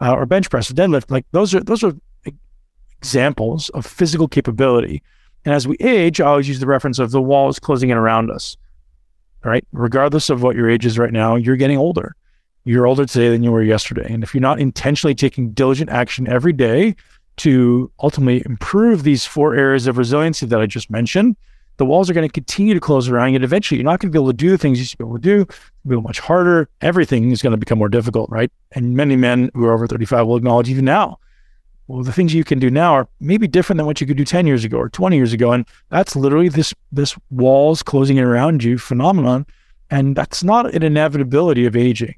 uh, 0.00 0.12
or 0.12 0.26
bench 0.26 0.50
press, 0.50 0.68
or 0.68 0.74
deadlift? 0.74 1.08
Like 1.08 1.24
those 1.30 1.54
are 1.54 1.60
those 1.60 1.84
are 1.84 1.92
examples 2.98 3.68
of 3.68 3.86
physical 3.86 4.26
capability. 4.26 5.04
And 5.44 5.54
as 5.54 5.68
we 5.68 5.76
age, 5.78 6.20
I 6.20 6.26
always 6.26 6.48
use 6.48 6.58
the 6.58 6.66
reference 6.66 6.98
of 6.98 7.12
the 7.12 7.22
walls 7.22 7.60
closing 7.60 7.90
in 7.90 7.96
around 7.96 8.28
us 8.28 8.56
right? 9.44 9.64
Regardless 9.72 10.30
of 10.30 10.42
what 10.42 10.56
your 10.56 10.68
age 10.68 10.86
is 10.86 10.98
right 10.98 11.12
now, 11.12 11.36
you're 11.36 11.56
getting 11.56 11.78
older. 11.78 12.14
You're 12.64 12.86
older 12.86 13.06
today 13.06 13.28
than 13.28 13.42
you 13.42 13.52
were 13.52 13.62
yesterday. 13.62 14.06
And 14.12 14.22
if 14.22 14.34
you're 14.34 14.40
not 14.40 14.58
intentionally 14.58 15.14
taking 15.14 15.50
diligent 15.50 15.90
action 15.90 16.28
every 16.28 16.52
day 16.52 16.96
to 17.38 17.90
ultimately 18.00 18.42
improve 18.46 19.02
these 19.02 19.24
four 19.24 19.54
areas 19.54 19.86
of 19.86 19.98
resiliency 19.98 20.46
that 20.46 20.60
I 20.60 20.66
just 20.66 20.90
mentioned, 20.90 21.36
the 21.76 21.84
walls 21.84 22.08
are 22.08 22.14
going 22.14 22.26
to 22.26 22.32
continue 22.32 22.74
to 22.74 22.80
close 22.80 23.08
around 23.08 23.30
you. 23.30 23.36
And 23.36 23.44
eventually, 23.44 23.78
you're 23.78 23.84
not 23.84 24.00
going 24.00 24.10
to 24.10 24.12
be 24.12 24.18
able 24.18 24.30
to 24.30 24.36
do 24.36 24.50
the 24.50 24.58
things 24.58 24.78
you 24.78 24.82
used 24.82 24.92
to 24.92 24.96
be 24.96 25.04
able 25.04 25.16
to 25.16 25.22
do. 25.22 25.40
It'll 25.42 26.00
be 26.00 26.00
much 26.00 26.18
harder. 26.18 26.68
Everything 26.80 27.30
is 27.30 27.42
going 27.42 27.52
to 27.52 27.58
become 27.58 27.78
more 27.78 27.88
difficult, 27.88 28.30
right? 28.30 28.50
And 28.72 28.96
many 28.96 29.14
men 29.14 29.50
who 29.54 29.66
are 29.66 29.74
over 29.74 29.86
35 29.86 30.26
will 30.26 30.36
acknowledge 30.36 30.70
even 30.70 30.86
now 30.86 31.18
well, 31.88 32.02
the 32.02 32.12
things 32.12 32.34
you 32.34 32.44
can 32.44 32.58
do 32.58 32.70
now 32.70 32.94
are 32.94 33.08
maybe 33.20 33.46
different 33.46 33.78
than 33.78 33.86
what 33.86 34.00
you 34.00 34.06
could 34.06 34.16
do 34.16 34.24
10 34.24 34.46
years 34.46 34.64
ago 34.64 34.76
or 34.76 34.88
20 34.88 35.16
years 35.16 35.32
ago. 35.32 35.52
And 35.52 35.66
that's 35.88 36.16
literally 36.16 36.48
this, 36.48 36.74
this 36.90 37.16
walls 37.30 37.82
closing 37.82 38.18
around 38.18 38.64
you 38.64 38.76
phenomenon. 38.76 39.46
And 39.90 40.16
that's 40.16 40.42
not 40.42 40.74
an 40.74 40.82
inevitability 40.82 41.64
of 41.64 41.76
aging. 41.76 42.16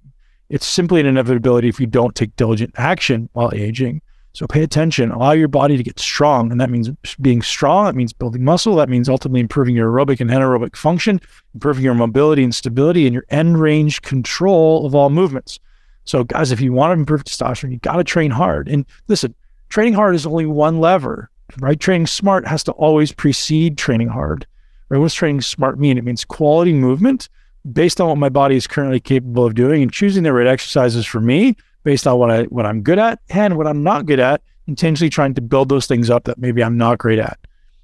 It's 0.48 0.66
simply 0.66 1.00
an 1.00 1.06
inevitability 1.06 1.68
if 1.68 1.78
you 1.78 1.87
don't 1.87 2.14
take 2.14 2.34
diligent 2.37 2.72
action 2.76 3.28
while 3.34 3.50
aging. 3.54 4.00
So 4.32 4.46
pay 4.46 4.62
attention, 4.62 5.10
allow 5.10 5.32
your 5.32 5.48
body 5.48 5.76
to 5.76 5.82
get 5.82 5.98
strong. 5.98 6.50
And 6.50 6.60
that 6.60 6.70
means 6.70 6.90
being 7.20 7.42
strong, 7.42 7.87
that 7.87 7.94
means 7.94 8.12
building 8.12 8.44
muscle, 8.44 8.76
that 8.76 8.88
means 8.88 9.08
ultimately 9.08 9.40
improving 9.40 9.75
your 9.75 9.90
aerobic 9.90 10.20
and 10.20 10.30
anaerobic 10.30 10.76
function, 10.76 11.20
improving 11.54 11.82
your 11.82 11.94
mobility 11.94 12.44
and 12.44 12.54
stability, 12.54 13.06
and 13.06 13.12
your 13.12 13.25
end 13.30 13.60
range 13.60 14.00
control 14.02 14.87
of 14.87 14.94
all 14.94 15.10
movements. 15.10 15.58
So, 16.04 16.25
guys, 16.25 16.52
if 16.52 16.60
you 16.60 16.72
want 16.72 16.90
to 16.90 17.00
improve 17.00 17.25
testosterone, 17.25 17.72
you 17.72 17.78
got 17.78 17.96
to 17.96 18.04
train 18.04 18.30
hard. 18.30 18.68
And 18.68 18.87
listen, 19.08 19.34
training 19.68 19.94
hard 19.94 20.14
is 20.14 20.26
only 20.26 20.46
one 20.46 20.80
lever, 20.80 21.30
right? 21.58 21.78
Training 21.78 22.06
smart 22.06 22.46
has 22.46 22.62
to 22.64 22.72
always 22.72 23.12
precede 23.12 23.78
training 23.78 24.08
hard. 24.08 24.46
Right? 24.88 24.98
What 24.98 25.06
does 25.06 25.14
training 25.14 25.42
smart 25.42 25.78
mean? 25.78 25.98
It 25.98 26.04
means 26.04 26.25
quality 26.25 26.72
movement 26.72 27.28
based 27.72 28.00
on 28.00 28.08
what 28.08 28.18
my 28.18 28.28
body 28.28 28.56
is 28.56 28.66
currently 28.66 29.00
capable 29.00 29.44
of 29.44 29.54
doing 29.54 29.82
and 29.82 29.92
choosing 29.92 30.22
the 30.22 30.32
right 30.32 30.46
exercises 30.46 31.04
for 31.04 31.20
me 31.20 31.56
based 31.84 32.06
on 32.06 32.18
what 32.18 32.30
I 32.30 32.44
what 32.44 32.66
I'm 32.66 32.82
good 32.82 32.98
at 32.98 33.20
and 33.30 33.56
what 33.56 33.66
I'm 33.66 33.82
not 33.82 34.06
good 34.06 34.20
at, 34.20 34.42
intentionally 34.66 35.10
trying 35.10 35.34
to 35.34 35.40
build 35.40 35.68
those 35.68 35.87
things 35.87 36.10
up 36.10 36.25
that 36.25 36.38
maybe 36.38 36.62
I'm 36.62 36.76
not 36.76 36.98
great 36.98 37.18
at. 37.18 37.38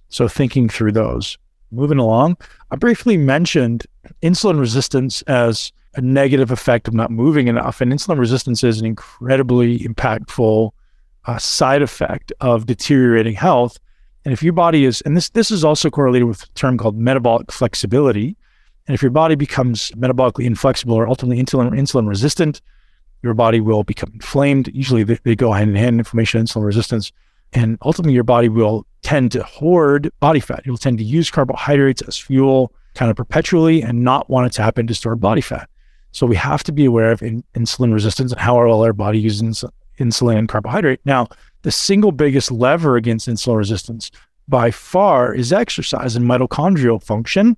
So 0.09 0.29
thinking 0.29 0.69
through 0.69 0.93
those. 0.93 1.37
Moving 1.71 1.99
along, 1.99 2.37
I 2.71 2.77
briefly 2.77 3.17
mentioned 3.17 3.87
insulin 4.23 4.61
resistance 4.61 5.23
as 5.23 5.73
a 5.97 6.01
negative 6.01 6.51
effect 6.51 6.87
of 6.87 6.95
not 6.95 7.11
moving 7.11 7.49
enough. 7.49 7.81
And 7.81 7.93
insulin 7.93 8.19
resistance 8.19 8.63
is 8.63 8.81
an 8.81 8.87
incredibly 8.87 9.81
impactful 9.81 10.71
uh, 11.27 11.39
side 11.39 11.83
effect 11.83 12.33
of 12.41 12.67
deteriorating 12.67 13.35
health. 13.35 13.79
And 14.25 14.33
if 14.33 14.43
your 14.43 14.53
body 14.53 14.85
is, 14.85 15.01
and 15.03 15.17
this 15.17 15.31
this 15.31 15.51
is 15.51 15.65
also 15.65 15.91
correlated 15.91 16.29
with 16.29 16.43
a 16.43 16.49
term 16.55 16.79
called 16.79 16.97
metabolic 16.97 17.53
flexibility. 17.53 18.37
And 18.87 18.95
if 18.95 19.03
your 19.03 19.11
body 19.11 19.35
becomes 19.35 19.91
metabolically 19.93 20.45
inflexible 20.45 20.95
or 20.95 21.09
ultimately 21.09 21.43
insulin 21.43 21.71
insulin 21.71 22.09
resistant, 22.09 22.61
your 23.23 23.35
body 23.35 23.61
will 23.61 23.83
become 23.83 24.11
inflamed. 24.13 24.71
Usually 24.75 25.03
they, 25.05 25.19
they 25.25 25.35
go 25.35 25.53
hand 25.53 25.71
in 25.71 25.77
hand, 25.77 25.99
inflammation, 25.99 26.45
insulin 26.45 26.65
resistance. 26.65 27.13
And 27.55 27.79
ultimately, 27.83 28.13
your 28.13 28.25
body 28.25 28.49
will 28.49 28.87
tend 29.03 29.33
to 29.33 29.43
hoard 29.43 30.11
body 30.21 30.41
fat. 30.41 30.63
You'll 30.67 30.77
tend 30.77 30.99
to 30.99 31.05
use 31.05 31.31
carbohydrates 31.31 32.03
as 32.03 32.19
fuel 32.19 32.73
kind 32.95 33.11
of 33.11 33.17
perpetually 33.17 33.83
and 33.83 34.03
not 34.03 34.29
want 34.29 34.47
it 34.47 34.51
to 34.51 34.57
tap 34.59 34.79
into 34.79 34.95
stored 34.95 35.21
body 35.21 35.41
fat. 35.41 35.69
So 36.13 36.27
we 36.27 36.37
have 36.37 36.63
to 36.65 36.73
be 36.73 36.85
aware 36.85 37.11
of 37.11 37.23
in, 37.23 37.43
insulin 37.55 37.93
resistance 37.93 38.33
and 38.33 38.41
how 38.41 38.57
well 38.57 38.83
our 38.83 38.93
body 38.93 39.19
uses 39.19 39.65
insulin 39.99 40.39
and 40.39 40.49
carbohydrate. 40.49 41.01
Now, 41.05 41.29
the 41.63 41.71
single 41.71 42.13
biggest 42.13 42.51
lever 42.51 42.97
against 42.97 43.29
insulin 43.29 43.57
resistance 43.57 44.11
by 44.49 44.71
far 44.71 45.35
is 45.35 45.53
exercise 45.53 46.17
and 46.17 46.27
mitochondrial 46.27 47.03
function. 47.03 47.57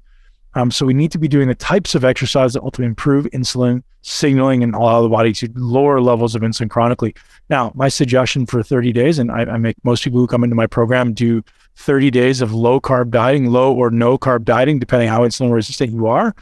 Um, 0.55 0.71
so 0.71 0.87
we 0.87 0.95
need 0.95 1.13
to 1.13 1.19
be 1.19 1.29
doing 1.29 1.49
the 1.49 1.55
types 1.55 1.95
of 1.95 2.05
exercise 2.05 2.55
that 2.55 2.63
ultimately 2.63 2.87
improve 2.87 3.27
insulin 3.27 3.83
signaling 4.01 4.63
and 4.63 4.75
allow 4.75 5.03
the 5.03 5.09
body 5.09 5.33
to 5.35 5.51
lower 5.55 6.01
levels 6.01 6.35
of 6.35 6.43
insulin 6.43 6.71
chronically. 6.71 7.15
Now, 7.51 7.73
my 7.75 7.89
suggestion 7.89 8.47
for 8.47 8.63
30 8.63 8.93
days, 8.93 9.19
and 9.19 9.31
I, 9.31 9.41
I 9.41 9.59
make 9.59 9.77
most 9.85 10.05
people 10.05 10.21
who 10.21 10.27
come 10.27 10.45
into 10.45 10.57
my 10.57 10.67
program 10.67 11.13
do 11.13 11.43
30 11.75 12.11
days 12.11 12.41
of 12.41 12.55
low 12.55 12.81
carb 12.81 13.11
dieting, 13.11 13.51
low 13.51 13.75
or 13.75 13.91
no 13.91 14.17
carb 14.17 14.45
dieting, 14.45 14.79
depending 14.79 15.09
how 15.09 15.23
insulin 15.23 15.53
resistant 15.53 15.93
you 15.93 16.07
are. 16.07 16.35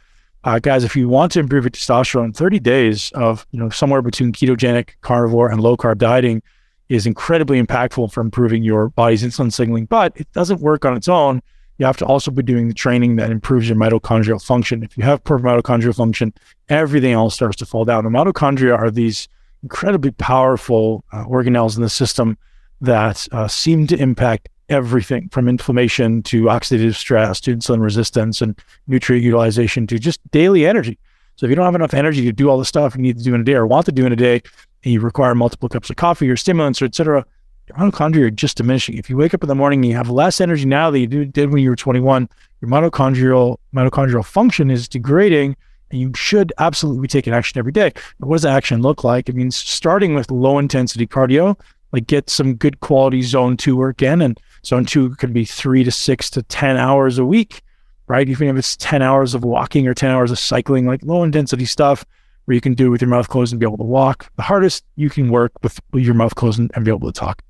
Uh, 0.45 0.59
guys, 0.59 0.85
if 0.85 0.95
you 0.95 1.09
want 1.09 1.33
to 1.33 1.41
improve 1.41 1.65
your 1.65 1.71
testosterone, 1.71 2.37
30 2.37 2.61
days 2.61 3.11
of 3.13 3.47
you 3.51 3.59
know 3.59 3.71
somewhere 3.71 4.03
between 4.03 4.33
ketogenic, 4.33 4.91
carnivore, 5.01 5.51
and 5.51 5.61
low 5.61 5.77
carb 5.77 5.99
dieting 5.99 6.43
is 6.89 7.07
incredibly 7.07 7.61
impactful 7.61 8.13
for 8.13 8.21
improving 8.21 8.63
your 8.63 8.91
body's 8.91 9.25
insulin 9.25 9.53
signaling. 9.53 9.87
But 9.87 10.13
it 10.17 10.31
doesn't 10.33 10.61
work 10.61 10.85
on 10.85 10.97
its 10.97 11.09
own 11.09 11.41
you 11.79 11.87
have 11.87 11.97
to 11.97 12.07
also 12.07 12.31
be 12.31 12.43
doing 12.43 12.69
the 12.69 12.75
training 12.75 13.17
that 13.17 13.31
improves 13.31 13.69
your 13.69 13.77
mitochondrial 13.77 14.43
function. 14.43 14.83
If 14.83 14.97
you 14.97 15.05
have 15.05 15.25
poor 15.25 15.39
mitochondrial 15.39 15.95
function, 15.95 16.33
everything 16.69 17.13
else 17.13 17.35
starts 17.35 17.57
to 17.57 17.67
fall 17.67 17.85
down. 17.85 18.05
The 18.05 18.11
mitochondria 18.11 18.79
are 18.79 18.91
these 18.91 19.29
incredibly 19.63 20.13
powerful 20.13 21.05
uh, 21.13 21.25
organelles 21.25 21.77
in 21.77 21.83
the 21.83 21.89
system 21.89 22.39
that 22.81 23.27
uh, 23.33 23.49
seem 23.49 23.87
to 23.89 23.97
impact 23.97 24.49
everything 24.69 25.29
from 25.31 25.49
inflammation 25.49 26.23
to 26.25 26.45
oxidative 26.45 26.95
stress 26.95 27.41
to 27.41 27.57
insulin 27.57 27.81
resistance 27.81 28.41
and 28.41 28.59
nutrient 28.87 29.25
utilization 29.25 29.87
to 29.87 29.99
just 29.99 30.21
daily 30.31 30.67
energy. 30.67 30.99
So 31.37 31.47
if 31.47 31.51
you 31.51 31.57
don't 31.57 31.65
have 31.65 31.75
enough 31.75 31.95
energy 31.95 32.23
to 32.25 32.33
do 32.33 32.49
all 32.49 32.59
the 32.59 32.65
stuff 32.65 32.95
you 32.95 33.03
need 33.03 33.19
to 33.19 33.25
do 33.25 33.35
in 33.35 33.41
a 33.41 33.45
day 33.45 33.55
or 33.55 33.67
want 33.67 33.87
to 33.87 33.93
do 33.93 34.07
in 34.07 34.13
a 34.13 34.17
day, 34.17 34.43
and 34.85 34.93
you 34.93 35.01
require 35.01 35.35
multiple 35.35 35.69
cups 35.69 35.91
of 35.91 35.97
coffee 35.97 36.29
or 36.29 36.37
stimulants 36.37 36.81
or 36.81 36.85
et 36.85 36.95
cetera, 36.95 37.25
your 37.69 37.79
mitochondria 37.79 38.27
are 38.27 38.31
just 38.31 38.59
diminishing. 38.59 38.97
If 38.99 39.09
you 39.09 39.17
wake 39.17 39.35
up 39.35 39.43
in 39.43 39.49
the 39.49 39.55
morning 39.55 39.79
and 39.79 39.89
you 39.89 39.97
have 39.97 40.11
less 40.11 40.41
energy 40.41 40.67
now 40.67 40.91
than 40.91 41.01
you 41.11 41.25
did 41.25 41.51
when 41.51 41.63
you 41.63 41.71
were 41.71 41.77
21, 41.77 42.29
your 42.61 42.71
mitochondrial 42.71 43.57
mitochondrial 43.75 44.25
function 44.25 44.71
is 44.71 44.87
degrading, 44.87 45.57
and 45.91 46.01
you 46.01 46.13
should 46.15 46.53
absolutely 46.59 47.03
be 47.03 47.09
taking 47.09 47.33
action 47.33 47.59
every 47.59 47.73
day. 47.73 47.93
But 48.21 48.29
what 48.29 48.37
does 48.37 48.45
action 48.45 48.83
look 48.83 49.03
like? 49.05 49.29
It 49.29 49.35
means 49.35 49.57
starting 49.57 50.15
with 50.15 50.31
low 50.31 50.59
intensity 50.59 51.07
cardio, 51.07 51.59
like 51.93 52.07
get 52.07 52.29
some 52.29 52.55
good 52.55 52.81
quality 52.81 53.23
zone 53.23 53.57
two 53.57 53.77
work 53.77 54.03
in, 54.03 54.21
and 54.21 54.39
zone 54.67 54.85
two 54.85 55.11
could 55.17 55.33
be 55.33 55.45
three 55.45 55.85
to 55.85 55.91
six 55.91 56.31
to 56.31 56.43
10 56.43 56.77
hours 56.77 57.19
a 57.19 57.25
week, 57.25 57.63
right? 58.07 58.29
Even 58.29 58.49
if 58.49 58.57
it's 58.57 58.77
10 58.77 59.03
hours 59.03 59.35
of 59.35 59.45
walking 59.45 59.87
or 59.87 59.95
10 59.95 60.11
hours 60.11 60.31
of 60.31 60.39
cycling, 60.39 60.87
like 60.87 61.05
low 61.05 61.23
intensity 61.23 61.65
stuff 61.65 62.05
where 62.45 62.55
you 62.55 62.61
can 62.61 62.75
do 62.75 62.87
it 62.87 62.91
with 62.91 63.01
your 63.01 63.09
mouth 63.09 63.29
closed 63.29 63.53
and 63.53 63.61
be 63.61 63.67
able 63.67 63.79
to 63.79 63.85
walk. 63.85 64.31
The 64.37 64.43
hardest 64.43 64.85
you 64.97 65.09
can 65.09 65.31
work 65.31 65.53
with 65.63 65.81
your 65.95 66.15
mouth 66.15 66.35
closed 66.35 66.59
and 66.59 66.85
be 66.85 66.91
able 66.91 67.11
to 67.11 67.19
talk 67.19 67.43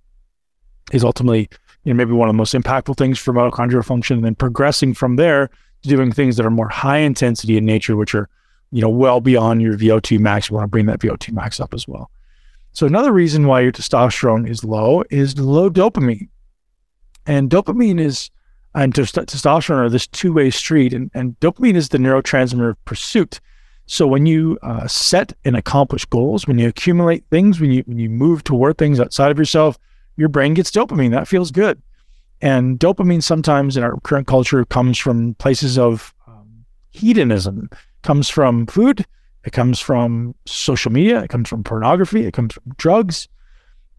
is 0.92 1.04
ultimately 1.04 1.48
you 1.84 1.92
know 1.92 1.96
maybe 1.96 2.12
one 2.12 2.28
of 2.28 2.34
the 2.34 2.38
most 2.38 2.54
impactful 2.54 2.96
things 2.96 3.18
for 3.18 3.32
mitochondrial 3.32 3.84
function 3.84 4.16
and 4.16 4.24
then 4.24 4.34
progressing 4.34 4.94
from 4.94 5.16
there 5.16 5.48
to 5.82 5.88
doing 5.88 6.12
things 6.12 6.36
that 6.36 6.46
are 6.46 6.50
more 6.50 6.68
high 6.68 6.98
intensity 6.98 7.56
in 7.56 7.64
nature 7.64 7.96
which 7.96 8.14
are 8.14 8.28
you 8.70 8.80
know 8.80 8.88
well 8.88 9.20
beyond 9.20 9.62
your 9.62 9.74
VO2 9.74 10.18
max 10.18 10.50
you 10.50 10.56
want 10.56 10.64
to 10.64 10.68
bring 10.68 10.86
that 10.86 11.00
VO2 11.00 11.32
max 11.32 11.60
up 11.60 11.72
as 11.72 11.88
well 11.88 12.10
so 12.72 12.86
another 12.86 13.12
reason 13.12 13.46
why 13.46 13.60
your 13.60 13.72
testosterone 13.72 14.48
is 14.48 14.64
low 14.64 15.04
is 15.10 15.38
low 15.38 15.70
dopamine 15.70 16.28
and 17.26 17.50
dopamine 17.50 18.00
is 18.00 18.30
and 18.76 18.92
testosterone 18.92 19.76
are 19.76 19.88
this 19.88 20.08
two-way 20.08 20.50
street 20.50 20.92
and, 20.92 21.10
and 21.14 21.38
dopamine 21.38 21.76
is 21.76 21.90
the 21.90 21.98
neurotransmitter 21.98 22.70
of 22.70 22.84
pursuit 22.84 23.40
so 23.86 24.06
when 24.06 24.26
you 24.26 24.58
uh, 24.62 24.86
set 24.88 25.32
and 25.44 25.56
accomplish 25.56 26.04
goals 26.06 26.46
when 26.46 26.58
you 26.58 26.68
accumulate 26.68 27.24
things 27.30 27.60
when 27.60 27.70
you 27.70 27.82
when 27.86 27.98
you 27.98 28.08
move 28.08 28.42
toward 28.44 28.76
things 28.78 28.98
outside 28.98 29.30
of 29.30 29.38
yourself 29.38 29.78
your 30.16 30.28
brain 30.28 30.54
gets 30.54 30.70
dopamine. 30.70 31.10
That 31.10 31.28
feels 31.28 31.50
good. 31.50 31.80
And 32.40 32.78
dopamine 32.78 33.22
sometimes 33.22 33.76
in 33.76 33.82
our 33.82 33.98
current 34.00 34.26
culture 34.26 34.64
comes 34.64 34.98
from 34.98 35.34
places 35.34 35.78
of 35.78 36.14
um, 36.26 36.64
hedonism, 36.90 37.70
comes 38.02 38.28
from 38.28 38.66
food, 38.66 39.06
it 39.44 39.52
comes 39.52 39.80
from 39.80 40.34
social 40.46 40.92
media, 40.92 41.22
it 41.22 41.28
comes 41.28 41.48
from 41.48 41.64
pornography, 41.64 42.26
it 42.26 42.32
comes 42.32 42.54
from 42.54 42.64
drugs. 42.76 43.28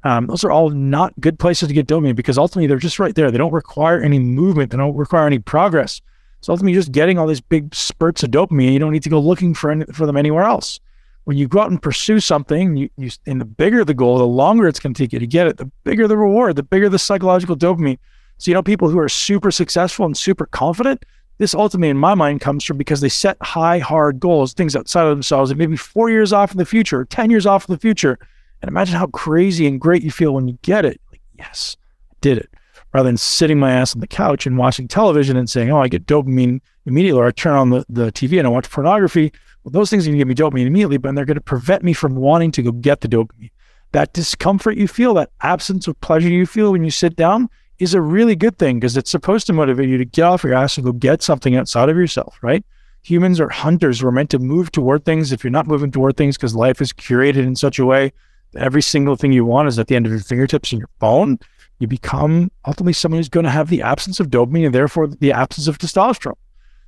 Um, 0.05 0.27
those 0.27 0.43
are 0.43 0.51
all 0.51 0.69
not 0.69 1.19
good 1.19 1.39
places 1.39 1.67
to 1.67 1.73
get 1.73 1.87
dopamine 1.87 2.15
because 2.15 2.37
ultimately 2.37 2.67
they're 2.67 2.77
just 2.77 2.99
right 2.99 3.13
there. 3.13 3.31
They 3.31 3.37
don't 3.37 3.51
require 3.51 4.01
any 4.01 4.19
movement, 4.19 4.71
they 4.71 4.77
don't 4.77 4.95
require 4.95 5.27
any 5.27 5.39
progress. 5.39 6.01
So 6.41 6.53
ultimately, 6.53 6.73
you're 6.73 6.81
just 6.81 6.91
getting 6.91 7.17
all 7.17 7.25
these 7.25 7.41
big 7.41 7.73
spurts 7.73 8.21
of 8.21 8.29
dopamine. 8.29 8.71
You 8.71 8.79
don't 8.79 8.93
need 8.93 9.03
to 9.03 9.09
go 9.09 9.19
looking 9.19 9.53
for 9.55 9.71
any, 9.71 9.85
for 9.85 10.05
them 10.05 10.15
anywhere 10.15 10.43
else 10.43 10.79
when 11.25 11.37
you 11.37 11.47
go 11.47 11.59
out 11.59 11.71
and 11.71 11.81
pursue 11.81 12.19
something, 12.19 12.77
you, 12.77 12.89
you 12.97 13.09
and 13.25 13.41
the 13.41 13.45
bigger 13.45 13.83
the 13.83 13.93
goal, 13.93 14.17
the 14.17 14.25
longer 14.25 14.67
it's 14.67 14.79
going 14.79 14.93
to 14.93 15.03
take 15.03 15.11
you 15.11 15.19
to 15.19 15.27
get 15.27 15.47
it, 15.47 15.57
the 15.57 15.65
bigger 15.83 16.07
the 16.07 16.17
reward, 16.17 16.55
the 16.55 16.63
bigger 16.63 16.87
the 16.87 16.99
psychological 16.99 17.57
dopamine. 17.57 17.97
So, 18.37 18.51
you 18.51 18.55
know, 18.55 18.63
people 18.63 18.89
who 18.89 18.99
are 18.99 19.09
super 19.09 19.49
successful 19.49 20.05
and 20.05 20.15
super 20.15 20.45
confident, 20.45 21.03
this 21.39 21.55
ultimately, 21.55 21.89
in 21.89 21.97
my 21.97 22.13
mind, 22.13 22.41
comes 22.41 22.63
from 22.63 22.77
because 22.77 23.01
they 23.01 23.09
set 23.09 23.37
high, 23.41 23.79
hard 23.79 24.19
goals, 24.19 24.53
things 24.53 24.75
outside 24.75 25.03
of 25.03 25.09
themselves, 25.09 25.49
and 25.51 25.57
maybe 25.57 25.75
four 25.75 26.09
years 26.09 26.31
off 26.31 26.51
in 26.51 26.57
the 26.57 26.65
future, 26.65 27.05
10 27.05 27.29
years 27.31 27.45
off 27.45 27.67
in 27.67 27.73
the 27.73 27.79
future. 27.79 28.19
And 28.65 28.73
imagine 28.73 28.97
how 28.97 29.07
crazy 29.07 29.67
and 29.67 29.79
great 29.79 30.01
you 30.01 30.09
feel 30.11 30.33
when 30.33 30.47
you 30.47 30.57
get 30.63 30.85
it. 30.85 30.99
Like, 31.11 31.21
yes, 31.37 31.77
I 32.11 32.15
did 32.21 32.39
it. 32.39 32.49
Rather 32.93 33.07
than 33.07 33.17
sitting 33.17 33.59
my 33.59 33.71
ass 33.71 33.93
on 33.93 33.99
the 33.99 34.07
couch 34.07 34.47
and 34.47 34.57
watching 34.57 34.87
television 34.87 35.37
and 35.37 35.49
saying, 35.49 35.69
oh, 35.69 35.81
I 35.81 35.87
get 35.87 36.05
dopamine 36.07 36.61
immediately, 36.85 37.19
or 37.19 37.27
I 37.27 37.31
turn 37.31 37.53
on 37.53 37.69
the, 37.69 37.85
the 37.89 38.11
TV 38.11 38.39
and 38.39 38.47
I 38.47 38.49
watch 38.49 38.69
pornography 38.69 39.31
well, 39.65 39.71
those 39.71 39.89
things 39.89 40.05
are 40.05 40.11
going 40.11 40.19
to 40.19 40.25
give 40.25 40.27
me 40.27 40.35
dopamine 40.35 40.67
immediately, 40.67 40.97
but 40.97 41.15
they're 41.15 41.25
going 41.25 41.35
to 41.35 41.41
prevent 41.41 41.83
me 41.83 41.91
from 41.91 42.15
wanting 42.15 42.51
to 42.51 42.61
go 42.61 42.71
get 42.71 43.01
the 43.01 43.07
dopamine. 43.07 43.49
That 43.93 44.13
discomfort 44.13 44.77
you 44.77 44.87
feel, 44.87 45.15
that 45.15 45.31
absence 45.41 45.87
of 45.87 45.99
pleasure 46.01 46.29
you 46.29 46.45
feel 46.45 46.71
when 46.71 46.83
you 46.83 46.91
sit 46.91 47.15
down 47.15 47.49
is 47.79 47.95
a 47.95 48.01
really 48.01 48.35
good 48.35 48.59
thing 48.59 48.79
because 48.79 48.95
it's 48.95 49.09
supposed 49.09 49.47
to 49.47 49.53
motivate 49.53 49.89
you 49.89 49.97
to 49.97 50.05
get 50.05 50.21
off 50.21 50.43
your 50.43 50.53
ass 50.53 50.77
and 50.77 50.85
go 50.85 50.91
get 50.91 51.23
something 51.23 51.55
outside 51.55 51.89
of 51.89 51.97
yourself, 51.97 52.37
right? 52.43 52.63
Humans 53.01 53.39
are 53.39 53.49
hunters. 53.49 54.03
We're 54.03 54.11
meant 54.11 54.29
to 54.31 54.39
move 54.39 54.71
toward 54.71 55.03
things. 55.03 55.31
If 55.31 55.43
you're 55.43 55.51
not 55.51 55.67
moving 55.67 55.91
toward 55.91 56.15
things 56.15 56.37
because 56.37 56.55
life 56.55 56.79
is 56.79 56.93
curated 56.93 57.37
in 57.37 57.55
such 57.55 57.79
a 57.79 57.85
way 57.85 58.13
every 58.57 58.81
single 58.81 59.15
thing 59.15 59.31
you 59.31 59.45
want 59.45 59.67
is 59.67 59.79
at 59.79 59.87
the 59.87 59.95
end 59.95 60.05
of 60.05 60.11
your 60.11 60.21
fingertips 60.21 60.71
in 60.71 60.79
your 60.79 60.89
phone, 60.99 61.39
you 61.79 61.87
become 61.87 62.51
ultimately 62.65 62.93
someone 62.93 63.19
who's 63.19 63.29
going 63.29 63.43
to 63.43 63.49
have 63.49 63.69
the 63.69 63.81
absence 63.81 64.19
of 64.19 64.29
dopamine 64.29 64.65
and 64.65 64.75
therefore 64.75 65.07
the 65.07 65.31
absence 65.31 65.67
of 65.67 65.77
testosterone. 65.77 66.37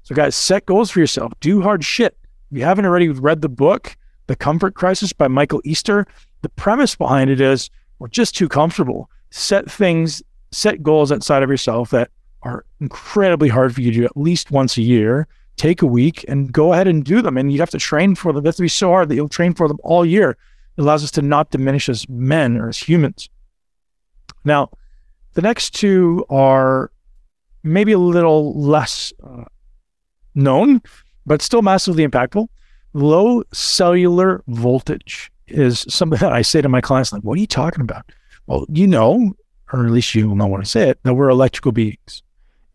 So, 0.03 0.15
guys, 0.15 0.35
set 0.35 0.65
goals 0.65 0.89
for 0.89 0.99
yourself. 0.99 1.33
Do 1.41 1.61
hard 1.61 1.83
shit. 1.83 2.17
If 2.51 2.57
you 2.57 2.63
haven't 2.63 2.85
already 2.85 3.09
read 3.09 3.41
the 3.41 3.49
book, 3.49 3.97
The 4.27 4.35
Comfort 4.35 4.75
Crisis 4.75 5.11
by 5.11 5.27
Michael 5.27 5.61
Easter, 5.65 6.07
the 6.41 6.49
premise 6.49 6.95
behind 6.95 7.29
it 7.29 7.41
is 7.41 7.69
we're 7.99 8.07
just 8.07 8.35
too 8.35 8.47
comfortable. 8.47 9.09
Set 9.31 9.69
things, 9.69 10.23
set 10.51 10.81
goals 10.81 11.11
outside 11.11 11.43
of 11.43 11.49
yourself 11.49 11.89
that 11.89 12.09
are 12.43 12.63
incredibly 12.79 13.49
hard 13.49 13.75
for 13.75 13.81
you 13.81 13.91
to 13.91 13.97
do 13.97 14.05
at 14.05 14.15
least 14.15 14.51
once 14.51 14.77
a 14.77 14.81
year. 14.81 15.27
Take 15.57 15.81
a 15.81 15.87
week 15.87 16.23
and 16.27 16.53
go 16.53 16.71
ahead 16.71 16.87
and 16.87 17.03
do 17.03 17.21
them. 17.21 17.35
And 17.35 17.51
you 17.51 17.59
have 17.59 17.71
to 17.71 17.79
train 17.79 18.15
for 18.15 18.31
them. 18.31 18.45
Have 18.45 18.55
to 18.55 18.61
be 18.61 18.67
so 18.69 18.89
hard 18.89 19.09
that 19.09 19.15
you'll 19.15 19.27
train 19.27 19.53
for 19.53 19.67
them 19.67 19.79
all 19.83 20.05
year. 20.05 20.37
It 20.77 20.81
allows 20.81 21.03
us 21.03 21.11
to 21.11 21.21
not 21.21 21.49
diminish 21.49 21.89
as 21.89 22.07
men 22.07 22.57
or 22.57 22.69
as 22.69 22.77
humans. 22.77 23.29
Now, 24.43 24.69
the 25.33 25.41
next 25.41 25.75
two 25.75 26.25
are 26.29 26.91
maybe 27.63 27.91
a 27.91 27.99
little 27.99 28.59
less 28.59 29.11
uh, 29.23 29.45
known, 30.35 30.81
but 31.25 31.41
still 31.41 31.61
massively 31.61 32.07
impactful. 32.07 32.47
Low 32.93 33.43
cellular 33.53 34.43
voltage 34.47 35.31
is 35.47 35.85
something 35.89 36.19
that 36.21 36.31
I 36.31 36.41
say 36.41 36.61
to 36.61 36.69
my 36.69 36.81
clients, 36.81 37.11
like, 37.11 37.23
what 37.23 37.37
are 37.37 37.41
you 37.41 37.47
talking 37.47 37.81
about? 37.81 38.11
Well, 38.45 38.65
you 38.69 38.87
know, 38.87 39.33
or 39.73 39.85
at 39.85 39.91
least 39.91 40.15
you 40.15 40.29
will 40.29 40.35
know 40.35 40.47
when 40.47 40.61
I 40.61 40.65
say 40.65 40.89
it, 40.89 40.99
that 41.03 41.15
we're 41.15 41.29
electrical 41.29 41.71
beings. 41.71 42.23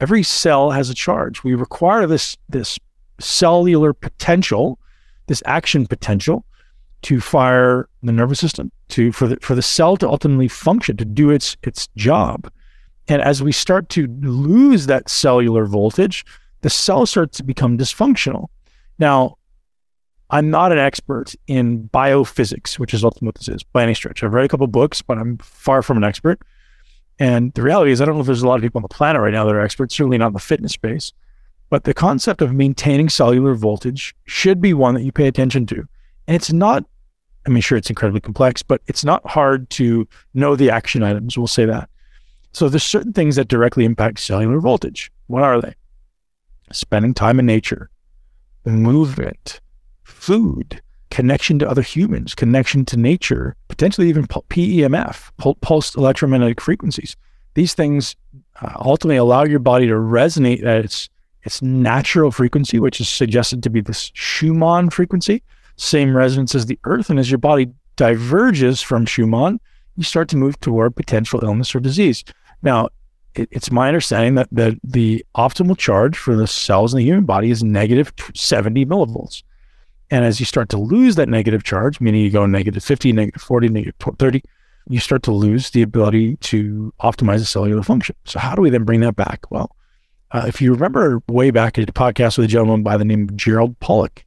Every 0.01 0.23
cell 0.23 0.73
has 0.73 0.91
a 0.91 0.95
charge. 0.95 1.45
We 1.45 1.55
require 1.55 2.07
this, 2.07 2.37
this 2.49 2.79
cellular 3.21 3.93
potential, 3.93 4.79
this 5.29 5.43
action 5.47 5.87
potential 5.87 6.45
to 7.03 7.21
fire 7.21 7.89
the 8.03 8.13
nervous 8.13 8.41
system, 8.41 8.71
to 8.89 9.13
for 9.13 9.27
the 9.29 9.37
for 9.41 9.55
the 9.55 9.63
cell 9.63 9.97
to 9.99 10.09
ultimately 10.09 10.49
function, 10.49 10.97
to 10.97 11.05
do 11.05 11.31
its 11.31 11.57
its 11.63 11.89
job. 11.97 12.51
And 13.09 13.21
as 13.21 13.43
we 13.43 13.53
start 13.53 13.89
to 13.91 14.07
lose 14.21 14.87
that 14.87 15.09
cellular 15.09 15.67
voltage, 15.67 16.25
the 16.61 16.71
cell 16.71 17.05
starts 17.07 17.39
to 17.39 17.45
become 17.45 17.77
dysfunctional. 17.77 18.49
Now, 18.99 19.37
I'm 20.31 20.51
not 20.51 20.73
an 20.73 20.79
expert 20.79 21.35
in 21.47 21.91
biophysics, 21.93 22.79
which 22.79 22.95
is 22.95 23.05
ultimately 23.05 23.27
what 23.27 23.35
this 23.35 23.49
is 23.49 23.63
by 23.65 23.83
any 23.83 23.95
stretch. 23.95 24.23
I've 24.23 24.33
read 24.33 24.45
a 24.45 24.49
couple 24.49 24.67
books, 24.67 25.03
but 25.03 25.19
I'm 25.19 25.39
far 25.39 25.83
from 25.83 25.97
an 25.99 26.05
expert. 26.05 26.41
And 27.19 27.53
the 27.55 27.63
reality 27.63 27.91
is, 27.91 28.01
I 28.01 28.05
don't 28.05 28.15
know 28.15 28.21
if 28.21 28.27
there's 28.27 28.43
a 28.43 28.49
lot 28.49 28.57
of 28.57 28.63
people 28.63 28.79
on 28.79 28.83
the 28.83 28.89
planet 28.89 29.21
right 29.21 29.33
now 29.33 29.45
that 29.45 29.55
are 29.55 29.61
experts, 29.61 29.95
certainly 29.95 30.19
not 30.19 30.29
in 30.29 30.33
the 30.33 30.39
fitness 30.39 30.73
space. 30.73 31.13
But 31.69 31.85
the 31.85 31.95
concept 31.95 32.43
of 32.43 32.55
maintaining 32.55 33.09
cellular 33.09 33.55
voltage 33.55 34.15
should 34.25 34.61
be 34.61 34.75
one 34.75 34.95
that 34.95 35.03
you 35.03 35.13
pay 35.13 35.27
attention 35.27 35.67
to. 35.67 35.87
And 36.27 36.35
it's 36.35 36.53
not, 36.53 36.85
I 37.47 37.51
mean, 37.51 37.61
sure, 37.61 37.79
it's 37.79 37.91
incredibly 37.91 38.21
complex, 38.21 38.63
but 38.63 38.83
it's 38.87 39.05
not 39.05 39.27
hard 39.29 39.69
to 39.71 40.07
know 40.35 40.55
the 40.55 40.71
action 40.71 41.03
items. 41.03 41.37
We'll 41.37 41.47
say 41.47 41.65
that. 41.65 41.89
So 42.53 42.69
there's 42.69 42.83
certain 42.83 43.13
things 43.13 43.37
that 43.37 43.49
directly 43.49 43.85
impact 43.85 44.21
cellular 44.21 44.61
voltage. 44.61 45.11
What 45.27 45.43
are 45.43 45.61
they? 45.61 45.75
Spending 46.71 47.15
time 47.15 47.39
in 47.39 47.47
nature, 47.47 47.91
movement, 48.65 49.61
food, 50.05 50.81
connection 51.11 51.59
to 51.59 51.69
other 51.69 51.83
humans, 51.83 52.35
connection 52.35 52.85
to 52.87 52.97
nature, 52.97 53.57
potentially 53.69 54.09
even 54.09 54.27
PEMF, 54.27 55.31
pulsed 55.61 55.97
electromagnetic 55.97 56.61
frequencies. 56.61 57.17
These 57.55 57.75
things 57.75 58.17
uh, 58.63 58.73
ultimately 58.81 59.17
allow 59.17 59.45
your 59.45 59.59
body 59.59 59.87
to 59.87 59.95
resonate 59.95 60.65
at 60.65 60.85
its 60.85 61.09
its 61.43 61.61
natural 61.61 62.31
frequency, 62.31 62.79
which 62.79 63.01
is 63.01 63.09
suggested 63.09 63.63
to 63.65 63.71
be 63.71 63.81
this 63.81 64.13
Schumann 64.15 64.91
frequency, 64.91 65.43
same 65.77 66.17
resonance 66.17 66.55
as 66.55 66.67
the 66.67 66.79
Earth. 66.85 67.11
And 67.11 67.19
as 67.19 67.31
your 67.31 67.39
body 67.39 67.69
diverges 67.97 68.81
from 68.81 69.07
Schumann, 69.07 69.61
you 69.97 70.05
start 70.05 70.29
to 70.31 70.37
move 70.37 70.59
toward 70.61 70.97
potential 70.97 71.41
illness 71.43 71.75
or 71.75 71.81
disease. 71.81 72.25
Now, 72.63 72.89
it, 73.35 73.49
it's 73.51 73.71
my 73.71 73.89
understanding 73.89 74.35
that 74.37 74.49
the, 74.53 74.79
the 74.85 75.25
optimal 75.37 75.77
charge 75.77 76.17
for 76.17 76.37
the 76.37 76.47
cells 76.47 76.93
in 76.93 76.99
the 76.99 77.05
human 77.05 77.25
body 77.25 77.51
is 77.51 77.63
negative 77.63 78.13
70 78.35 78.87
millivolts. 78.87 79.43
And 80.11 80.25
as 80.25 80.41
you 80.41 80.47
start 80.47 80.69
to 80.71 80.77
lose 80.79 81.17
that 81.17 81.29
negative 81.29 81.65
charge, 81.65 82.01
meaning 82.01 82.21
you 82.21 82.31
go 82.31 82.45
negative 82.45 82.85
50, 82.85 83.13
negative 83.13 83.41
40, 83.41 83.69
negative 83.69 83.95
30, 84.19 84.43
you 84.89 85.01
start 85.01 85.23
to 85.23 85.33
lose 85.33 85.71
the 85.71 85.83
ability 85.83 86.37
to 86.37 86.93
optimize 87.01 87.39
the 87.39 87.47
cellular 87.47 87.83
function. 87.83 88.17
So, 88.25 88.39
how 88.39 88.55
do 88.55 88.63
we 88.63 88.69
then 88.69 88.85
bring 88.85 89.01
that 89.01 89.17
back? 89.17 89.51
Well, 89.51 89.75
uh, 90.33 90.45
if 90.47 90.61
you 90.61 90.73
remember 90.73 91.23
way 91.29 91.51
back 91.51 91.79
at 91.79 91.89
a 91.89 91.93
podcast 91.93 92.37
with 92.37 92.45
a 92.45 92.49
gentleman 92.49 92.83
by 92.83 92.97
the 92.97 93.05
name 93.05 93.23
of 93.23 93.37
Gerald 93.37 93.79
Pollack, 93.81 94.25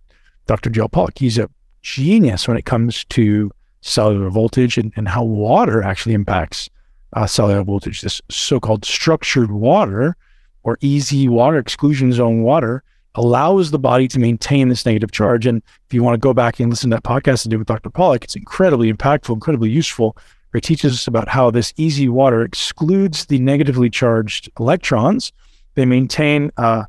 Dr. 0.47 0.69
Joe 0.69 0.88
Pollack. 0.88 1.17
he's 1.17 1.38
a 1.38 1.49
genius 1.81 2.47
when 2.47 2.58
it 2.58 2.65
comes 2.65 3.05
to 3.05 3.51
cellular 3.81 4.29
voltage 4.29 4.77
and, 4.77 4.91
and 4.95 5.08
how 5.08 5.23
water 5.23 5.84
actually 5.84 6.15
impacts 6.15 6.69
uh, 7.13 7.27
cellular 7.27 7.63
voltage. 7.63 8.01
This 8.01 8.21
so 8.29 8.60
called 8.60 8.86
structured 8.86 9.51
water 9.51 10.15
or 10.63 10.77
EZ 10.81 11.13
water 11.27 11.58
exclusion 11.58 12.12
zone 12.12 12.41
water 12.41 12.84
allows 13.15 13.71
the 13.71 13.79
body 13.79 14.08
to 14.10 14.19
maintain 14.19 14.69
this 14.69 14.86
negative 14.86 15.12
charge. 15.12 15.45
And 15.45 15.62
if 15.88 15.93
you 15.93 16.03
want 16.03 16.15
to 16.15 16.19
go 16.19 16.34
back 16.34 16.60
and 16.60 16.69
listen 16.69 16.89
to 16.89 16.97
that 16.97 17.03
podcast 17.03 17.47
I 17.47 17.49
did 17.49 17.58
with 17.58 17.67
Dr. 17.67 17.89
Pollack, 17.89 18.23
it's 18.23 18.36
incredibly 18.36 18.91
impactful, 18.91 19.34
incredibly 19.34 19.69
useful. 19.69 20.17
It 20.53 20.63
teaches 20.63 20.93
us 20.93 21.08
about 21.08 21.27
how 21.27 21.51
this 21.51 21.73
EZ 21.77 22.08
water 22.08 22.41
excludes 22.41 23.25
the 23.25 23.39
negatively 23.39 23.89
charged 23.89 24.49
electrons. 24.60 25.34
They 25.75 25.86
maintain 25.86 26.51
uh, 26.58 26.86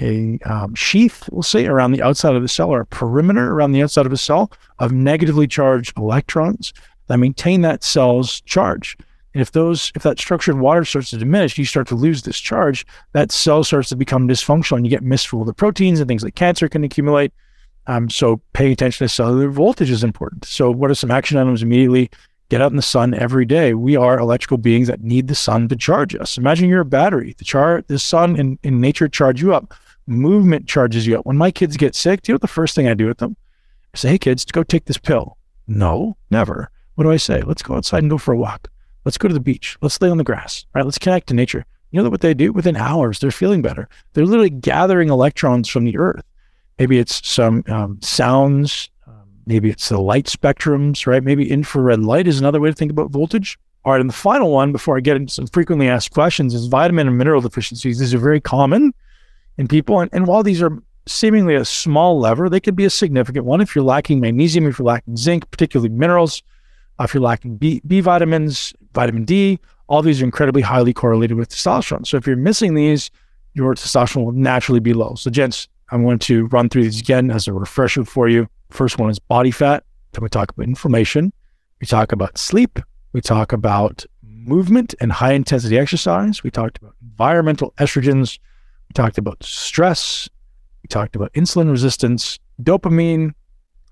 a 0.00 0.38
um, 0.50 0.74
sheath, 0.74 1.28
we'll 1.30 1.42
say, 1.42 1.66
around 1.66 1.92
the 1.92 2.02
outside 2.02 2.34
of 2.34 2.42
the 2.42 2.48
cell 2.48 2.70
or 2.70 2.80
a 2.80 2.86
perimeter 2.86 3.52
around 3.52 3.72
the 3.72 3.82
outside 3.82 4.06
of 4.06 4.12
a 4.12 4.16
cell 4.16 4.50
of 4.78 4.92
negatively 4.92 5.46
charged 5.46 5.96
electrons 5.96 6.72
that 7.06 7.18
maintain 7.18 7.60
that 7.62 7.84
cell's 7.84 8.40
charge. 8.42 8.96
And 9.32 9.40
if 9.40 9.52
those, 9.52 9.92
if 9.94 10.02
that 10.02 10.18
structured 10.18 10.58
water 10.58 10.84
starts 10.84 11.10
to 11.10 11.16
diminish, 11.16 11.56
you 11.56 11.64
start 11.64 11.86
to 11.88 11.94
lose 11.94 12.22
this 12.22 12.38
charge. 12.40 12.84
That 13.12 13.30
cell 13.30 13.62
starts 13.62 13.88
to 13.90 13.96
become 13.96 14.26
dysfunctional, 14.26 14.78
and 14.78 14.86
you 14.86 14.90
get 14.90 15.04
misfold 15.04 15.46
the 15.46 15.52
proteins 15.52 16.00
and 16.00 16.08
things 16.08 16.24
like 16.24 16.34
cancer 16.34 16.68
can 16.68 16.82
accumulate. 16.82 17.32
Um, 17.86 18.10
so 18.10 18.40
paying 18.52 18.72
attention 18.72 19.04
to 19.04 19.08
cellular 19.08 19.48
voltage 19.48 19.90
is 19.90 20.04
important. 20.04 20.44
So 20.44 20.70
what 20.70 20.90
are 20.90 20.94
some 20.94 21.10
action 21.10 21.38
items 21.38 21.62
immediately? 21.62 22.10
Get 22.48 22.60
out 22.60 22.72
in 22.72 22.76
the 22.76 22.82
sun 22.82 23.14
every 23.14 23.44
day. 23.44 23.74
We 23.74 23.94
are 23.94 24.18
electrical 24.18 24.58
beings 24.58 24.88
that 24.88 25.02
need 25.02 25.28
the 25.28 25.36
sun 25.36 25.68
to 25.68 25.76
charge 25.76 26.16
us. 26.16 26.36
Imagine 26.36 26.68
you're 26.68 26.80
a 26.80 26.84
battery. 26.84 27.34
The 27.38 27.44
char, 27.44 27.84
the 27.86 27.98
sun 27.98 28.36
in, 28.36 28.58
in 28.64 28.80
nature 28.80 29.08
charge 29.08 29.40
you 29.40 29.54
up. 29.54 29.72
Movement 30.10 30.66
charges 30.66 31.06
you 31.06 31.16
up. 31.16 31.24
When 31.24 31.36
my 31.36 31.52
kids 31.52 31.76
get 31.76 31.94
sick, 31.94 32.22
do 32.22 32.32
you 32.32 32.34
know 32.34 32.38
the 32.38 32.48
first 32.48 32.74
thing 32.74 32.88
I 32.88 32.94
do 32.94 33.06
with 33.06 33.18
them? 33.18 33.36
I 33.94 33.96
say, 33.96 34.08
hey 34.10 34.18
kids, 34.18 34.44
go 34.44 34.64
take 34.64 34.86
this 34.86 34.98
pill. 34.98 35.36
No, 35.68 36.16
never. 36.32 36.68
What 36.96 37.04
do 37.04 37.12
I 37.12 37.16
say? 37.16 37.42
Let's 37.42 37.62
go 37.62 37.76
outside 37.76 38.02
and 38.02 38.10
go 38.10 38.18
for 38.18 38.34
a 38.34 38.36
walk. 38.36 38.68
Let's 39.04 39.18
go 39.18 39.28
to 39.28 39.34
the 39.34 39.38
beach. 39.38 39.78
Let's 39.80 40.00
lay 40.02 40.10
on 40.10 40.16
the 40.16 40.24
grass. 40.24 40.66
Right? 40.74 40.84
Let's 40.84 40.98
connect 40.98 41.28
to 41.28 41.34
nature. 41.34 41.64
You 41.92 42.02
know 42.02 42.10
what 42.10 42.22
they 42.22 42.34
do? 42.34 42.52
Within 42.52 42.76
hours, 42.76 43.20
they're 43.20 43.30
feeling 43.30 43.62
better. 43.62 43.88
They're 44.12 44.26
literally 44.26 44.50
gathering 44.50 45.10
electrons 45.10 45.68
from 45.68 45.84
the 45.84 45.96
earth. 45.96 46.24
Maybe 46.80 46.98
it's 46.98 47.24
some 47.24 47.62
um, 47.68 48.00
sounds. 48.02 48.90
Um, 49.06 49.28
maybe 49.46 49.70
it's 49.70 49.88
the 49.90 50.00
light 50.00 50.26
spectrums, 50.26 51.06
right? 51.06 51.22
Maybe 51.22 51.48
infrared 51.48 52.00
light 52.00 52.26
is 52.26 52.40
another 52.40 52.58
way 52.58 52.70
to 52.70 52.74
think 52.74 52.90
about 52.90 53.10
voltage. 53.10 53.58
All 53.84 53.92
right. 53.92 54.00
And 54.00 54.10
the 54.10 54.14
final 54.14 54.50
one, 54.50 54.72
before 54.72 54.96
I 54.96 55.00
get 55.00 55.16
into 55.16 55.32
some 55.32 55.46
frequently 55.46 55.88
asked 55.88 56.10
questions, 56.10 56.52
is 56.52 56.66
vitamin 56.66 57.06
and 57.06 57.16
mineral 57.16 57.40
deficiencies. 57.40 58.00
These 58.00 58.12
are 58.12 58.18
very 58.18 58.40
common 58.40 58.92
in 59.58 59.68
people. 59.68 60.00
And, 60.00 60.10
and 60.12 60.26
while 60.26 60.42
these 60.42 60.62
are 60.62 60.82
seemingly 61.06 61.54
a 61.54 61.64
small 61.64 62.18
lever, 62.18 62.48
they 62.48 62.60
could 62.60 62.76
be 62.76 62.84
a 62.84 62.90
significant 62.90 63.44
one 63.44 63.60
if 63.60 63.74
you're 63.74 63.84
lacking 63.84 64.20
magnesium, 64.20 64.66
if 64.66 64.78
you're 64.78 64.86
lacking 64.86 65.16
zinc, 65.16 65.50
particularly 65.50 65.90
minerals. 65.90 66.42
Uh, 66.98 67.04
if 67.04 67.14
you're 67.14 67.22
lacking 67.22 67.56
B, 67.56 67.80
B 67.86 68.00
vitamins, 68.00 68.74
vitamin 68.94 69.24
D, 69.24 69.58
all 69.88 70.02
these 70.02 70.20
are 70.22 70.24
incredibly 70.24 70.62
highly 70.62 70.92
correlated 70.92 71.36
with 71.36 71.48
testosterone. 71.48 72.06
So 72.06 72.16
if 72.16 72.26
you're 72.26 72.36
missing 72.36 72.74
these, 72.74 73.10
your 73.54 73.74
testosterone 73.74 74.24
will 74.24 74.32
naturally 74.32 74.80
be 74.80 74.92
low. 74.92 75.14
So, 75.16 75.30
gents, 75.30 75.68
I'm 75.90 76.04
going 76.04 76.20
to 76.20 76.46
run 76.46 76.68
through 76.68 76.84
these 76.84 77.00
again 77.00 77.30
as 77.30 77.48
a 77.48 77.52
refresher 77.52 78.04
for 78.04 78.28
you. 78.28 78.48
First 78.70 78.98
one 78.98 79.10
is 79.10 79.18
body 79.18 79.50
fat. 79.50 79.82
Then 80.12 80.22
we 80.22 80.28
talk 80.28 80.52
about 80.52 80.66
inflammation. 80.66 81.32
We 81.80 81.86
talk 81.86 82.12
about 82.12 82.38
sleep. 82.38 82.78
We 83.12 83.20
talk 83.20 83.52
about 83.52 84.04
movement 84.22 84.94
and 85.00 85.10
high 85.10 85.32
intensity 85.32 85.78
exercise. 85.78 86.42
We 86.42 86.50
talked 86.50 86.78
about 86.78 86.94
environmental 87.02 87.72
estrogens. 87.78 88.38
We 88.90 88.94
talked 88.94 89.18
about 89.18 89.40
stress. 89.44 90.28
We 90.82 90.88
talked 90.88 91.14
about 91.14 91.32
insulin 91.34 91.70
resistance, 91.70 92.40
dopamine, 92.60 93.34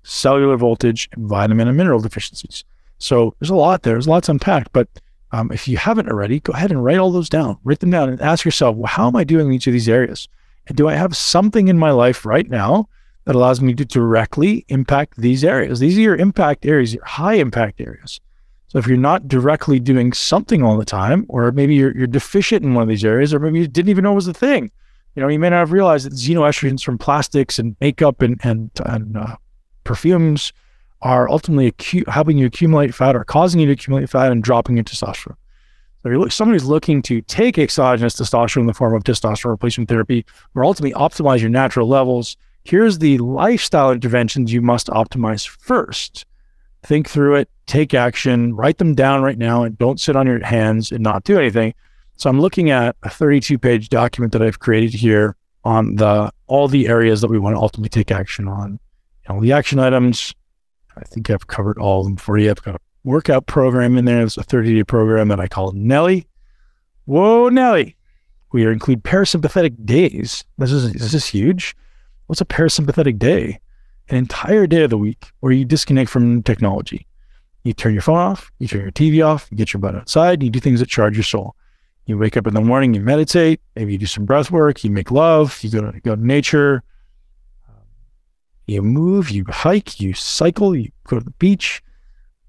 cellular 0.03 0.57
voltage, 0.57 1.07
and 1.13 1.25
vitamin 1.25 1.69
and 1.69 1.77
mineral 1.77 2.01
deficiencies. 2.01 2.65
So 2.97 3.33
there's 3.39 3.49
a 3.49 3.55
lot 3.55 3.83
there. 3.83 3.93
There's 3.93 4.09
lots 4.09 4.27
unpacked. 4.27 4.73
But 4.73 4.89
um, 5.31 5.53
if 5.53 5.69
you 5.69 5.77
haven't 5.77 6.09
already, 6.09 6.41
go 6.41 6.51
ahead 6.51 6.69
and 6.69 6.83
write 6.83 6.97
all 6.97 7.13
those 7.13 7.29
down. 7.29 7.57
Write 7.63 7.79
them 7.79 7.91
down 7.91 8.09
and 8.09 8.21
ask 8.21 8.43
yourself, 8.43 8.75
well, 8.75 8.87
how 8.87 9.07
am 9.07 9.15
I 9.15 9.23
doing 9.23 9.47
in 9.47 9.53
each 9.53 9.67
of 9.67 9.73
these 9.73 9.87
areas? 9.87 10.27
And 10.67 10.75
do 10.75 10.89
I 10.89 10.95
have 10.95 11.15
something 11.15 11.69
in 11.69 11.79
my 11.79 11.91
life 11.91 12.25
right 12.25 12.49
now 12.49 12.89
that 13.23 13.35
allows 13.35 13.61
me 13.61 13.73
to 13.75 13.85
directly 13.85 14.65
impact 14.67 15.15
these 15.15 15.45
areas? 15.45 15.79
These 15.79 15.97
are 15.97 16.01
your 16.01 16.17
impact 16.17 16.65
areas, 16.65 16.93
your 16.93 17.05
high 17.05 17.35
impact 17.35 17.79
areas. 17.79 18.19
So 18.67 18.79
if 18.79 18.85
you're 18.85 18.97
not 18.97 19.29
directly 19.29 19.79
doing 19.79 20.11
something 20.11 20.61
all 20.61 20.77
the 20.77 20.83
time, 20.83 21.25
or 21.29 21.53
maybe 21.53 21.73
you're, 21.73 21.97
you're 21.97 22.05
deficient 22.05 22.65
in 22.65 22.73
one 22.73 22.83
of 22.83 22.89
these 22.89 23.05
areas, 23.05 23.33
or 23.33 23.39
maybe 23.39 23.59
you 23.59 23.67
didn't 23.67 23.89
even 23.89 24.03
know 24.03 24.11
it 24.11 24.15
was 24.15 24.27
a 24.27 24.33
thing, 24.33 24.71
you 25.15 25.21
know, 25.21 25.27
you 25.27 25.39
may 25.39 25.49
not 25.49 25.59
have 25.59 25.71
realized 25.71 26.05
that 26.05 26.13
xenoestrogens 26.13 26.83
from 26.83 26.97
plastics 26.97 27.59
and 27.59 27.75
makeup 27.81 28.21
and 28.21 28.39
and, 28.43 28.71
and 28.85 29.17
uh, 29.17 29.35
perfumes 29.83 30.53
are 31.01 31.29
ultimately 31.29 31.71
acu- 31.71 32.07
helping 32.07 32.37
you 32.37 32.45
accumulate 32.45 32.93
fat 32.93 33.15
or 33.15 33.23
causing 33.23 33.59
you 33.59 33.67
to 33.67 33.73
accumulate 33.73 34.09
fat 34.09 34.31
and 34.31 34.43
dropping 34.43 34.75
your 34.75 34.83
testosterone. 34.83 35.35
So 36.01 36.09
if 36.09 36.13
you're 36.13 36.29
somebody 36.29 36.55
who's 36.55 36.69
looking 36.69 37.01
to 37.03 37.21
take 37.21 37.57
exogenous 37.57 38.15
testosterone 38.15 38.61
in 38.61 38.67
the 38.67 38.73
form 38.73 38.95
of 38.95 39.03
testosterone 39.03 39.51
replacement 39.51 39.89
therapy 39.89 40.25
or 40.55 40.63
ultimately 40.63 40.97
optimize 40.97 41.41
your 41.41 41.49
natural 41.49 41.87
levels. 41.87 42.37
Here's 42.63 42.99
the 42.99 43.17
lifestyle 43.17 43.91
interventions 43.91 44.53
you 44.53 44.61
must 44.61 44.87
optimize 44.87 45.47
first. 45.47 46.25
Think 46.83 47.09
through 47.09 47.35
it, 47.35 47.49
take 47.65 47.93
action, 47.93 48.55
write 48.55 48.77
them 48.77 48.95
down 48.95 49.23
right 49.23 49.37
now, 49.37 49.63
and 49.63 49.77
don't 49.77 49.99
sit 49.99 50.15
on 50.15 50.27
your 50.27 50.43
hands 50.45 50.91
and 50.91 51.03
not 51.03 51.23
do 51.23 51.37
anything. 51.37 51.73
So 52.19 52.29
I'm 52.29 52.41
looking 52.41 52.69
at 52.69 52.97
a 53.03 53.09
32 53.09 53.57
page 53.57 53.87
document 53.87 54.33
that 54.33 54.41
I've 54.41 54.59
created 54.59 54.93
here 54.93 55.37
on 55.63 55.95
the 55.95 56.29
all 56.47 56.67
the 56.67 56.87
areas 56.89 57.21
that 57.21 57.29
we 57.29 57.39
want 57.39 57.55
to 57.55 57.61
ultimately 57.61 57.87
take 57.87 58.11
action 58.11 58.47
on. 58.47 58.77
Know, 59.29 59.39
the 59.39 59.53
action 59.53 59.79
items, 59.79 60.35
I 60.97 61.01
think 61.05 61.29
I've 61.29 61.47
covered 61.47 61.77
all 61.77 62.01
of 62.01 62.07
them 62.07 62.17
for 62.17 62.37
you. 62.37 62.49
I've 62.49 62.61
got 62.61 62.75
a 62.75 62.79
workout 63.05 63.45
program 63.45 63.97
in 63.97 64.03
there. 64.03 64.21
It's 64.21 64.35
a 64.35 64.43
30 64.43 64.75
day 64.75 64.83
program 64.83 65.29
that 65.29 65.39
I 65.39 65.47
call 65.47 65.71
Nelly. 65.71 66.27
Whoa, 67.05 67.47
Nelly. 67.47 67.95
We 68.51 68.65
include 68.65 69.03
parasympathetic 69.03 69.85
days. 69.85 70.43
This 70.57 70.73
is, 70.73 70.91
this 70.91 71.13
is 71.13 71.25
huge. 71.27 71.73
What's 72.25 72.41
a 72.41 72.45
parasympathetic 72.45 73.17
day? 73.17 73.61
An 74.09 74.17
entire 74.17 74.67
day 74.67 74.83
of 74.83 74.89
the 74.89 74.97
week 74.97 75.31
where 75.39 75.53
you 75.53 75.63
disconnect 75.63 76.09
from 76.09 76.43
technology. 76.43 77.07
You 77.63 77.71
turn 77.73 77.93
your 77.93 78.01
phone 78.01 78.17
off, 78.17 78.51
you 78.59 78.67
turn 78.67 78.81
your 78.81 78.91
TV 78.91 79.25
off, 79.25 79.47
you 79.51 79.57
get 79.57 79.73
your 79.73 79.79
butt 79.79 79.95
outside, 79.95 80.43
you 80.43 80.49
do 80.49 80.59
things 80.59 80.79
that 80.79 80.89
charge 80.89 81.15
your 81.15 81.23
soul. 81.23 81.55
You 82.09 82.17
wake 82.17 82.35
up 82.37 82.47
in 82.47 82.55
the 82.55 82.61
morning, 82.61 82.95
you 82.95 83.01
meditate, 83.01 83.61
maybe 83.75 83.91
you 83.91 83.99
do 83.99 84.07
some 84.07 84.25
breath 84.25 84.49
work, 84.49 84.83
you 84.83 84.89
make 84.89 85.11
love, 85.11 85.59
you 85.61 85.69
go 85.69 85.91
to, 85.91 85.99
go 85.99 86.15
to 86.15 86.25
nature, 86.25 86.81
you 88.65 88.81
move, 88.81 89.29
you 89.29 89.45
hike, 89.47 89.99
you 89.99 90.15
cycle, 90.15 90.75
you 90.75 90.91
go 91.03 91.19
to 91.19 91.23
the 91.23 91.29
beach, 91.37 91.83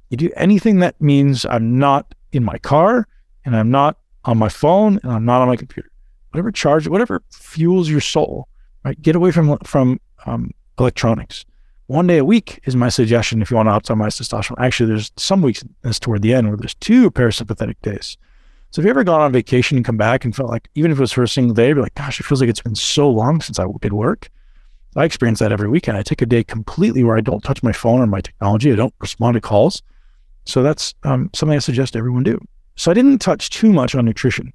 you 0.09 0.17
do 0.17 0.31
anything 0.35 0.79
that 0.79 0.99
means 0.99 1.45
I'm 1.45 1.79
not 1.79 2.15
in 2.33 2.43
my 2.43 2.57
car 2.57 3.07
and 3.45 3.55
I'm 3.55 3.71
not 3.71 3.99
on 4.25 4.39
my 4.39 4.49
phone 4.49 4.99
and 5.03 5.13
I'm 5.13 5.27
not 5.27 5.43
on 5.43 5.49
my 5.49 5.57
computer. 5.57 5.91
Whatever 6.31 6.51
charge, 6.51 6.89
whatever 6.89 7.23
fuels 7.31 7.91
your 7.91 8.01
soul, 8.01 8.49
right? 8.83 9.01
Get 9.03 9.15
away 9.15 9.31
from 9.31 9.59
from 9.59 10.01
um, 10.25 10.53
electronics 10.79 11.45
one 11.91 12.07
day 12.07 12.19
a 12.19 12.25
week 12.25 12.61
is 12.67 12.77
my 12.77 12.89
suggestion 12.89 13.43
if 13.43 13.51
you 13.51 13.57
want 13.57 13.67
to 13.67 13.73
optimize 13.73 14.17
testosterone. 14.17 14.65
Actually, 14.65 14.91
there's 14.91 15.11
some 15.17 15.43
weeks 15.43 15.65
that's 15.83 15.99
toward 15.99 16.23
the 16.23 16.33
end 16.33 16.47
where 16.47 16.57
there's 16.57 16.77
two 16.77 17.11
parasympathetic 17.11 17.75
days. 17.83 18.17
So 18.71 18.81
if 18.81 18.85
you 18.85 18.91
ever 18.91 19.03
gone 19.03 19.21
on 19.21 19.33
vacation 19.33 19.77
and 19.77 19.85
come 19.85 19.97
back 19.97 20.25
and 20.25 20.35
felt 20.35 20.49
like, 20.49 20.69
even 20.75 20.93
if 20.93 20.99
it 20.99 21.01
was 21.01 21.13
first 21.13 21.35
single 21.35 21.55
day, 21.55 21.73
be 21.73 21.81
like, 21.81 21.95
gosh, 21.95 22.21
it 22.21 22.25
feels 22.25 22.41
like 22.41 22.49
it's 22.49 22.63
been 22.63 22.77
so 22.77 23.11
long 23.11 23.41
since 23.41 23.59
I 23.59 23.67
did 23.81 23.93
work. 23.93 24.31
I 24.97 25.05
experience 25.05 25.41
that 25.41 25.53
every 25.53 25.69
weekend. 25.69 25.97
I 25.97 26.03
take 26.03 26.23
a 26.23 26.27
day 26.27 26.45
completely 26.45 27.03
where 27.03 27.17
I 27.17 27.21
don't 27.21 27.43
touch 27.43 27.63
my 27.63 27.73
phone 27.73 28.01
or 28.01 28.07
my 28.07 28.21
technology. 28.21 28.73
I 28.73 28.77
don't 28.77 28.95
respond 29.01 29.35
to 29.35 29.41
calls. 29.41 29.83
So 30.45 30.63
that's 30.63 30.95
um, 31.03 31.31
something 31.35 31.57
I 31.57 31.61
suggest 31.61 31.97
everyone 31.97 32.23
do. 32.23 32.41
So 32.77 32.91
I 32.91 32.95
didn't 32.95 33.19
touch 33.19 33.51
too 33.51 33.73
much 33.73 33.95
on 33.95 34.05
nutrition. 34.05 34.53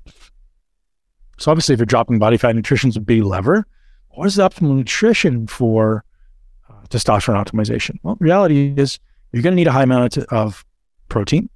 So 1.37 1.51
obviously, 1.51 1.73
if 1.73 1.79
you're 1.79 1.85
dropping 1.85 2.17
body 2.17 2.37
fat, 2.37 2.55
nutrition 2.55 2.89
is 2.89 2.97
a 2.97 3.01
big 3.01 3.23
lever. 3.23 3.67
What 4.09 4.27
is 4.27 4.35
the 4.35 4.47
optimal 4.47 4.75
nutrition 4.75 5.47
for 5.47 6.03
testosterone 6.89 7.43
optimization? 7.43 7.99
Well, 8.03 8.17
reality 8.19 8.73
is 8.77 8.99
you're 9.31 9.43
going 9.43 9.51
to 9.51 9.57
need 9.57 9.67
a 9.67 9.71
high 9.71 9.83
amount 9.83 10.17
of 10.17 10.65
protein. 11.09 11.49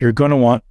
You're 0.00 0.12
going 0.12 0.30
to 0.30 0.36
want 0.36 0.64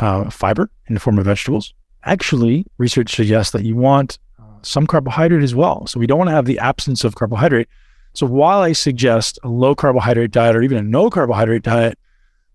uh, 0.00 0.30
fiber 0.30 0.70
in 0.88 0.94
the 0.94 1.00
form 1.00 1.18
of 1.18 1.24
vegetables. 1.24 1.74
Actually, 2.04 2.66
research 2.78 3.14
suggests 3.14 3.52
that 3.52 3.64
you 3.64 3.76
want 3.76 4.18
uh, 4.38 4.44
some 4.62 4.86
carbohydrate 4.86 5.42
as 5.42 5.54
well. 5.54 5.86
So 5.86 6.00
we 6.00 6.06
don't 6.06 6.18
want 6.18 6.28
to 6.28 6.34
have 6.34 6.46
the 6.46 6.58
absence 6.58 7.04
of 7.04 7.14
carbohydrate. 7.14 7.68
So 8.14 8.26
while 8.26 8.60
I 8.60 8.72
suggest 8.72 9.38
a 9.42 9.48
low 9.48 9.74
carbohydrate 9.74 10.30
diet 10.30 10.56
or 10.56 10.62
even 10.62 10.78
a 10.78 10.82
no 10.82 11.10
carbohydrate 11.10 11.62
diet, 11.62 11.98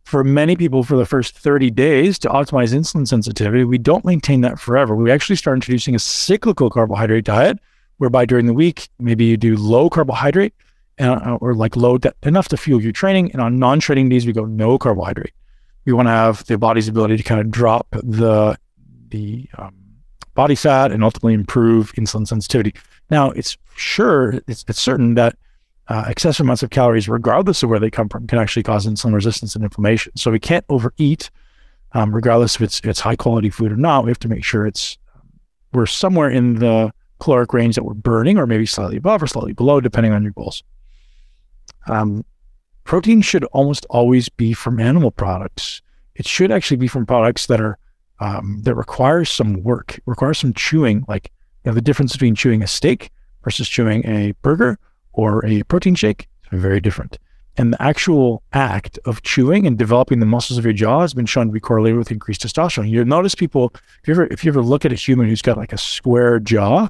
for 0.04 0.24
many 0.24 0.56
people 0.56 0.84
for 0.84 0.98
the 0.98 1.06
first 1.06 1.38
30 1.38 1.72
days 1.72 2.20
to 2.20 2.30
optimize 2.30 2.74
insulin 2.74 3.08
sensitivity, 3.08 3.64
we 3.64 3.80
don't 3.80 4.06
maintain 4.06 4.42
that 4.42 4.60
forever. 4.60 4.96
We 4.96 5.12
actually 5.12 5.36
start 5.36 5.58
introducing 5.58 5.96
a 5.96 6.00
cyclical 6.00 6.70
carbohydrate 6.70 7.26
diet, 7.26 7.58
whereby 7.98 8.26
during 8.26 8.46
the 8.46 8.54
week, 8.54 8.90
maybe 9.00 9.26
you 9.26 9.38
do 9.38 9.56
low 9.56 9.90
carbohydrate 9.90 10.54
uh, 11.00 11.38
or 11.42 11.56
like 11.56 11.76
low 11.76 11.98
de- 11.98 12.14
enough 12.24 12.48
to 12.50 12.58
fuel 12.58 12.82
your 12.82 12.92
training. 12.92 13.32
And 13.32 13.42
on 13.42 13.58
non-training 13.58 14.10
days, 14.10 14.28
we 14.28 14.34
go 14.34 14.46
no 14.46 14.78
carbohydrate. 14.78 15.34
We 15.86 15.94
want 15.94 16.08
to 16.08 16.12
have 16.12 16.46
the 16.46 16.58
body's 16.58 16.88
ability 16.88 17.18
to 17.18 17.24
kind 17.24 17.42
of 17.42 17.52
drop 17.52 17.88
the 17.92 18.58
the 19.10 19.48
um, 19.58 19.76
body 20.34 20.56
fat 20.56 20.92
and 20.92 21.04
ultimately 21.04 21.34
improve 21.34 21.94
insulin 21.94 22.28
sensitivity. 22.28 22.74
Now, 23.10 23.32
it's 23.32 23.58
sure 23.76 24.42
it's, 24.48 24.66
it's 24.68 24.82
certain 24.82 25.14
that 25.16 25.38
uh, 25.88 26.06
excessive 26.08 26.44
amounts 26.44 26.64
of 26.64 26.72
calories, 26.72 27.08
regardless 27.08 27.62
of 27.62 27.70
where 27.70 27.80
they 27.80 27.92
come 27.92 28.10
from, 28.10 28.26
can 28.28 28.40
actually 28.40 28.64
cause 28.64 28.88
insulin 28.88 29.14
resistance 29.14 29.56
and 29.56 29.64
inflammation. 29.64 30.12
So 30.16 30.32
we 30.32 30.40
can't 30.40 30.66
overeat, 30.70 31.30
um, 31.92 32.14
regardless 32.14 32.56
if 32.56 32.62
it's 32.62 32.80
it's 32.84 33.00
high 33.00 33.16
quality 33.16 33.50
food 33.50 33.72
or 33.72 33.78
not. 33.78 34.04
We 34.04 34.10
have 34.10 34.20
to 34.20 34.28
make 34.28 34.44
sure 34.44 34.66
it's 34.66 34.98
we're 35.74 35.86
somewhere 35.86 36.30
in 36.30 36.56
the 36.56 36.92
caloric 37.20 37.54
range 37.54 37.76
that 37.76 37.84
we're 37.84 37.94
burning, 37.94 38.38
or 38.38 38.48
maybe 38.48 38.66
slightly 38.66 38.98
above 38.98 39.22
or 39.22 39.28
slightly 39.28 39.54
below, 39.54 39.80
depending 39.80 40.14
on 40.14 40.24
your 40.24 40.32
goals. 40.32 40.64
Um, 41.88 42.26
protein 42.86 43.22
should 43.22 43.44
almost 43.46 43.86
always 43.90 44.30
be 44.30 44.54
from 44.54 44.80
animal 44.80 45.12
products. 45.12 45.82
It 46.16 46.26
should 46.26 46.52
actually 46.52 46.78
be 46.78 46.88
from 46.88 47.06
products 47.06 47.48
that 47.48 47.60
are 47.60 47.78
um, 48.22 48.62
that 48.64 48.76
require 48.76 49.26
some 49.26 49.62
work, 49.64 50.00
require 50.06 50.34
some 50.34 50.54
chewing. 50.54 51.04
Like 51.10 51.32
you 51.64 51.72
know, 51.72 51.76
the 51.76 51.82
difference 51.82 52.14
between 52.14 52.36
chewing 52.36 52.64
a 52.64 52.68
steak 52.68 53.12
versus 53.44 53.68
chewing 53.68 54.08
a 54.08 54.32
burger 54.42 54.80
or 55.12 55.46
a 55.46 55.64
protein 55.64 55.96
shake 55.96 56.30
is 56.52 56.62
very 56.62 56.80
different. 56.80 57.20
And 57.58 57.74
the 57.74 57.82
actual 57.82 58.44
act 58.54 59.00
of 59.06 59.22
chewing 59.24 59.66
and 59.66 59.78
developing 59.78 60.20
the 60.20 60.26
muscles 60.26 60.58
of 60.58 60.66
your 60.66 60.74
jaw 60.74 61.02
has 61.02 61.14
been 61.14 61.26
shown 61.26 61.48
to 61.48 61.54
be 61.54 61.60
correlated 61.60 61.98
with 61.98 62.12
increased 62.12 62.42
testosterone. 62.42 62.90
You'll 62.90 63.06
notice 63.06 63.34
people, 63.34 63.74
if 64.02 64.08
you 64.08 64.14
ever 64.14 64.26
if 64.28 64.46
you 64.46 64.52
ever 64.52 64.62
look 64.62 64.86
at 64.86 64.92
a 64.92 64.96
human 64.96 65.28
who's 65.28 65.42
got 65.42 65.58
like 65.58 65.74
a 65.74 65.78
square 65.78 66.40
jaw, 66.40 66.88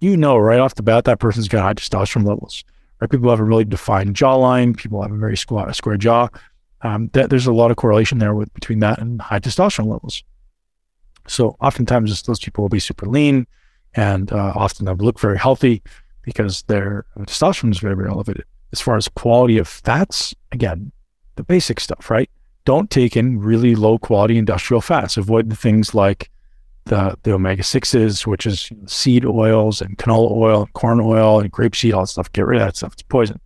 you 0.00 0.16
know 0.16 0.36
right 0.36 0.60
off 0.60 0.74
the 0.74 0.82
bat 0.82 1.04
that 1.04 1.20
person's 1.20 1.48
got 1.48 1.62
high 1.62 1.74
testosterone 1.74 2.26
levels. 2.26 2.64
Right? 3.00 3.10
People 3.10 3.30
have 3.30 3.40
a 3.40 3.44
really 3.44 3.64
defined 3.64 4.14
jawline. 4.14 4.76
People 4.76 5.02
have 5.02 5.12
a 5.12 5.16
very 5.16 5.36
square, 5.36 5.72
square 5.72 5.96
jaw. 5.96 6.28
Um, 6.82 7.08
that, 7.14 7.30
there's 7.30 7.46
a 7.46 7.52
lot 7.52 7.70
of 7.70 7.76
correlation 7.76 8.18
there 8.18 8.34
with 8.34 8.52
between 8.54 8.80
that 8.80 8.98
and 8.98 9.20
high 9.20 9.40
testosterone 9.40 9.86
levels. 9.86 10.22
So 11.26 11.56
oftentimes 11.60 12.22
those 12.22 12.38
people 12.38 12.62
will 12.62 12.68
be 12.68 12.80
super 12.80 13.06
lean 13.06 13.46
and 13.94 14.30
uh, 14.32 14.52
often 14.54 14.84
they'll 14.84 14.94
look 14.96 15.18
very 15.18 15.38
healthy 15.38 15.82
because 16.22 16.62
their 16.64 17.06
testosterone 17.20 17.70
is 17.70 17.78
very, 17.78 17.96
very 17.96 18.08
elevated. 18.08 18.44
As 18.72 18.80
far 18.80 18.96
as 18.96 19.08
quality 19.08 19.58
of 19.58 19.68
fats, 19.68 20.34
again, 20.52 20.92
the 21.36 21.44
basic 21.44 21.80
stuff, 21.80 22.10
right? 22.10 22.28
Don't 22.64 22.90
take 22.90 23.16
in 23.16 23.40
really 23.40 23.74
low 23.74 23.98
quality 23.98 24.36
industrial 24.36 24.80
fats. 24.80 25.16
Avoid 25.16 25.50
the 25.50 25.56
things 25.56 25.94
like 25.94 26.30
the, 26.86 27.16
the 27.22 27.32
omega 27.32 27.62
6s, 27.62 28.26
which 28.26 28.46
is 28.46 28.70
seed 28.86 29.24
oils 29.24 29.80
and 29.80 29.96
canola 29.98 30.30
oil, 30.30 30.62
and 30.62 30.72
corn 30.74 31.00
oil, 31.00 31.40
and 31.40 31.52
grapeseed, 31.52 31.94
all 31.94 32.02
that 32.02 32.08
stuff. 32.08 32.32
Get 32.32 32.46
rid 32.46 32.60
of 32.60 32.66
that 32.66 32.76
stuff. 32.76 32.92
It's 32.92 33.02
poison. 33.02 33.40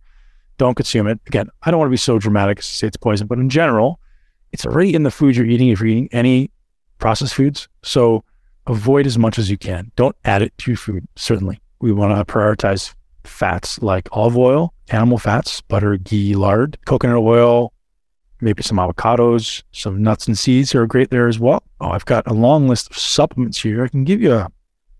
Don't 0.57 0.75
consume 0.75 1.07
it. 1.07 1.19
Again, 1.27 1.49
I 1.63 1.71
don't 1.71 1.79
want 1.79 1.87
to 1.87 1.91
be 1.91 1.97
so 1.97 2.19
dramatic 2.19 2.57
to 2.57 2.63
say 2.63 2.87
it's 2.87 2.97
poison, 2.97 3.27
but 3.27 3.37
in 3.37 3.49
general, 3.49 3.99
it's 4.51 4.65
already 4.65 4.93
in 4.93 5.03
the 5.03 5.11
food 5.11 5.35
you're 5.35 5.45
eating 5.45 5.69
if 5.69 5.79
you're 5.79 5.87
eating 5.87 6.09
any 6.11 6.51
processed 6.97 7.33
foods. 7.33 7.69
So 7.83 8.23
avoid 8.67 9.07
as 9.07 9.17
much 9.17 9.39
as 9.39 9.49
you 9.49 9.57
can. 9.57 9.91
Don't 9.95 10.15
add 10.25 10.41
it 10.41 10.57
to 10.59 10.71
your 10.71 10.77
food, 10.77 11.07
certainly. 11.15 11.61
We 11.79 11.91
want 11.93 12.15
to 12.15 12.31
prioritize 12.31 12.93
fats 13.23 13.81
like 13.81 14.09
olive 14.11 14.37
oil, 14.37 14.73
animal 14.89 15.17
fats, 15.17 15.61
butter, 15.61 15.97
ghee, 15.97 16.35
lard, 16.35 16.77
coconut 16.85 17.17
oil, 17.17 17.73
maybe 18.41 18.63
some 18.63 18.77
avocados, 18.77 19.63
some 19.71 20.01
nuts 20.01 20.27
and 20.27 20.37
seeds 20.37 20.73
are 20.75 20.85
great 20.87 21.09
there 21.09 21.27
as 21.27 21.39
well. 21.39 21.63
Oh, 21.81 21.89
I've 21.89 22.05
got 22.05 22.27
a 22.27 22.33
long 22.33 22.67
list 22.67 22.89
of 22.91 22.97
supplements 22.97 23.61
here. 23.61 23.83
I 23.83 23.87
can 23.87 24.03
give 24.03 24.21
you 24.21 24.33
a 24.33 24.51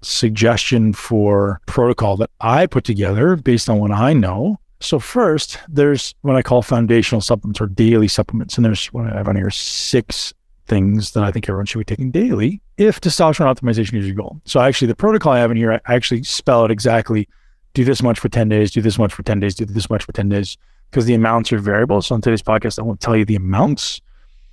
suggestion 0.02 0.94
for 0.94 1.62
protocol 1.66 2.18
that 2.18 2.30
I 2.40 2.66
put 2.66 2.84
together 2.84 3.36
based 3.36 3.70
on 3.70 3.80
what 3.80 3.92
I 3.92 4.14
know. 4.14 4.60
So 4.82 5.00
first, 5.00 5.60
there's 5.68 6.16
what 6.22 6.36
I 6.36 6.42
call 6.42 6.62
foundational 6.62 7.22
supplements 7.22 7.60
or 7.60 7.68
daily 7.68 8.08
supplements. 8.08 8.58
And 8.58 8.66
there's 8.66 8.88
what 8.88 9.08
I 9.08 9.18
have 9.18 9.28
on 9.28 9.36
here, 9.36 9.50
six 9.50 10.34
things 10.68 11.12
that 11.12 11.24
I 11.24 11.32
think 11.32 11.50
everyone 11.50 11.66
should 11.66 11.80
be 11.80 11.84
taking 11.84 12.12
daily 12.12 12.62
if 12.78 13.02
testosterone 13.02 13.54
optimization 13.54 13.98
is 13.98 14.06
your 14.06 14.16
goal. 14.16 14.40
So 14.46 14.62
actually 14.62 14.88
the 14.88 14.96
protocol 14.96 15.34
I 15.34 15.40
have 15.40 15.52
in 15.52 15.58
here, 15.58 15.74
I 15.74 15.94
actually 15.94 16.24
spell 16.24 16.64
it 16.64 16.72
exactly. 16.72 17.28
Do 17.74 17.84
this 17.84 18.02
much 18.02 18.20
for 18.20 18.30
10 18.30 18.50
days, 18.50 18.72
do 18.72 18.82
this 18.82 18.98
much 18.98 19.14
for 19.14 19.24
10 19.24 19.40
days, 19.40 19.56
do 19.56 19.66
this 19.66 19.90
much 19.90 20.04
for 20.04 20.12
10 20.12 20.30
days 20.30 20.58
because 20.90 21.06
the 21.06 21.14
amounts 21.14 21.52
are 21.54 21.60
variable. 21.60 22.02
So 22.02 22.16
on 22.16 22.22
today's 22.22 22.42
podcast, 22.42 22.80
I 22.80 22.84
won't 22.84 23.00
tell 23.00 23.16
you 23.16 23.26
the 23.26 23.36
amounts, 23.36 24.02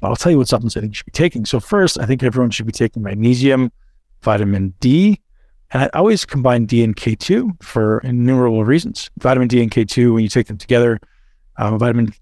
but 0.00 0.08
I'll 0.08 0.16
tell 0.16 0.32
you 0.32 0.38
what 0.38 0.48
supplements 0.48 0.76
I 0.76 0.80
think 0.80 0.92
you 0.92 0.96
should 0.96 1.06
be 1.06 1.12
taking. 1.12 1.44
So 1.46 1.60
first, 1.60 1.98
I 1.98 2.06
think 2.06 2.22
everyone 2.22 2.50
should 2.50 2.66
be 2.66 2.72
taking 2.72 3.02
magnesium, 3.02 3.72
vitamin 4.22 4.74
D, 4.80 5.20
and 5.72 5.82
I 5.82 5.90
always 5.94 6.24
combine 6.24 6.66
D 6.66 6.84
and 6.84 6.94
K2 6.94 7.62
for 7.62 7.98
innumerable 8.00 8.64
reasons. 8.64 9.10
Vitamin 9.18 9.48
D 9.48 9.60
and 9.62 9.70
K2, 9.70 10.14
when 10.14 10.22
you 10.22 10.28
take 10.28 10.46
them 10.46 10.58
together, 10.58 11.00
um, 11.56 11.78
vitamin 11.78 12.12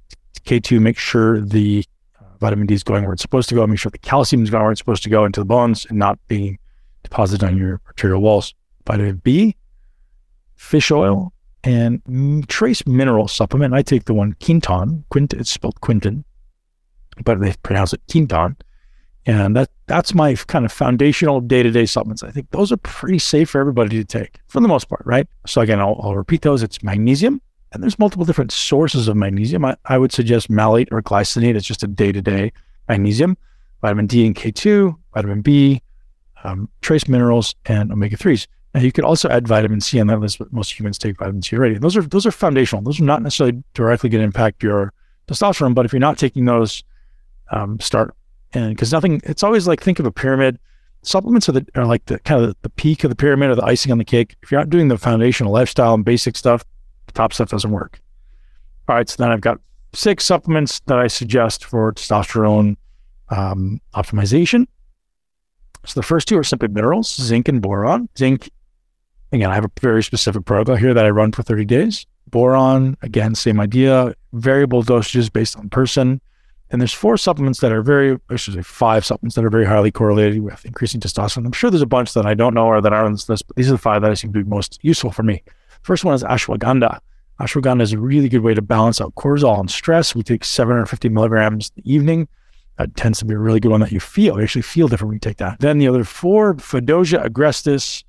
K2 0.46 0.80
makes 0.80 1.02
sure 1.02 1.40
the 1.40 1.84
uh, 2.20 2.24
vitamin 2.38 2.66
D 2.66 2.74
is 2.74 2.82
going 2.82 3.04
where 3.04 3.12
it's 3.12 3.22
supposed 3.22 3.48
to 3.50 3.54
go. 3.54 3.66
Make 3.66 3.78
sure 3.78 3.90
the 3.90 3.98
calcium 3.98 4.42
is 4.42 4.50
going 4.50 4.62
where 4.62 4.72
it's 4.72 4.80
supposed 4.80 5.02
to 5.02 5.10
go 5.10 5.24
into 5.24 5.40
the 5.40 5.46
bones 5.46 5.84
and 5.86 5.98
not 5.98 6.18
being 6.28 6.58
deposited 7.02 7.44
on 7.44 7.58
your 7.58 7.80
arterial 7.86 8.22
walls. 8.22 8.54
Vitamin 8.86 9.16
B, 9.16 9.56
fish 10.56 10.90
oil, 10.90 11.33
and 11.64 12.46
trace 12.48 12.86
mineral 12.86 13.26
supplement. 13.26 13.74
I 13.74 13.82
take 13.82 14.04
the 14.04 14.14
one 14.14 14.34
Quinton. 14.34 15.04
Quint, 15.08 15.32
it's 15.32 15.50
spelled 15.50 15.80
Quinton, 15.80 16.24
but 17.24 17.40
they 17.40 17.54
pronounce 17.62 17.92
it 17.92 18.02
Quinton. 18.10 18.56
And 19.26 19.56
that 19.56 19.70
that's 19.86 20.14
my 20.14 20.34
kind 20.34 20.66
of 20.66 20.72
foundational 20.72 21.40
day 21.40 21.62
to 21.62 21.70
day 21.70 21.86
supplements. 21.86 22.22
I 22.22 22.30
think 22.30 22.50
those 22.50 22.70
are 22.70 22.76
pretty 22.76 23.18
safe 23.18 23.50
for 23.50 23.60
everybody 23.60 23.96
to 23.96 24.04
take 24.04 24.38
for 24.48 24.60
the 24.60 24.68
most 24.68 24.88
part, 24.88 25.02
right? 25.06 25.26
So 25.46 25.62
again, 25.62 25.80
I'll, 25.80 25.98
I'll 26.02 26.14
repeat 26.14 26.42
those. 26.42 26.62
It's 26.62 26.82
magnesium, 26.82 27.40
and 27.72 27.82
there's 27.82 27.98
multiple 27.98 28.26
different 28.26 28.52
sources 28.52 29.08
of 29.08 29.16
magnesium. 29.16 29.64
I, 29.64 29.76
I 29.86 29.96
would 29.96 30.12
suggest 30.12 30.50
malate 30.50 30.88
or 30.92 31.00
glycinate. 31.00 31.56
It's 31.56 31.66
just 31.66 31.82
a 31.82 31.86
day 31.86 32.12
to 32.12 32.20
day 32.20 32.52
magnesium, 32.86 33.38
vitamin 33.80 34.06
D 34.06 34.26
and 34.26 34.36
K2, 34.36 34.94
vitamin 35.14 35.40
B, 35.40 35.80
um, 36.44 36.68
trace 36.82 37.08
minerals, 37.08 37.54
and 37.64 37.90
omega 37.90 38.18
3s. 38.18 38.46
Now 38.74 38.80
you 38.80 38.90
could 38.90 39.04
also 39.04 39.28
add 39.28 39.46
vitamin 39.46 39.80
C 39.80 40.00
on 40.00 40.08
that 40.08 40.18
list, 40.18 40.38
but 40.38 40.52
most 40.52 40.78
humans 40.78 40.98
take 40.98 41.18
vitamin 41.18 41.42
C 41.42 41.56
already. 41.56 41.76
And 41.76 41.84
those 41.84 41.96
are 41.96 42.02
those 42.02 42.26
are 42.26 42.32
foundational. 42.32 42.82
Those 42.82 43.00
are 43.00 43.04
not 43.04 43.22
necessarily 43.22 43.62
directly 43.72 44.10
going 44.10 44.20
to 44.20 44.26
impact 44.26 44.62
your 44.62 44.92
testosterone, 45.28 45.74
but 45.74 45.84
if 45.86 45.92
you're 45.92 46.00
not 46.00 46.18
taking 46.18 46.44
those 46.44 46.82
um, 47.50 47.78
start. 47.80 48.14
And 48.52 48.74
because 48.74 48.92
nothing, 48.92 49.20
it's 49.24 49.42
always 49.42 49.66
like 49.66 49.80
think 49.80 49.98
of 49.98 50.06
a 50.06 50.12
pyramid. 50.12 50.58
Supplements 51.02 51.48
are, 51.48 51.52
the, 51.52 51.66
are 51.74 51.86
like 51.86 52.04
the 52.06 52.18
kind 52.20 52.42
of 52.42 52.48
the, 52.48 52.56
the 52.62 52.70
peak 52.70 53.04
of 53.04 53.10
the 53.10 53.16
pyramid 53.16 53.50
or 53.50 53.54
the 53.54 53.64
icing 53.64 53.92
on 53.92 53.98
the 53.98 54.04
cake. 54.04 54.36
If 54.42 54.50
you're 54.50 54.60
not 54.60 54.70
doing 54.70 54.88
the 54.88 54.98
foundational 54.98 55.52
lifestyle 55.52 55.94
and 55.94 56.04
basic 56.04 56.36
stuff, 56.36 56.64
the 57.06 57.12
top 57.12 57.32
stuff 57.32 57.50
doesn't 57.50 57.70
work. 57.70 58.00
All 58.88 58.96
right, 58.96 59.08
so 59.08 59.22
then 59.22 59.30
I've 59.30 59.40
got 59.40 59.60
six 59.92 60.24
supplements 60.24 60.80
that 60.86 60.98
I 60.98 61.06
suggest 61.06 61.64
for 61.64 61.92
testosterone 61.92 62.76
um, 63.28 63.80
optimization. 63.94 64.66
So 65.84 66.00
the 66.00 66.06
first 66.06 66.28
two 66.28 66.38
are 66.38 66.44
simply 66.44 66.68
minerals, 66.68 67.14
zinc 67.14 67.48
and 67.48 67.60
boron. 67.60 68.08
Zinc, 68.16 68.50
again, 69.34 69.50
I 69.50 69.54
have 69.54 69.64
a 69.64 69.70
very 69.80 70.02
specific 70.02 70.44
protocol 70.44 70.76
here 70.76 70.94
that 70.94 71.04
I 71.04 71.10
run 71.10 71.32
for 71.32 71.42
30 71.42 71.64
days. 71.64 72.06
Boron, 72.30 72.96
again, 73.02 73.34
same 73.34 73.60
idea, 73.60 74.14
variable 74.32 74.82
dosages 74.82 75.32
based 75.32 75.56
on 75.56 75.68
person. 75.68 76.20
And 76.70 76.80
there's 76.80 76.92
four 76.92 77.16
supplements 77.16 77.60
that 77.60 77.70
are 77.70 77.82
very, 77.82 78.18
I 78.30 78.36
should 78.36 78.54
say 78.54 78.62
five 78.62 79.04
supplements 79.04 79.36
that 79.36 79.44
are 79.44 79.50
very 79.50 79.66
highly 79.66 79.92
correlated 79.92 80.42
with 80.42 80.64
increasing 80.64 81.00
testosterone. 81.00 81.46
I'm 81.46 81.52
sure 81.52 81.70
there's 81.70 81.82
a 81.82 81.86
bunch 81.86 82.14
that 82.14 82.26
I 82.26 82.34
don't 82.34 82.54
know 82.54 82.66
or 82.66 82.80
that 82.80 82.92
aren't 82.92 83.06
on 83.06 83.12
this 83.12 83.28
list, 83.28 83.46
but 83.46 83.56
these 83.56 83.68
are 83.68 83.72
the 83.72 83.78
five 83.78 84.02
that 84.02 84.10
I 84.10 84.14
seem 84.14 84.32
to 84.32 84.42
be 84.42 84.48
most 84.48 84.78
useful 84.82 85.12
for 85.12 85.22
me. 85.22 85.42
First 85.82 86.04
one 86.04 86.14
is 86.14 86.24
ashwagandha. 86.24 86.98
Ashwagandha 87.40 87.82
is 87.82 87.92
a 87.92 87.98
really 87.98 88.28
good 88.28 88.40
way 88.40 88.54
to 88.54 88.62
balance 88.62 89.00
out 89.00 89.14
cortisol 89.14 89.60
and 89.60 89.70
stress. 89.70 90.14
We 90.14 90.22
take 90.22 90.44
750 90.44 91.08
milligrams 91.10 91.70
in 91.76 91.82
the 91.82 91.92
evening. 91.92 92.28
That 92.78 92.96
tends 92.96 93.20
to 93.20 93.24
be 93.24 93.34
a 93.34 93.38
really 93.38 93.60
good 93.60 93.70
one 93.70 93.80
that 93.80 93.92
you 93.92 94.00
feel. 94.00 94.38
You 94.38 94.42
actually 94.42 94.62
feel 94.62 94.88
different 94.88 95.10
when 95.10 95.16
you 95.16 95.20
take 95.20 95.36
that. 95.36 95.60
Then 95.60 95.78
the 95.78 95.86
other 95.86 96.02
four, 96.02 96.54
Fadogia 96.54 97.24
agrestis, 97.24 98.02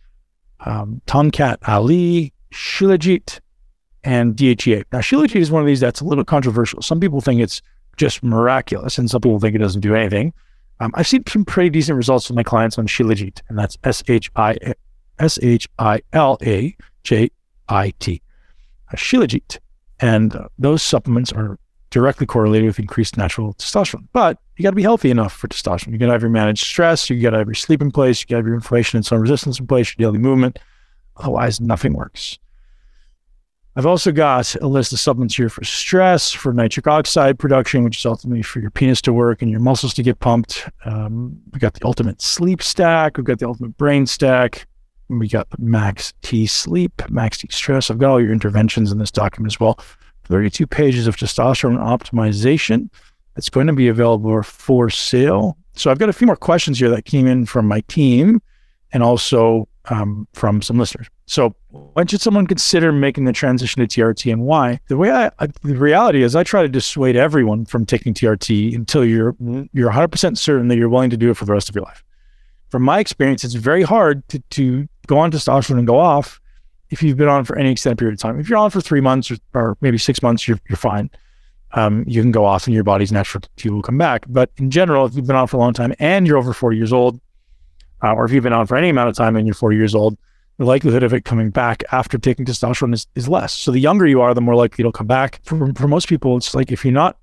um, 0.62 1.02
Tongkat 1.08 1.58
Ali, 1.68 2.34
Shilajit, 2.52 3.40
and 4.04 4.36
DHEA. 4.36 4.84
Now, 4.92 5.00
Shilajit 5.00 5.36
is 5.36 5.52
one 5.52 5.62
of 5.62 5.68
these 5.68 5.80
that's 5.80 6.02
a 6.02 6.06
little 6.06 6.24
controversial. 6.24 6.82
Some 6.82 7.00
people 7.00 7.22
think 7.22 7.42
it's 7.42 7.62
just 7.98 8.24
miraculous, 8.24 8.98
and 8.98 9.10
some 9.10 9.22
people 9.22 9.40
think 9.40 9.56
it 9.56 9.60
doesn't 9.60 9.82
do 9.82 9.96
anything. 9.96 10.34
Um, 10.80 10.92
I've 10.96 11.08
seen 11.08 11.24
some 11.28 11.46
pretty 11.46 11.70
decent 11.70 11.96
results 11.96 12.30
with 12.30 12.36
my 12.36 12.44
clients 12.44 12.78
on 12.78 12.88
Shilajit, 12.88 13.42
and 13.50 13.58
that's 13.58 13.78
S 13.84 14.04
H 14.08 14.30
I 14.36 14.58
S 15.20 15.40
H 15.42 15.68
I 15.80 16.02
L 16.14 16.38
A 16.44 16.76
J 17.04 17.30
I 17.70 17.94
T. 18.00 18.22
Shilajit. 18.96 19.60
And 20.00 20.36
uh, 20.36 20.48
those 20.60 20.84
supplements 20.84 21.32
are 21.32 21.58
directly 21.96 22.26
correlated 22.26 22.68
with 22.68 22.78
increased 22.78 23.16
natural 23.16 23.54
testosterone. 23.54 24.06
But 24.12 24.38
you 24.58 24.64
got 24.64 24.72
to 24.72 24.76
be 24.76 24.82
healthy 24.82 25.12
enough 25.12 25.32
for 25.32 25.48
testosterone. 25.48 25.94
You 25.94 25.98
got 25.98 26.08
to 26.08 26.12
have 26.12 26.22
your 26.22 26.30
managed 26.30 26.66
stress. 26.66 27.10
You 27.10 27.22
got 27.22 27.30
to 27.30 27.38
have 27.38 27.48
your 27.48 27.54
sleep 27.54 27.82
in 27.82 27.90
place. 27.90 28.20
You 28.20 28.28
got 28.28 28.36
to 28.36 28.40
have 28.40 28.46
your 28.48 28.56
inflammation 28.56 28.98
and 28.98 29.06
insulin 29.06 29.22
resistance 29.22 29.62
in 29.62 29.66
place, 29.66 29.96
your 29.98 30.12
daily 30.12 30.22
movement. 30.22 30.60
Otherwise, 31.16 31.62
nothing 31.62 31.94
works. 31.94 32.38
I've 33.78 33.86
also 33.86 34.12
got 34.12 34.54
a 34.56 34.68
list 34.68 34.92
of 34.92 35.00
supplements 35.00 35.38
here 35.38 35.48
for 35.48 35.64
stress, 35.64 36.34
for 36.34 36.52
nitric 36.52 36.86
oxide 36.86 37.40
production, 37.40 37.86
which 37.86 38.00
is 38.00 38.06
ultimately 38.06 38.42
for 38.42 38.60
your 38.60 38.72
penis 38.72 39.02
to 39.04 39.14
work 39.14 39.42
and 39.42 39.50
your 39.50 39.62
muscles 39.62 39.94
to 39.94 40.04
get 40.04 40.20
pumped. 40.20 40.68
Um, 40.84 41.40
we 41.54 41.60
got 41.60 41.76
the 41.76 41.86
ultimate 41.86 42.22
sleep 42.22 42.62
stack. 42.62 43.16
We've 43.16 43.26
got 43.26 43.40
the 43.40 43.48
ultimate 43.48 43.78
brain 43.78 44.06
stack. 44.06 44.68
We 45.08 45.30
got 45.30 45.50
the 45.50 45.58
Max 45.60 46.14
T 46.24 46.46
Sleep, 46.46 47.10
Max 47.10 47.38
T 47.38 47.48
Stress. 47.52 47.90
I've 47.90 48.00
got 48.00 48.12
all 48.12 48.22
your 48.22 48.34
interventions 48.34 48.92
in 48.92 48.98
this 48.98 49.12
document 49.12 49.54
as 49.54 49.62
well. 49.62 49.80
32 50.26 50.68
pages 50.68 51.08
of 51.08 51.18
testosterone 51.18 51.78
optimization. 51.78 52.90
It's 53.38 53.50
going 53.50 53.68
to 53.68 53.74
be 53.74 53.88
available 53.88 54.42
for 54.44 54.90
sale. 54.90 55.58
So 55.74 55.92
I've 55.92 56.00
got 56.00 56.10
a 56.10 56.14
few 56.14 56.28
more 56.28 56.36
questions 56.36 56.80
here 56.80 56.90
that 56.90 57.06
came 57.06 57.28
in 57.28 57.46
from 57.46 57.68
my 57.68 57.82
team 57.82 58.42
and 58.94 59.04
also 59.04 59.68
um, 59.90 60.28
from 60.34 60.62
some 60.62 60.78
listeners. 60.78 61.08
So 61.28 61.56
when 61.70 62.08
should 62.08 62.22
someone 62.22 62.48
consider 62.48 62.92
making 62.92 63.26
the 63.26 63.34
transition 63.34 63.86
to 63.86 63.88
TRT 63.88 64.32
and 64.32 64.44
why? 64.44 64.80
The 64.88 64.98
way 64.98 65.12
I, 65.12 65.32
I, 65.40 65.48
the 65.64 65.76
reality 65.76 66.24
is 66.24 66.36
I 66.36 66.44
try 66.44 66.62
to 66.62 66.70
dissuade 66.70 67.16
everyone 67.16 67.66
from 67.66 67.86
taking 67.86 68.14
TRT 68.14 68.76
until 68.76 69.04
you're 69.04 69.36
you're 69.74 69.92
100% 69.92 70.38
certain 70.38 70.68
that 70.70 70.78
you're 70.78 70.90
willing 70.90 71.10
to 71.10 71.18
do 71.18 71.32
it 71.32 71.38
for 71.38 71.46
the 71.46 71.52
rest 71.52 71.68
of 71.70 71.76
your 71.76 71.84
life. 71.84 72.04
From 72.70 72.84
my 72.84 73.00
experience, 73.00 73.44
it's 73.44 73.54
very 73.54 73.84
hard 73.84 74.28
to, 74.30 74.40
to 74.40 74.88
go 75.08 75.18
on 75.18 75.32
testosterone 75.32 75.80
and 75.80 75.88
go 75.88 76.00
off 76.00 76.40
if 76.90 77.02
you've 77.02 77.18
been 77.18 77.28
on 77.28 77.46
for 77.46 77.58
any 77.58 77.72
extended 77.72 77.98
period 77.98 78.14
of 78.14 78.20
time. 78.20 78.40
If 78.40 78.50
you're 78.50 78.58
on 78.58 78.70
for 78.70 78.82
three 78.82 79.02
months 79.02 79.32
or, 79.32 79.38
or 79.54 79.78
maybe 79.82 79.98
six 79.98 80.22
months, 80.22 80.48
you're, 80.48 80.60
you're 80.70 80.78
fine. 80.78 81.10
Um, 81.72 82.06
you 82.08 82.22
can 82.22 82.32
go 82.32 82.46
off 82.46 82.68
and 82.68 82.74
your 82.74 82.84
body's 82.84 83.12
natural 83.12 83.44
T 83.58 83.70
will 83.70 83.82
come 83.82 83.98
back. 83.98 84.26
But 84.30 84.50
in 84.58 84.72
general, 84.72 85.06
if 85.06 85.16
you've 85.16 85.28
been 85.28 85.36
on 85.36 85.48
for 85.48 85.58
a 85.58 85.60
long 85.60 85.74
time 85.74 85.94
and 86.00 86.26
you're 86.26 86.38
over 86.38 86.54
40 86.54 86.78
years 86.78 86.94
old, 86.94 87.20
uh, 88.04 88.14
or 88.14 88.26
if 88.26 88.32
you've 88.32 88.44
been 88.44 88.54
on 88.54 88.68
for 88.68 88.78
any 88.78 88.90
amount 88.90 89.10
of 89.10 89.16
time 89.16 89.36
and 89.36 89.48
you're 89.48 89.56
40 89.56 89.76
years 89.76 89.96
old, 89.96 90.18
the 90.58 90.66
likelihood 90.66 91.04
of 91.04 91.14
it 91.14 91.26
coming 91.26 91.50
back 91.50 91.84
after 91.92 92.18
taking 92.18 92.46
testosterone 92.46 92.94
is, 92.94 93.08
is 93.16 93.28
less. 93.28 93.54
So 93.54 93.72
the 93.72 93.80
younger 93.80 94.06
you 94.06 94.22
are, 94.22 94.34
the 94.34 94.42
more 94.42 94.56
likely 94.56 94.84
it'll 94.84 94.94
come 94.94 95.08
back. 95.08 95.42
For, 95.44 95.74
for 95.74 95.88
most 95.88 96.08
people, 96.08 96.38
it's 96.38 96.56
like 96.56 96.72
if 96.72 96.86
you're 96.86 96.94
not 96.94 97.18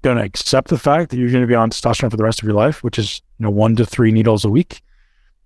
going 0.00 0.16
to 0.16 0.22
accept 0.22 0.68
the 0.68 0.78
fact 0.78 1.10
that 1.10 1.18
you're 1.18 1.30
going 1.30 1.42
to 1.42 1.48
be 1.48 1.54
on 1.54 1.68
testosterone 1.68 2.10
for 2.10 2.16
the 2.16 2.24
rest 2.24 2.40
of 2.40 2.46
your 2.46 2.54
life, 2.54 2.82
which 2.82 2.98
is 2.98 3.20
you 3.38 3.44
know 3.44 3.50
one 3.50 3.76
to 3.76 3.84
three 3.84 4.10
needles 4.10 4.44
a 4.44 4.48
week, 4.48 4.80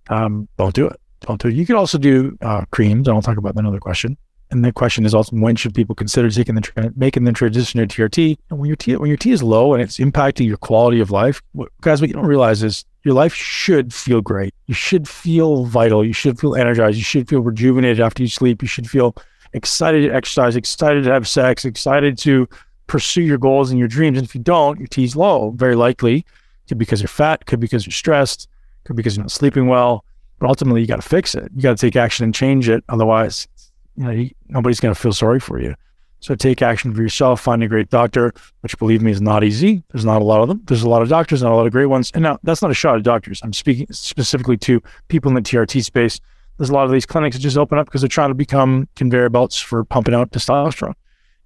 um, 0.09 0.47
don't 0.57 0.73
do 0.73 0.87
it 0.87 1.01
it. 1.29 1.53
You 1.53 1.65
could 1.65 1.75
also 1.75 1.97
do 1.97 2.37
uh, 2.41 2.65
creams, 2.71 3.07
and 3.07 3.15
I'll 3.15 3.21
talk 3.21 3.37
about 3.37 3.55
another 3.55 3.79
question. 3.79 4.17
And 4.51 4.65
the 4.65 4.73
question 4.73 5.05
is 5.05 5.15
also 5.15 5.35
when 5.37 5.55
should 5.55 5.73
people 5.73 5.95
consider 5.95 6.29
taking 6.29 6.55
the 6.55 6.61
tra- 6.61 6.91
making 6.95 7.23
the 7.23 7.31
transition 7.31 7.79
to 7.79 7.87
TRT? 7.87 8.37
And 8.49 8.59
when 8.59 8.67
your 8.67 8.75
T 8.75 8.95
when 8.97 9.07
your 9.07 9.17
T 9.17 9.31
is 9.31 9.41
low 9.41 9.73
and 9.73 9.81
it's 9.81 9.97
impacting 9.97 10.45
your 10.45 10.57
quality 10.57 10.99
of 10.99 11.09
life, 11.09 11.41
what, 11.53 11.69
guys, 11.81 12.01
what 12.01 12.09
you 12.09 12.13
don't 12.13 12.25
realize 12.25 12.61
is 12.61 12.83
your 13.03 13.13
life 13.13 13.33
should 13.33 13.93
feel 13.93 14.21
great. 14.21 14.53
You 14.67 14.73
should 14.73 15.07
feel 15.07 15.65
vital. 15.65 16.05
You 16.05 16.13
should 16.13 16.37
feel 16.37 16.55
energized. 16.55 16.97
You 16.97 17.03
should 17.03 17.29
feel 17.29 17.39
rejuvenated 17.39 18.01
after 18.01 18.23
you 18.23 18.29
sleep. 18.29 18.61
You 18.61 18.67
should 18.67 18.89
feel 18.89 19.15
excited 19.53 20.07
to 20.07 20.13
exercise, 20.13 20.55
excited 20.55 21.05
to 21.05 21.11
have 21.11 21.27
sex, 21.27 21.63
excited 21.63 22.17
to 22.19 22.47
pursue 22.87 23.21
your 23.21 23.37
goals 23.37 23.69
and 23.69 23.79
your 23.79 23.87
dreams. 23.87 24.17
And 24.17 24.27
if 24.27 24.35
you 24.35 24.41
don't, 24.41 24.79
your 24.79 24.87
T 24.87 25.05
is 25.05 25.15
low. 25.15 25.51
Very 25.51 25.75
likely, 25.75 26.25
could 26.67 26.77
be 26.77 26.83
because 26.83 27.01
you're 27.01 27.07
fat, 27.07 27.45
could 27.45 27.61
be 27.61 27.65
because 27.65 27.85
you're 27.85 27.93
stressed, 27.93 28.49
could 28.83 28.97
be 28.97 28.99
because 29.01 29.15
you're 29.15 29.23
not 29.23 29.31
sleeping 29.31 29.67
well 29.67 30.03
but 30.41 30.47
ultimately, 30.47 30.81
you 30.81 30.87
got 30.87 30.95
to 30.95 31.07
fix 31.07 31.35
it. 31.35 31.51
You 31.55 31.61
got 31.61 31.77
to 31.77 31.85
take 31.85 31.95
action 31.95 32.23
and 32.23 32.33
change 32.33 32.67
it. 32.67 32.83
Otherwise, 32.89 33.47
you 33.95 34.03
know, 34.03 34.09
you, 34.09 34.31
nobody's 34.49 34.79
going 34.79 34.91
to 34.91 34.99
feel 34.99 35.13
sorry 35.13 35.39
for 35.39 35.61
you. 35.61 35.75
So 36.19 36.33
take 36.33 36.63
action 36.63 36.95
for 36.95 37.03
yourself. 37.03 37.41
Find 37.41 37.61
a 37.61 37.67
great 37.67 37.91
doctor, 37.91 38.33
which 38.61 38.75
believe 38.79 39.03
me 39.03 39.11
is 39.11 39.21
not 39.21 39.43
easy. 39.43 39.83
There's 39.91 40.03
not 40.03 40.19
a 40.19 40.25
lot 40.25 40.41
of 40.41 40.47
them. 40.47 40.63
There's 40.65 40.81
a 40.81 40.89
lot 40.89 41.03
of 41.03 41.09
doctors, 41.09 41.43
not 41.43 41.51
a 41.51 41.55
lot 41.55 41.67
of 41.67 41.71
great 41.71 41.85
ones. 41.85 42.09
And 42.15 42.23
now 42.23 42.39
that's 42.41 42.63
not 42.63 42.71
a 42.71 42.73
shot 42.73 42.97
at 42.97 43.03
doctors. 43.03 43.39
I'm 43.43 43.53
speaking 43.53 43.85
specifically 43.91 44.57
to 44.57 44.81
people 45.09 45.29
in 45.29 45.35
the 45.35 45.43
TRT 45.43 45.83
space. 45.83 46.19
There's 46.57 46.71
a 46.71 46.73
lot 46.73 46.85
of 46.85 46.91
these 46.91 47.05
clinics 47.05 47.35
that 47.35 47.43
just 47.43 47.57
open 47.57 47.77
up 47.77 47.85
because 47.85 48.01
they're 48.01 48.07
trying 48.07 48.31
to 48.31 48.35
become 48.35 48.87
conveyor 48.95 49.29
belts 49.29 49.59
for 49.59 49.83
pumping 49.83 50.15
out 50.15 50.31
testosterone. 50.31 50.95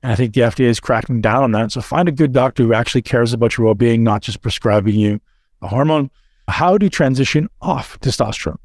And 0.04 0.14
I 0.14 0.16
think 0.16 0.34
the 0.34 0.42
FDA 0.42 0.68
is 0.68 0.80
cracking 0.80 1.20
down 1.20 1.44
on 1.44 1.52
that. 1.52 1.74
So 1.74 1.82
find 1.82 2.08
a 2.08 2.14
good 2.14 2.32
doctor 2.32 2.64
who 2.64 2.74
actually 2.74 3.02
cares 3.02 3.34
about 3.34 3.58
your 3.58 3.66
well-being, 3.66 4.06
not 4.06 4.22
just 4.22 4.42
prescribing 4.42 4.96
you 4.96 5.20
a 5.62 5.68
hormone. 5.68 6.12
How 6.48 6.78
do 6.78 6.86
you 6.86 6.90
transition 6.90 7.50
off 7.62 8.00
testosterone? 8.00 8.58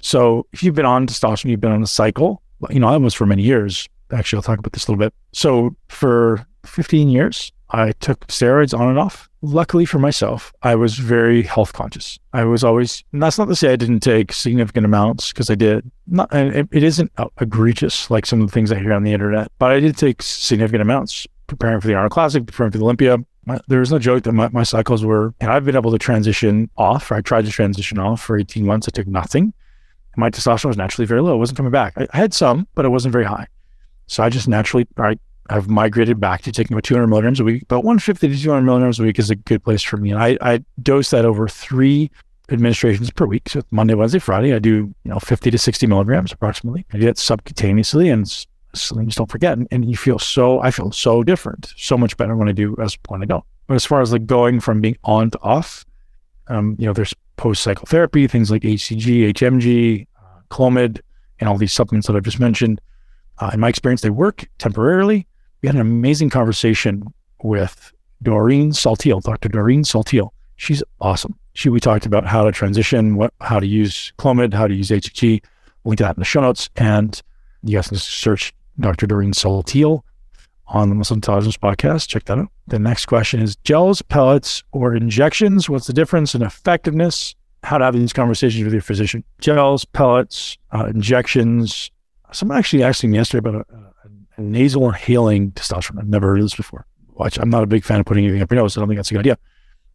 So 0.00 0.46
if 0.52 0.62
you've 0.62 0.74
been 0.74 0.86
on 0.86 1.06
testosterone, 1.06 1.50
you've 1.50 1.60
been 1.60 1.72
on 1.72 1.82
a 1.82 1.86
cycle, 1.86 2.42
you 2.68 2.80
know, 2.80 2.88
I 2.88 2.96
was 2.96 3.14
for 3.14 3.26
many 3.26 3.42
years. 3.42 3.88
Actually, 4.12 4.38
I'll 4.38 4.42
talk 4.42 4.58
about 4.58 4.72
this 4.72 4.86
a 4.86 4.90
little 4.90 5.04
bit. 5.04 5.14
So 5.32 5.74
for 5.88 6.44
15 6.66 7.08
years, 7.08 7.52
I 7.70 7.92
took 7.92 8.26
steroids 8.26 8.78
on 8.78 8.88
and 8.88 8.98
off. 8.98 9.28
Luckily 9.42 9.86
for 9.86 9.98
myself, 9.98 10.52
I 10.62 10.74
was 10.74 10.96
very 10.98 11.42
health 11.42 11.72
conscious. 11.72 12.18
I 12.32 12.44
was 12.44 12.62
always, 12.64 13.04
and 13.12 13.22
that's 13.22 13.38
not 13.38 13.46
to 13.46 13.56
say 13.56 13.72
I 13.72 13.76
didn't 13.76 14.00
take 14.00 14.32
significant 14.32 14.84
amounts 14.84 15.32
because 15.32 15.48
I 15.48 15.54
did. 15.54 15.90
Not, 16.06 16.34
it, 16.34 16.68
it 16.72 16.82
isn't 16.82 17.10
uh, 17.16 17.28
egregious 17.40 18.10
like 18.10 18.26
some 18.26 18.40
of 18.40 18.48
the 18.48 18.52
things 18.52 18.70
I 18.70 18.78
hear 18.78 18.92
on 18.92 19.04
the 19.04 19.12
internet, 19.12 19.50
but 19.58 19.70
I 19.70 19.80
did 19.80 19.96
take 19.96 20.22
significant 20.22 20.82
amounts 20.82 21.26
preparing 21.46 21.80
for 21.80 21.86
the 21.86 21.94
Arnold 21.94 22.12
Classic, 22.12 22.44
preparing 22.44 22.72
for 22.72 22.78
the 22.78 22.84
Olympia. 22.84 23.18
My, 23.46 23.58
there 23.68 23.80
was 23.80 23.90
no 23.90 23.98
joke 23.98 24.24
that 24.24 24.32
my, 24.32 24.48
my 24.48 24.62
cycles 24.62 25.04
were, 25.04 25.32
and 25.40 25.50
I've 25.50 25.64
been 25.64 25.76
able 25.76 25.92
to 25.92 25.98
transition 25.98 26.68
off. 26.76 27.10
I 27.10 27.20
tried 27.20 27.46
to 27.46 27.50
transition 27.50 27.98
off 27.98 28.20
for 28.20 28.36
18 28.36 28.66
months. 28.66 28.88
I 28.88 28.90
took 28.90 29.06
nothing 29.06 29.54
my 30.16 30.30
testosterone 30.30 30.68
was 30.68 30.76
naturally 30.76 31.06
very 31.06 31.22
low. 31.22 31.34
It 31.34 31.38
wasn't 31.38 31.56
coming 31.56 31.72
back. 31.72 31.94
I, 31.96 32.06
I 32.12 32.16
had 32.16 32.34
some, 32.34 32.66
but 32.74 32.84
it 32.84 32.88
wasn't 32.90 33.12
very 33.12 33.24
high. 33.24 33.46
So 34.06 34.22
I 34.22 34.28
just 34.28 34.48
naturally, 34.48 34.86
I, 34.96 35.16
I've 35.48 35.68
migrated 35.68 36.20
back 36.20 36.42
to 36.42 36.52
taking 36.52 36.74
about 36.74 36.84
200 36.84 37.06
milligrams 37.06 37.40
a 37.40 37.44
week. 37.44 37.62
About 37.62 37.84
150 37.84 38.28
to 38.28 38.42
200 38.42 38.62
milligrams 38.62 38.98
a 38.98 39.04
week 39.04 39.18
is 39.18 39.30
a 39.30 39.36
good 39.36 39.62
place 39.62 39.82
for 39.82 39.96
me. 39.96 40.10
And 40.10 40.20
I, 40.20 40.38
I 40.40 40.64
dose 40.82 41.10
that 41.10 41.24
over 41.24 41.48
three 41.48 42.10
administrations 42.50 43.10
per 43.10 43.26
week. 43.26 43.48
So 43.48 43.62
Monday, 43.70 43.94
Wednesday, 43.94 44.18
Friday, 44.18 44.54
I 44.54 44.58
do, 44.58 44.70
you 44.70 45.10
know, 45.10 45.18
50 45.18 45.50
to 45.50 45.58
60 45.58 45.86
milligrams 45.86 46.32
approximately. 46.32 46.84
I 46.92 46.98
do 46.98 47.06
that 47.06 47.16
subcutaneously 47.16 48.12
and 48.12 48.26
just 48.26 49.18
don't 49.18 49.30
forget. 49.30 49.58
And, 49.58 49.68
and, 49.70 49.88
you 49.88 49.96
feel 49.96 50.18
so, 50.18 50.60
I 50.60 50.70
feel 50.70 50.92
so 50.92 51.22
different, 51.22 51.72
so 51.76 51.96
much 51.96 52.16
better 52.16 52.36
when 52.36 52.48
I 52.48 52.52
do 52.52 52.76
as 52.80 52.96
when 53.08 53.22
I 53.22 53.26
don't. 53.26 53.44
But 53.66 53.74
as 53.74 53.84
far 53.84 54.00
as 54.00 54.12
like 54.12 54.26
going 54.26 54.60
from 54.60 54.80
being 54.80 54.96
on 55.04 55.30
to 55.30 55.40
off, 55.40 55.84
um, 56.48 56.76
you 56.78 56.86
know, 56.86 56.92
there's 56.92 57.14
post 57.40 57.62
cycle 57.62 57.86
therapy, 57.86 58.26
things 58.26 58.50
like 58.50 58.60
HCG, 58.62 59.32
HMG, 59.32 60.06
uh, 60.18 60.40
Clomid, 60.50 61.00
and 61.38 61.48
all 61.48 61.56
these 61.56 61.72
supplements 61.72 62.06
that 62.06 62.14
I've 62.14 62.22
just 62.22 62.38
mentioned. 62.38 62.82
Uh, 63.38 63.50
in 63.54 63.60
my 63.60 63.70
experience, 63.70 64.02
they 64.02 64.10
work 64.10 64.46
temporarily. 64.58 65.26
We 65.62 65.66
had 65.66 65.74
an 65.74 65.80
amazing 65.80 66.28
conversation 66.28 67.02
with 67.42 67.94
Doreen 68.22 68.72
Saltiel, 68.72 69.22
Dr. 69.22 69.48
Doreen 69.48 69.84
Saltiel. 69.84 70.28
She's 70.56 70.82
awesome. 71.00 71.34
She 71.54 71.70
we 71.70 71.80
talked 71.80 72.04
about 72.04 72.26
how 72.26 72.44
to 72.44 72.52
transition, 72.52 73.16
what 73.16 73.32
how 73.40 73.58
to 73.58 73.66
use 73.66 74.12
Clomid, 74.18 74.52
how 74.52 74.66
to 74.66 74.74
use 74.74 74.90
HCG. 74.90 75.42
We'll 75.82 75.92
link 75.92 75.98
to 75.98 76.04
that 76.04 76.16
in 76.16 76.20
the 76.20 76.26
show 76.26 76.42
notes. 76.42 76.68
And 76.76 77.20
you 77.62 77.78
guys 77.78 77.88
can 77.88 77.96
search 77.96 78.52
Dr. 78.78 79.06
Doreen 79.06 79.32
Saltiel 79.32 80.02
on 80.70 80.88
the 80.88 80.94
Muscle 80.94 81.14
Intelligence 81.14 81.56
podcast. 81.56 82.08
Check 82.08 82.24
that 82.24 82.38
out. 82.38 82.48
The 82.68 82.78
next 82.78 83.06
question 83.06 83.40
is 83.40 83.56
gels, 83.56 84.02
pellets, 84.02 84.62
or 84.72 84.94
injections? 84.94 85.68
What's 85.68 85.86
the 85.86 85.92
difference 85.92 86.34
in 86.34 86.42
effectiveness? 86.42 87.34
How 87.62 87.78
to 87.78 87.84
have 87.84 87.94
these 87.94 88.12
conversations 88.12 88.64
with 88.64 88.72
your 88.72 88.82
physician? 88.82 89.24
Gels, 89.40 89.84
pellets, 89.84 90.56
uh, 90.72 90.86
injections. 90.86 91.90
Someone 92.32 92.56
actually 92.56 92.82
asked 92.82 93.04
me 93.04 93.16
yesterday 93.16 93.48
about 93.48 93.66
a, 93.68 94.38
a, 94.38 94.40
nasal 94.40 94.88
inhaling 94.88 95.50
testosterone. 95.52 95.98
I've 95.98 96.08
never 96.08 96.28
heard 96.28 96.38
of 96.38 96.44
this 96.44 96.54
before. 96.54 96.86
Watch, 97.14 97.38
I'm 97.38 97.50
not 97.50 97.62
a 97.62 97.66
big 97.66 97.84
fan 97.84 98.00
of 98.00 98.06
putting 98.06 98.24
anything 98.24 98.40
up 98.40 98.50
your 98.50 98.62
nose. 98.62 98.76
I 98.76 98.80
don't 98.80 98.88
think 98.88 98.98
that's 98.98 99.10
a 99.10 99.14
good 99.14 99.20
idea. 99.20 99.38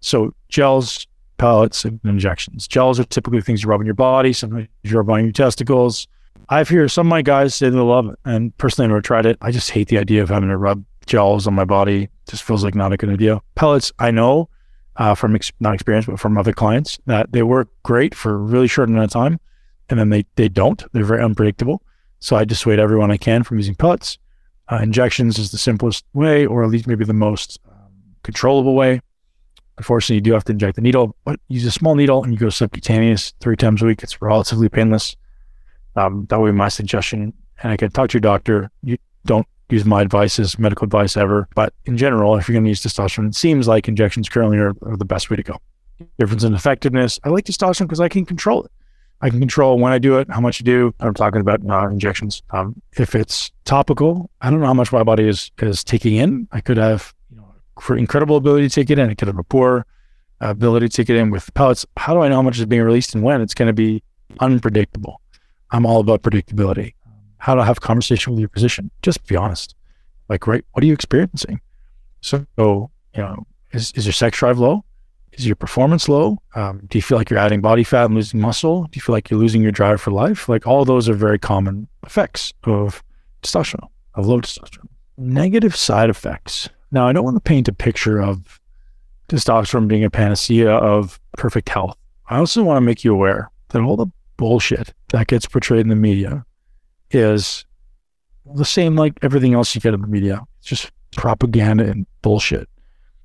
So 0.02 0.36
gels, 0.50 1.08
pellets, 1.38 1.86
and 1.86 2.00
injections. 2.04 2.68
Gels 2.68 3.00
are 3.00 3.06
typically 3.06 3.42
things 3.42 3.64
you 3.64 3.70
rub 3.70 3.80
on 3.80 3.86
your 3.86 3.96
body. 3.96 4.34
Sometimes 4.34 4.68
you 4.84 4.98
rub 4.98 5.10
on 5.10 5.24
your 5.24 5.32
testicles 5.32 6.08
I've 6.50 6.70
heard 6.70 6.92
some 6.92 7.08
of 7.08 7.10
my 7.10 7.22
guys 7.22 7.56
say 7.56 7.70
they 7.70 7.78
love 7.78 8.08
it. 8.08 8.20
And 8.26 8.56
personally, 8.58 8.86
I've 8.86 8.90
never 8.92 9.02
tried 9.02 9.26
it. 9.26 9.38
I 9.42 9.52
just 9.52 9.72
hate 9.72 9.88
the 9.88 9.98
idea 9.98 10.22
of 10.22 10.30
having 10.30 10.50
to 10.50 10.58
rub 10.58 10.84
gels 11.06 11.48
on 11.48 11.54
my 11.54 11.66
body. 11.66 12.10
Just 12.30 12.44
feels 12.44 12.64
like 12.64 12.76
not 12.76 12.94
a 12.94 12.98
good 12.98 13.10
idea. 13.10 13.42
Pellets, 13.56 13.92
I 14.00 14.12
know 14.12 14.50
uh, 14.98 15.16
from 15.16 15.36
ex- 15.36 15.52
not 15.60 15.74
experience, 15.74 16.06
but 16.06 16.20
from 16.20 16.38
other 16.38 16.54
clients 16.54 17.00
that 17.06 17.32
they 17.32 17.44
work 17.44 17.70
great 17.84 18.16
for 18.16 18.36
a 18.36 18.38
really 18.38 18.68
short 18.68 18.90
amount 18.90 19.06
of 19.06 19.12
time. 19.12 19.40
And 19.90 20.00
then 20.00 20.10
they, 20.10 20.26
they 20.36 20.50
don't. 20.50 20.84
They're 20.94 21.04
very 21.04 21.24
unpredictable. 21.24 21.82
So 22.20 22.36
I 22.36 22.46
dissuade 22.46 22.80
everyone 22.80 23.12
I 23.12 23.18
can 23.18 23.44
from 23.44 23.58
using 23.58 23.76
pellets. 23.76 24.18
Uh, 24.68 24.80
injections 24.82 25.38
is 25.38 25.52
the 25.52 25.60
simplest 25.60 26.06
way, 26.14 26.46
or 26.46 26.64
at 26.64 26.70
least 26.70 26.88
maybe 26.88 27.06
the 27.06 27.14
most 27.14 27.60
um, 27.68 27.92
controllable 28.24 28.74
way. 28.74 29.00
Unfortunately, 29.78 30.16
you 30.16 30.22
do 30.22 30.34
have 30.34 30.46
to 30.46 30.54
inject 30.54 30.76
the 30.76 30.82
needle, 30.82 31.16
but 31.26 31.40
use 31.50 31.66
a 31.66 31.72
small 31.72 31.96
needle 31.96 32.24
and 32.24 32.34
you 32.34 32.40
go 32.40 32.50
subcutaneous 32.50 33.34
three 33.42 33.58
times 33.58 33.82
a 33.82 33.86
week. 33.86 34.02
It's 34.02 34.22
relatively 34.22 34.70
painless. 34.70 35.16
Um, 35.96 36.26
that 36.30 36.40
would 36.40 36.52
be 36.52 36.58
my 36.58 36.70
suggestion. 36.70 37.34
And 37.64 37.72
I 37.72 37.78
can 37.78 37.92
talk 37.92 38.10
to 38.10 38.16
your 38.16 38.22
doctor. 38.22 38.70
You 38.84 38.98
don't 39.26 39.48
use 39.70 39.86
my 39.86 40.02
advice 40.02 40.38
as 40.40 40.60
medical 40.60 40.86
advice 40.86 41.18
ever, 41.18 41.48
but 41.56 41.74
in 41.86 41.98
general, 41.98 42.36
if 42.36 42.48
you're 42.48 42.54
going 42.54 42.66
to 42.66 42.70
use 42.70 42.82
testosterone, 42.82 43.30
it 43.30 43.36
seems 43.36 43.68
like 43.68 43.88
injections 43.88 44.30
currently 44.30 44.58
are, 44.58 44.74
are 44.84 44.98
the 44.98 45.06
best 45.06 45.30
way 45.30 45.38
to 45.38 45.44
go. 45.44 45.58
Difference 46.20 46.44
in 46.44 46.54
effectiveness. 46.54 47.20
I 47.24 47.30
like 47.30 47.46
testosterone 47.46 47.86
because 47.88 48.02
I 48.02 48.10
can 48.10 48.26
control 48.26 48.64
it. 48.64 48.72
I 49.22 49.30
can 49.30 49.40
control 49.40 49.80
when 49.80 49.94
I 49.94 49.98
do 49.98 50.18
it, 50.18 50.30
how 50.30 50.42
much 50.42 50.62
I 50.62 50.64
do. 50.66 50.94
I'm 51.00 51.14
talking 51.14 51.42
about 51.42 51.68
uh, 51.68 51.88
injections. 51.88 52.44
Um, 52.52 52.82
if 52.98 53.16
it's 53.16 53.52
topical, 53.64 54.30
I 54.42 54.50
don't 54.50 54.60
know 54.60 54.66
how 54.66 54.74
much 54.74 54.92
my 54.92 55.04
body 55.04 55.28
is 55.28 55.52
is 55.62 55.84
taking 55.84 56.16
in. 56.16 56.48
I 56.52 56.60
could 56.60 56.78
have 56.78 57.14
you 57.32 57.38
know 57.38 57.96
incredible 57.96 58.36
ability 58.36 58.68
to 58.68 58.76
take 58.76 58.90
it 58.90 59.00
in. 59.00 59.10
I 59.10 59.14
could 59.14 59.30
have 59.30 59.40
a 59.40 59.44
poor 59.44 59.86
ability 60.42 60.90
to 60.90 60.96
take 60.96 61.10
it 61.10 61.16
in 61.16 61.32
with 61.32 61.52
pellets. 61.54 61.86
How 61.98 62.14
do 62.14 62.22
I 62.22 62.28
know 62.28 62.36
how 62.36 62.42
much 62.42 62.60
is 62.60 62.66
being 62.66 62.82
released 62.82 63.16
and 63.16 63.24
when? 63.24 63.42
It's 63.42 63.54
going 63.54 63.68
to 63.68 63.74
be 63.74 64.04
unpredictable. 64.42 65.22
I'm 65.76 65.86
all 65.86 66.00
about 66.00 66.22
predictability. 66.22 66.94
How 67.38 67.54
to 67.54 67.66
have 67.66 67.82
conversation 67.82 68.32
with 68.32 68.40
your 68.40 68.48
physician. 68.48 68.92
Just 69.02 69.28
be 69.28 69.36
honest. 69.36 69.76
Like, 70.30 70.48
right, 70.48 70.64
what 70.72 70.82
are 70.82 70.88
you 70.88 70.94
experiencing? 70.94 71.60
So, 72.22 72.46
you 72.58 72.90
know, 73.18 73.46
is, 73.74 73.92
is 73.94 74.06
your 74.06 74.14
sex 74.14 74.38
drive 74.40 74.58
low? 74.58 74.86
Is 75.34 75.46
your 75.46 75.58
performance 75.58 76.08
low? 76.08 76.38
Um, 76.56 76.84
do 76.88 76.98
you 76.98 77.02
feel 77.02 77.18
like 77.18 77.30
you're 77.30 77.40
adding 77.40 77.60
body 77.60 77.84
fat 77.84 78.06
and 78.06 78.16
losing 78.16 78.40
muscle? 78.40 78.84
Do 78.84 78.92
you 78.94 79.02
feel 79.02 79.12
like 79.12 79.30
you're 79.30 79.40
losing 79.40 79.62
your 79.62 79.74
drive 79.74 80.00
for 80.00 80.12
life? 80.12 80.48
Like 80.48 80.66
all 80.66 80.86
those 80.86 81.10
are 81.10 81.14
very 81.14 81.38
common 81.38 81.90
effects 82.06 82.54
of 82.64 83.04
testosterone, 83.44 83.90
of 84.14 84.28
low 84.28 84.40
testosterone. 84.40 84.88
Negative 85.18 85.76
side 85.76 86.10
effects. 86.10 86.70
Now, 86.90 87.06
I 87.06 87.12
don't 87.12 87.26
want 87.26 87.36
to 87.36 87.42
paint 87.42 87.68
a 87.68 87.74
picture 87.74 88.22
of 88.22 88.62
testosterone 89.28 89.90
being 89.90 90.06
a 90.06 90.10
panacea 90.10 90.72
of 90.72 91.20
perfect 91.38 91.68
health. 91.68 91.98
I 92.30 92.38
also 92.38 92.64
want 92.64 92.78
to 92.78 92.82
make 92.82 93.04
you 93.04 93.12
aware 93.12 93.52
that 93.70 93.82
all 93.82 93.98
the 93.98 94.08
bullshit 94.38 94.94
that 95.10 95.28
gets 95.28 95.46
portrayed 95.46 95.82
in 95.82 95.90
the 95.90 95.96
media 95.96 96.46
is 97.12 97.66
the 98.54 98.66
same 98.66 98.96
like 98.96 99.14
everything 99.22 99.54
else 99.54 99.74
you 99.74 99.82
get 99.82 99.94
in 99.94 100.02
the 100.02 100.08
media. 100.08 100.42
It's 100.60 100.68
just 100.68 100.92
propaganda 101.16 101.90
and 101.90 102.06
bullshit. 102.22 102.70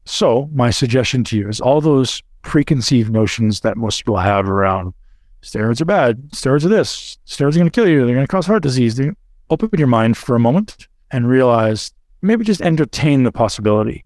So, 0.05 0.49
my 0.53 0.71
suggestion 0.71 1.25
to 1.25 1.37
you 1.37 1.49
is 1.49 1.61
all 1.61 1.81
those 1.81 2.23
preconceived 2.43 3.13
notions 3.13 3.61
that 3.61 3.77
most 3.77 3.99
people 3.99 4.17
have 4.17 4.49
around 4.49 4.95
steroids 5.43 5.81
are 5.81 5.87
bad, 5.87 6.31
steroids 6.31 6.65
are 6.65 6.69
this, 6.69 7.19
steroids 7.27 7.55
are 7.55 7.59
going 7.59 7.67
to 7.67 7.71
kill 7.71 7.89
you, 7.89 8.05
they're 8.05 8.15
going 8.15 8.27
to 8.27 8.31
cause 8.31 8.47
heart 8.47 8.63
disease. 8.63 8.97
They 8.97 9.11
open 9.51 9.71
your 9.79 9.89
mind 9.89 10.17
for 10.17 10.37
a 10.37 10.41
moment 10.41 10.89
and 11.11 11.29
realize 11.29 11.93
maybe 12.23 12.45
just 12.45 12.61
entertain 12.63 13.25
the 13.25 13.33
possibility 13.33 14.05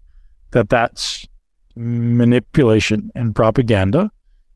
that 0.51 0.69
that's 0.69 1.27
manipulation 1.75 3.11
and 3.15 3.35
propaganda 3.35 4.11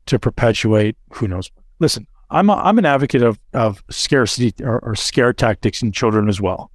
to 0.06 0.18
perpetuate 0.18 0.96
who 1.12 1.28
knows. 1.28 1.50
Listen, 1.78 2.06
I'm 2.30 2.48
a, 2.50 2.54
I'm 2.54 2.78
an 2.78 2.86
advocate 2.86 3.22
of 3.22 3.38
of 3.54 3.82
scarcity 3.90 4.54
or, 4.64 4.78
or, 4.80 4.94
scare 4.94 5.32
tactics 5.32 5.82
in 5.82 5.92
children 5.92 6.28
as 6.28 6.40
well, 6.40 6.70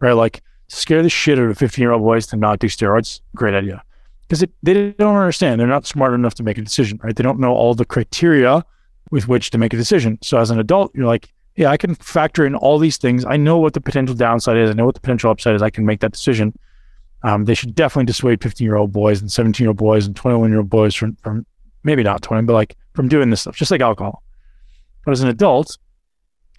right? 0.00 0.12
Like 0.12 0.42
scare 0.68 1.02
the 1.02 1.08
shit 1.08 1.38
out 1.38 1.48
of 1.48 1.58
15 1.58 1.82
year 1.82 1.92
old 1.92 2.02
boys 2.02 2.26
to 2.28 2.36
not 2.36 2.58
do 2.58 2.66
steroids. 2.66 3.20
Great 3.34 3.54
idea, 3.54 3.82
because 4.22 4.44
they 4.62 4.92
don't 4.92 5.16
understand. 5.16 5.60
They're 5.60 5.68
not 5.68 5.86
smart 5.86 6.14
enough 6.14 6.34
to 6.34 6.42
make 6.42 6.58
a 6.58 6.62
decision, 6.62 7.00
right? 7.02 7.14
They 7.14 7.22
don't 7.22 7.38
know 7.38 7.52
all 7.52 7.74
the 7.74 7.84
criteria 7.84 8.64
with 9.10 9.28
which 9.28 9.50
to 9.50 9.58
make 9.58 9.72
a 9.72 9.76
decision. 9.76 10.18
So 10.22 10.38
as 10.38 10.50
an 10.50 10.58
adult, 10.58 10.94
you're 10.94 11.06
like, 11.06 11.32
yeah, 11.56 11.70
I 11.70 11.76
can 11.76 11.94
factor 11.94 12.44
in 12.44 12.54
all 12.54 12.78
these 12.78 12.96
things. 12.96 13.24
I 13.24 13.36
know 13.36 13.58
what 13.58 13.72
the 13.72 13.80
potential 13.80 14.14
downside 14.14 14.56
is. 14.56 14.70
I 14.70 14.72
know 14.74 14.84
what 14.84 14.94
the 14.94 15.00
potential 15.00 15.30
upside 15.30 15.54
is. 15.54 15.62
I 15.62 15.70
can 15.70 15.86
make 15.86 16.00
that 16.00 16.12
decision. 16.12 16.52
Um, 17.22 17.44
they 17.44 17.54
should 17.54 17.74
definitely 17.74 18.06
dissuade 18.06 18.42
15 18.42 18.64
year 18.64 18.76
old 18.76 18.92
boys 18.92 19.20
and 19.20 19.30
17 19.30 19.64
year 19.64 19.70
old 19.70 19.78
boys 19.78 20.06
and 20.06 20.14
21 20.14 20.50
year 20.50 20.58
old 20.58 20.70
boys 20.70 20.94
from, 20.94 21.16
from 21.22 21.46
maybe 21.82 22.02
not 22.02 22.22
20, 22.22 22.44
but 22.46 22.52
like 22.52 22.76
from 22.94 23.08
doing 23.08 23.30
this 23.30 23.42
stuff, 23.42 23.56
just 23.56 23.70
like 23.70 23.80
alcohol. 23.80 24.22
But 25.06 25.12
as 25.12 25.22
an 25.22 25.28
adult, 25.28 25.78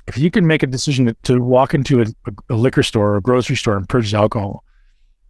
if 0.08 0.18
you 0.18 0.32
can 0.32 0.48
make 0.48 0.64
a 0.64 0.68
decision 0.68 1.08
to, 1.08 1.16
to 1.24 1.44
walk 1.44 1.74
into 1.74 2.02
a, 2.02 2.06
a, 2.50 2.56
liquor 2.56 2.82
store 2.82 3.12
or 3.12 3.18
a 3.18 3.22
grocery 3.22 3.58
store 3.58 3.76
and 3.76 3.88
purchase 3.88 4.14
alcohol, 4.14 4.64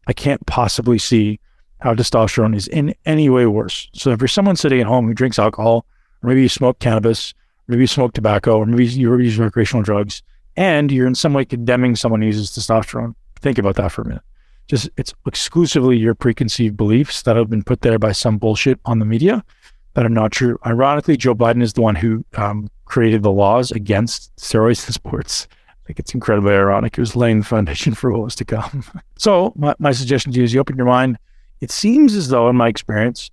I 0.05 0.13
can't 0.13 0.45
possibly 0.45 0.99
see 0.99 1.39
how 1.81 1.95
testosterone 1.95 2.55
is 2.55 2.67
in 2.67 2.93
any 3.07 3.27
way 3.27 3.47
worse. 3.47 3.89
So 3.93 4.11
if 4.11 4.21
you're 4.21 4.27
someone 4.27 4.55
sitting 4.55 4.79
at 4.79 4.85
home 4.85 5.07
who 5.07 5.15
drinks 5.15 5.39
alcohol, 5.39 5.87
or 6.21 6.29
maybe 6.29 6.43
you 6.43 6.49
smoke 6.49 6.77
cannabis, 6.77 7.33
maybe 7.67 7.81
you 7.81 7.87
smoke 7.87 8.13
tobacco, 8.13 8.59
or 8.59 8.67
maybe 8.67 8.85
you 8.85 9.17
use 9.17 9.39
recreational 9.39 9.81
drugs, 9.81 10.21
and 10.55 10.91
you're 10.91 11.07
in 11.07 11.15
some 11.15 11.33
way 11.33 11.43
condemning 11.43 11.95
someone 11.95 12.21
who 12.21 12.27
uses 12.27 12.51
testosterone, 12.51 13.15
think 13.41 13.57
about 13.57 13.77
that 13.77 13.91
for 13.91 14.03
a 14.03 14.07
minute. 14.07 14.23
Just 14.67 14.91
it's 14.95 15.15
exclusively 15.25 15.97
your 15.97 16.13
preconceived 16.13 16.77
beliefs 16.77 17.23
that 17.23 17.35
have 17.35 17.49
been 17.49 17.63
put 17.63 17.81
there 17.81 17.97
by 17.97 18.11
some 18.11 18.37
bullshit 18.37 18.79
on 18.85 18.99
the 18.99 19.05
media 19.05 19.43
that 19.95 20.05
are 20.05 20.09
not 20.09 20.31
true. 20.31 20.59
Ironically, 20.67 21.17
Joe 21.17 21.33
Biden 21.33 21.63
is 21.63 21.73
the 21.73 21.81
one 21.81 21.95
who 21.95 22.23
um, 22.35 22.69
created 22.87 23.23
the 23.23 23.31
laws 23.31 23.71
against 23.71 24.35
steroids 24.37 24.87
in 24.87 24.93
sports. 24.93 25.47
I 25.69 25.87
think 25.87 25.99
it's 25.99 26.13
incredibly 26.13 26.53
ironic. 26.53 26.97
It 26.97 27.01
was 27.01 27.15
laying 27.15 27.39
the 27.39 27.45
foundation 27.45 27.93
for 27.93 28.11
what 28.11 28.23
was 28.23 28.35
to 28.35 28.45
come. 28.45 28.83
so, 29.17 29.53
my, 29.55 29.75
my 29.79 29.91
suggestion 29.91 30.31
to 30.31 30.39
you 30.39 30.43
is 30.43 30.53
you 30.53 30.59
open 30.59 30.77
your 30.77 30.85
mind. 30.85 31.17
It 31.61 31.71
seems 31.71 32.15
as 32.15 32.29
though, 32.29 32.49
in 32.49 32.55
my 32.55 32.67
experience, 32.67 33.31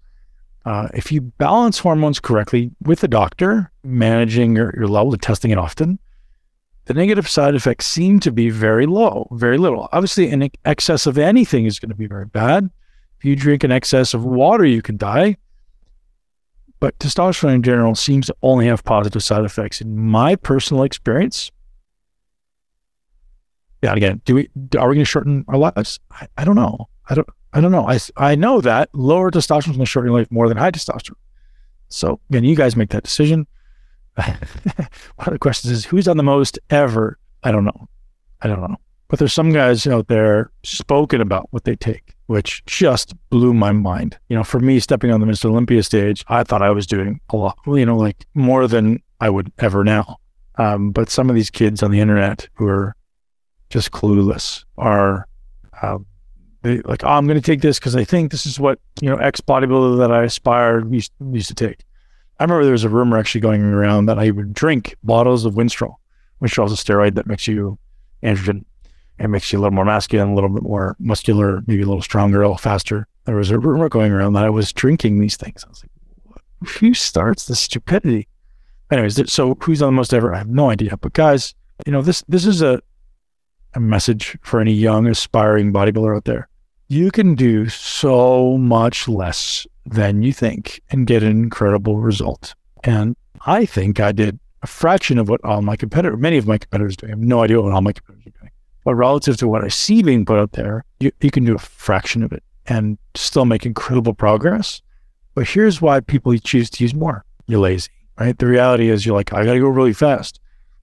uh, 0.64 0.88
if 0.94 1.12
you 1.12 1.20
balance 1.20 1.78
hormones 1.78 2.20
correctly 2.20 2.70
with 2.82 3.02
a 3.04 3.08
doctor, 3.08 3.70
managing 3.82 4.56
your, 4.56 4.74
your 4.76 4.88
level 4.88 5.12
and 5.12 5.20
testing 5.20 5.50
it 5.50 5.58
often, 5.58 5.98
the 6.86 6.94
negative 6.94 7.28
side 7.28 7.54
effects 7.54 7.86
seem 7.86 8.20
to 8.20 8.30
be 8.30 8.50
very 8.50 8.86
low, 8.86 9.28
very 9.32 9.58
little. 9.58 9.88
Obviously, 9.92 10.30
an 10.30 10.50
excess 10.64 11.06
of 11.06 11.18
anything 11.18 11.66
is 11.66 11.78
going 11.78 11.90
to 11.90 11.96
be 11.96 12.06
very 12.06 12.26
bad. 12.26 12.70
If 13.18 13.24
you 13.24 13.36
drink 13.36 13.64
an 13.64 13.72
excess 13.72 14.14
of 14.14 14.24
water, 14.24 14.64
you 14.64 14.82
can 14.82 14.96
die. 14.96 15.36
But 16.84 16.98
testosterone 16.98 17.54
in 17.54 17.62
general 17.62 17.94
seems 17.94 18.26
to 18.26 18.36
only 18.42 18.66
have 18.66 18.84
positive 18.84 19.24
side 19.24 19.42
effects. 19.42 19.80
In 19.80 19.98
my 19.98 20.36
personal 20.36 20.82
experience, 20.82 21.50
yeah, 23.80 23.94
again, 23.94 24.20
do 24.26 24.34
we 24.34 24.50
are 24.78 24.90
we 24.90 24.96
going 24.96 24.98
to 24.98 25.04
shorten 25.06 25.46
our 25.48 25.56
lives? 25.56 25.98
I, 26.10 26.28
I, 26.36 26.44
don't 26.44 26.56
know. 26.56 26.90
I 27.08 27.14
don't. 27.14 27.26
I 27.54 27.62
don't 27.62 27.72
know. 27.72 27.88
I 27.88 27.98
I 28.18 28.34
know 28.34 28.60
that 28.60 28.90
lower 28.92 29.30
testosterone 29.30 29.60
is 29.60 29.66
going 29.68 29.78
to 29.78 29.86
shorten 29.86 30.12
life 30.12 30.30
more 30.30 30.46
than 30.46 30.58
high 30.58 30.72
testosterone. 30.72 31.16
So 31.88 32.20
again, 32.28 32.44
you 32.44 32.54
guys 32.54 32.76
make 32.76 32.90
that 32.90 33.04
decision. 33.04 33.46
One 34.16 34.36
of 35.20 35.32
the 35.32 35.38
questions 35.38 35.72
is 35.72 35.86
who's 35.86 36.04
done 36.04 36.18
the 36.18 36.22
most 36.22 36.58
ever? 36.68 37.18
I 37.44 37.50
don't 37.50 37.64
know. 37.64 37.88
I 38.42 38.48
don't 38.48 38.60
know. 38.60 38.76
But 39.08 39.20
there's 39.20 39.32
some 39.32 39.54
guys 39.54 39.86
out 39.86 40.08
there 40.08 40.50
spoken 40.64 41.22
about 41.22 41.48
what 41.50 41.64
they 41.64 41.76
take 41.76 42.13
which 42.26 42.64
just 42.66 43.14
blew 43.30 43.52
my 43.52 43.72
mind. 43.72 44.18
You 44.28 44.36
know, 44.36 44.44
for 44.44 44.60
me, 44.60 44.80
stepping 44.80 45.10
on 45.10 45.20
the 45.20 45.26
Mr. 45.26 45.46
Olympia 45.46 45.82
stage, 45.82 46.24
I 46.28 46.44
thought 46.44 46.62
I 46.62 46.70
was 46.70 46.86
doing 46.86 47.20
a 47.30 47.36
lot, 47.36 47.58
you 47.66 47.84
know, 47.86 47.96
like 47.96 48.26
more 48.34 48.66
than 48.66 49.02
I 49.20 49.30
would 49.30 49.52
ever 49.58 49.84
now. 49.84 50.18
Um, 50.56 50.90
but 50.90 51.10
some 51.10 51.28
of 51.28 51.34
these 51.34 51.50
kids 51.50 51.82
on 51.82 51.90
the 51.90 52.00
internet 52.00 52.48
who 52.54 52.66
are 52.66 52.94
just 53.70 53.90
clueless 53.90 54.64
are 54.78 55.26
uh, 55.82 55.98
they 56.62 56.80
like, 56.82 57.04
oh, 57.04 57.08
I'm 57.08 57.26
going 57.26 57.40
to 57.40 57.44
take 57.44 57.60
this 57.60 57.78
because 57.78 57.94
I 57.94 58.04
think 58.04 58.30
this 58.30 58.46
is 58.46 58.58
what, 58.58 58.78
you 59.00 59.10
know, 59.10 59.16
ex 59.16 59.40
bodybuilder 59.40 59.98
that 59.98 60.10
I 60.10 60.24
aspired 60.24 60.92
used, 60.92 61.12
used 61.30 61.48
to 61.48 61.54
take. 61.54 61.84
I 62.40 62.44
remember 62.44 62.64
there 62.64 62.72
was 62.72 62.84
a 62.84 62.88
rumor 62.88 63.18
actually 63.18 63.42
going 63.42 63.62
around 63.62 64.06
that 64.06 64.18
I 64.18 64.30
would 64.30 64.54
drink 64.54 64.96
bottles 65.04 65.44
of 65.44 65.54
Winstrol. 65.54 65.96
Winstrol 66.42 66.66
is 66.66 66.72
a 66.72 66.76
steroid 66.76 67.14
that 67.14 67.26
makes 67.26 67.46
you 67.46 67.78
androgen 68.22 68.64
it 69.18 69.28
makes 69.28 69.52
you 69.52 69.58
a 69.58 69.60
little 69.60 69.74
more 69.74 69.84
masculine, 69.84 70.30
a 70.30 70.34
little 70.34 70.50
bit 70.50 70.62
more 70.62 70.96
muscular, 70.98 71.62
maybe 71.66 71.82
a 71.82 71.86
little 71.86 72.02
stronger, 72.02 72.42
a 72.42 72.46
little 72.46 72.58
faster. 72.58 73.06
There 73.24 73.36
was 73.36 73.50
a 73.50 73.58
rumor 73.58 73.88
going 73.88 74.12
around 74.12 74.32
that 74.34 74.44
I 74.44 74.50
was 74.50 74.72
drinking 74.72 75.20
these 75.20 75.36
things. 75.36 75.64
I 75.64 75.68
was 75.68 75.82
like, 75.82 76.42
who 76.68 76.94
starts 76.94 77.46
this 77.46 77.60
stupidity? 77.60 78.28
Anyways, 78.90 79.32
so 79.32 79.56
who's 79.60 79.82
on 79.82 79.88
the 79.88 79.96
most 79.96 80.12
ever? 80.12 80.34
I 80.34 80.38
have 80.38 80.48
no 80.48 80.70
idea. 80.70 80.96
But 80.96 81.12
guys, 81.12 81.54
you 81.86 81.92
know, 81.92 82.02
this 82.02 82.22
this 82.28 82.46
is 82.46 82.62
a 82.62 82.80
a 83.74 83.80
message 83.80 84.38
for 84.42 84.60
any 84.60 84.72
young 84.72 85.06
aspiring 85.06 85.72
bodybuilder 85.72 86.16
out 86.16 86.24
there. 86.24 86.48
You 86.88 87.10
can 87.10 87.34
do 87.34 87.68
so 87.68 88.56
much 88.56 89.08
less 89.08 89.66
than 89.84 90.22
you 90.22 90.32
think 90.32 90.80
and 90.90 91.06
get 91.06 91.22
an 91.22 91.30
incredible 91.30 91.98
result. 91.98 92.54
And 92.84 93.16
I 93.46 93.66
think 93.66 94.00
I 94.00 94.12
did 94.12 94.38
a 94.62 94.66
fraction 94.66 95.18
of 95.18 95.28
what 95.28 95.44
all 95.44 95.60
my 95.62 95.76
competitors, 95.76 96.18
many 96.18 96.36
of 96.38 96.46
my 96.46 96.58
competitors 96.58 96.96
do. 96.96 97.06
I 97.06 97.10
have 97.10 97.18
no 97.18 97.42
idea 97.42 97.60
what 97.60 97.72
all 97.72 97.80
my 97.80 97.92
competitors 97.92 98.32
doing. 98.40 98.43
But 98.84 98.94
relative 98.94 99.36
to 99.38 99.48
what 99.48 99.64
I 99.64 99.68
see 99.68 100.02
being 100.02 100.24
put 100.24 100.38
out 100.38 100.52
there, 100.52 100.84
you, 101.00 101.10
you 101.20 101.30
can 101.30 101.44
do 101.44 101.54
a 101.54 101.58
fraction 101.58 102.22
of 102.22 102.32
it 102.32 102.42
and 102.66 102.98
still 103.14 103.44
make 103.44 103.66
incredible 103.66 104.14
progress. 104.14 104.82
But 105.34 105.48
here's 105.48 105.80
why 105.80 106.00
people 106.00 106.36
choose 106.38 106.70
to 106.70 106.84
use 106.84 106.94
more. 106.94 107.24
You're 107.46 107.60
lazy, 107.60 107.90
right? 108.18 108.38
The 108.38 108.46
reality 108.46 108.90
is 108.90 109.04
you're 109.04 109.16
like, 109.16 109.32
I 109.32 109.44
got 109.44 109.54
to 109.54 109.60
go 109.60 109.68
really 109.68 109.92
fast. 109.92 110.40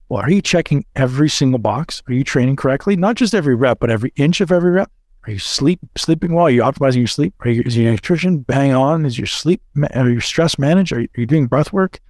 Well, 0.08 0.20
are 0.20 0.30
you 0.30 0.42
checking 0.42 0.84
every 0.94 1.28
single 1.28 1.58
box? 1.58 2.02
Are 2.06 2.12
you 2.12 2.22
training 2.22 2.56
correctly? 2.56 2.96
Not 2.96 3.16
just 3.16 3.34
every 3.34 3.54
rep, 3.54 3.78
but 3.78 3.90
every 3.90 4.12
inch 4.16 4.40
of 4.40 4.52
every 4.52 4.70
rep. 4.70 4.90
Are 5.24 5.30
you 5.30 5.38
sleep 5.38 5.80
sleeping 5.96 6.34
well? 6.34 6.46
Are 6.46 6.50
you 6.50 6.62
optimizing 6.62 6.96
your 6.96 7.06
sleep? 7.06 7.34
Are 7.40 7.48
you, 7.48 7.62
is 7.64 7.76
your 7.76 7.92
nutrition 7.92 8.38
bang 8.38 8.72
on? 8.74 9.06
Is 9.06 9.16
your 9.16 9.28
sleep, 9.28 9.62
are 9.94 10.00
uh, 10.00 10.06
your 10.06 10.20
stress 10.20 10.58
managed? 10.58 10.92
Are 10.92 11.00
you, 11.00 11.08
are 11.16 11.20
you 11.20 11.26
doing 11.26 11.46
breath 11.46 11.72
work? 11.72 12.00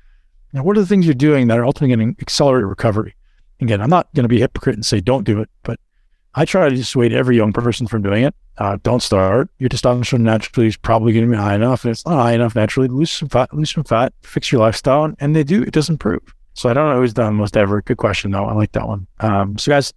Now, 0.52 0.62
what 0.64 0.76
are 0.76 0.80
the 0.80 0.86
things 0.86 1.06
you're 1.06 1.14
doing 1.14 1.48
that 1.48 1.58
are 1.58 1.64
ultimately 1.64 1.94
going 1.94 2.14
to 2.14 2.20
accelerate 2.22 2.64
recovery? 2.64 3.14
Again, 3.62 3.80
I'm 3.80 3.90
not 3.90 4.12
going 4.14 4.24
to 4.24 4.28
be 4.28 4.38
a 4.38 4.40
hypocrite 4.40 4.74
and 4.74 4.84
say 4.84 5.00
don't 5.00 5.24
do 5.24 5.40
it, 5.40 5.48
but 5.62 5.78
I 6.34 6.44
try 6.44 6.68
to 6.68 6.74
dissuade 6.74 7.12
every 7.12 7.36
young 7.36 7.52
person 7.52 7.86
from 7.86 8.02
doing 8.02 8.24
it. 8.24 8.34
Uh, 8.58 8.78
don't 8.82 9.02
start. 9.02 9.50
Your 9.58 9.68
testosterone 9.68 10.20
naturally 10.20 10.66
is 10.66 10.76
probably 10.76 11.12
going 11.12 11.26
to 11.26 11.30
be 11.30 11.36
high 11.36 11.54
enough. 11.54 11.84
And 11.84 11.92
it's 11.92 12.04
not 12.06 12.20
high 12.20 12.32
enough 12.32 12.54
naturally. 12.54 12.88
Lose 12.88 13.10
some 13.10 13.28
fat, 13.28 13.52
lose 13.54 13.70
some 13.72 13.84
fat, 13.84 14.12
fix 14.22 14.50
your 14.50 14.60
lifestyle. 14.60 15.12
And 15.20 15.36
they 15.36 15.44
do, 15.44 15.62
it 15.62 15.72
does 15.72 15.88
improve. 15.88 16.22
So 16.54 16.68
I 16.68 16.74
don't 16.74 16.90
know 16.90 17.00
who's 17.00 17.14
done 17.14 17.34
most 17.34 17.56
ever. 17.56 17.82
Good 17.82 17.96
question, 17.96 18.30
though. 18.30 18.44
I 18.44 18.52
like 18.52 18.72
that 18.72 18.86
one. 18.86 19.06
Um, 19.20 19.56
so, 19.58 19.72
guys, 19.72 19.92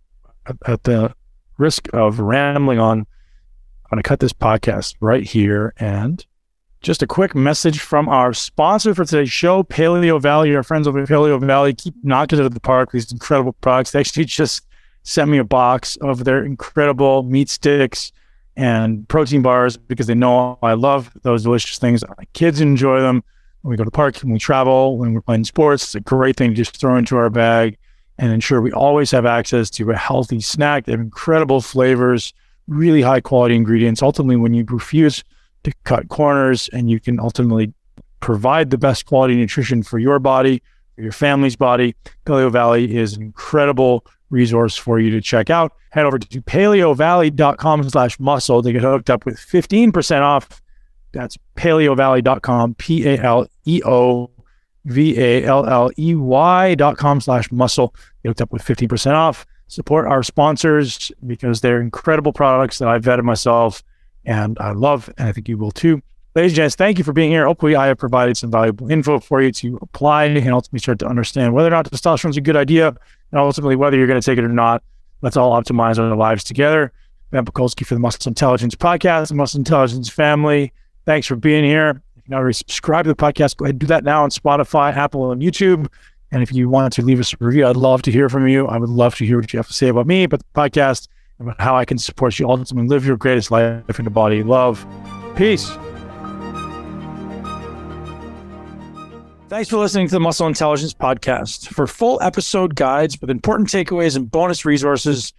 at, 0.46 0.56
at 0.66 0.84
the 0.84 1.14
risk 1.58 1.90
of 1.94 2.20
rambling 2.20 2.80
on, 2.80 3.00
I'm 3.00 3.90
going 3.90 4.04
to 4.04 4.08
cut 4.08 4.20
this 4.20 4.34
podcast 4.34 4.96
right 5.00 5.24
here. 5.24 5.74
And 5.78 6.26
just 6.86 7.02
a 7.02 7.08
quick 7.08 7.34
message 7.34 7.80
from 7.80 8.08
our 8.08 8.32
sponsor 8.32 8.94
for 8.94 9.06
today's 9.06 9.32
show, 9.32 9.64
Paleo 9.64 10.22
Valley. 10.22 10.56
Our 10.56 10.62
friends 10.62 10.88
over 10.88 11.00
at 11.00 11.10
Paleo 11.10 11.42
Valley 11.44 11.74
keep 11.74 11.96
knocking 12.04 12.38
it 12.38 12.44
out 12.44 12.46
of 12.46 12.54
the 12.54 12.60
park. 12.60 12.92
These 12.92 13.12
incredible 13.12 13.54
products. 13.54 13.92
They 13.92 14.00
actually 14.00 14.26
just 14.26 14.68
sent 15.02 15.32
me 15.32 15.40
a 15.40 15.44
box 15.44 15.96
of 15.98 16.26
their 16.26 16.46
incredible 16.46 17.24
meat 17.24 17.50
sticks 17.50 18.12
and 18.56 19.08
protein 19.08 19.42
bars 19.42 19.78
because 19.78 20.06
they 20.06 20.14
know 20.14 20.60
I 20.62 20.74
love 20.74 21.12
those 21.24 21.42
delicious 21.42 21.80
things. 21.80 22.04
My 22.20 22.26
kids 22.34 22.62
enjoy 22.62 23.02
them. 23.02 23.24
When 23.64 23.72
we 23.72 23.78
go 23.78 23.84
to 23.84 23.88
the 23.88 23.92
park, 23.92 24.18
when 24.18 24.34
we 24.34 24.38
travel, 24.38 25.00
when 25.00 25.16
we're 25.16 25.22
playing 25.22 25.46
sports, 25.46 25.86
it's 25.86 25.96
a 25.96 26.00
great 26.00 26.36
thing 26.36 26.52
to 26.52 26.56
just 26.56 26.78
throw 26.78 26.98
into 26.98 27.18
our 27.18 27.32
bag 27.32 27.80
and 28.20 28.32
ensure 28.32 28.62
we 28.62 28.72
always 28.72 29.10
have 29.10 29.26
access 29.26 29.72
to 29.72 29.90
a 29.90 29.96
healthy 29.96 30.40
snack. 30.40 30.86
They 30.86 30.92
have 30.92 31.02
incredible 31.02 31.62
flavors, 31.62 32.32
really 32.68 33.02
high 33.02 33.22
quality 33.22 33.56
ingredients. 33.56 34.04
Ultimately, 34.04 34.36
when 34.36 34.54
you 34.54 34.64
refuse 34.70 35.24
to 35.66 35.74
cut 35.84 36.08
corners 36.08 36.70
and 36.70 36.90
you 36.90 37.00
can 37.00 37.20
ultimately 37.20 37.74
provide 38.22 38.70
the 38.70 38.78
best 38.78 39.06
quality 39.06 39.36
nutrition 39.36 39.84
for 39.84 40.00
your 40.00 40.20
body, 40.20 40.62
for 40.96 41.02
your 41.02 41.12
family's 41.12 41.56
body, 41.56 41.96
Paleo 42.26 42.52
Valley 42.52 42.96
is 42.96 43.14
an 43.14 43.22
incredible 43.22 44.06
resource 44.30 44.76
for 44.76 45.00
you 45.00 45.12
to 45.12 45.22
check 45.22 45.50
out. 45.50 45.74
Head 45.92 46.06
over 46.06 46.18
to 46.18 46.42
paleovalley.com 46.42 47.90
slash 47.90 48.20
muscle 48.20 48.64
to 48.64 48.72
get 48.72 48.82
hooked 48.82 49.10
up 49.10 49.26
with 49.26 49.38
15% 49.38 50.22
off. 50.22 50.62
That's 51.12 51.38
paleovalley.com, 51.56 52.76
P 52.76 53.08
A 53.08 53.18
L 53.22 53.48
E 53.66 53.82
O 53.86 54.32
V 54.86 55.20
A 55.20 55.46
L 55.46 55.66
L 55.66 55.92
E 55.98 56.16
Y 56.16 56.76
dot 56.76 56.98
com 56.98 57.22
slash 57.22 57.52
muscle. 57.52 57.94
Get 58.24 58.30
hooked 58.30 58.42
up 58.42 58.52
with 58.52 58.64
15% 58.64 59.14
off. 59.14 59.46
Support 59.68 60.08
our 60.08 60.24
sponsors 60.24 61.12
because 61.26 61.62
they're 61.62 61.82
incredible 61.82 62.34
products 62.34 62.80
that 62.80 62.88
I've 62.88 63.04
vetted 63.04 63.24
myself 63.24 63.82
and 64.26 64.58
I 64.60 64.72
love, 64.72 65.10
and 65.18 65.28
I 65.28 65.32
think 65.32 65.48
you 65.50 65.58
will 65.58 65.72
too. 65.72 66.02
Ladies 66.36 66.52
and 66.52 66.56
gents, 66.58 66.76
thank 66.76 66.98
you 66.98 67.04
for 67.04 67.14
being 67.14 67.32
here. 67.32 67.46
Hopefully, 67.46 67.76
I 67.76 67.88
have 67.88 67.98
provided 67.98 68.36
some 68.36 68.52
valuable 68.52 68.92
info 68.92 69.20
for 69.20 69.42
you 69.42 69.52
to 69.54 69.80
apply 69.82 70.26
and 70.26 70.50
ultimately 70.50 70.80
start 70.80 71.00
to 71.00 71.08
understand 71.08 71.54
whether 71.54 71.70
or 71.70 71.72
not 71.72 71.90
testosterone 71.90 72.32
is 72.32 72.38
a 72.38 72.42
good 72.42 72.58
idea 72.58 72.90
and 72.90 73.40
ultimately 73.40 73.76
whether 73.76 73.98
you're 73.98 74.08
going 74.08 74.20
to 74.20 74.26
take 74.26 74.38
it 74.38 74.44
or 74.44 74.50
not. 74.50 74.84
Let's 75.22 75.38
all 75.38 75.52
optimize 75.52 75.98
our 75.98 76.16
lives 76.16 76.44
together. 76.44 76.92
Ben 77.32 77.46
Pakulski 77.46 77.86
for 77.86 77.94
the 77.94 78.00
Muscle 78.00 78.30
Intelligence 78.30 78.76
Podcast, 78.76 79.32
Muscle 79.34 79.60
Intelligence 79.60 80.10
family. 80.10 80.74
Thanks 81.06 81.26
for 81.26 81.36
being 81.36 81.64
here. 81.64 82.02
If 82.18 82.24
you 82.28 82.32
not 82.32 82.40
already 82.40 82.54
subscribe 82.54 83.06
to 83.06 83.10
the 83.10 83.16
podcast, 83.16 83.58
go 83.58 83.66
ahead 83.66 83.76
and 83.76 83.80
do 83.80 83.88
that 83.88 84.04
now 84.04 84.24
on 84.24 84.30
Spotify, 84.30 84.94
Apple, 84.96 85.32
and 85.32 85.42
YouTube. 85.42 85.88
And 86.32 86.44
if 86.44 86.52
you 86.52 86.68
want 86.68 86.92
to 86.94 87.02
leave 87.02 87.20
us 87.20 87.34
a 87.34 87.38
review, 87.40 87.66
I'd 87.66 87.78
love 87.78 88.02
to 88.04 88.12
hear 88.12 88.28
from 88.28 88.48
you. 88.48 88.68
I 88.68 88.78
would 88.78 88.90
love 88.90 89.16
to 89.16 89.26
hear 89.26 89.40
what 89.40 89.54
you 89.54 89.58
have 89.58 89.68
to 89.68 89.74
say 89.74 89.88
about 89.88 90.06
me, 90.06 90.26
but 90.26 90.40
the 90.42 90.46
podcast, 90.54 91.08
about 91.40 91.60
how 91.60 91.76
I 91.76 91.86
can 91.86 91.98
support 91.98 92.40
you 92.40 92.50
ultimately 92.50 92.88
live 92.88 93.06
your 93.06 93.18
greatest 93.18 93.52
life 93.52 94.00
in 94.00 94.06
the 94.06 94.12
body 94.12 94.44
love. 94.44 94.86
Peace. 95.36 95.70
Thanks 99.48 99.70
for 99.70 99.78
listening 99.78 100.08
to 100.08 100.12
the 100.12 100.20
Muscle 100.20 100.48
Intelligence 100.48 100.94
Podcast. 100.94 101.68
For 101.68 101.88
full 101.88 102.22
episode 102.22 102.76
guides 102.76 103.22
with 103.22 103.30
important 103.30 103.70
takeaways 103.70 104.16
and 104.16 104.30
bonus 104.30 104.66
resources, 104.66 105.34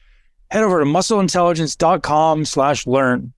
head 0.51 0.63
over 0.63 0.79
to 0.79 0.87
muscleintelligence.com 0.87 2.45
slash 2.45 2.87
learn. 2.87 3.33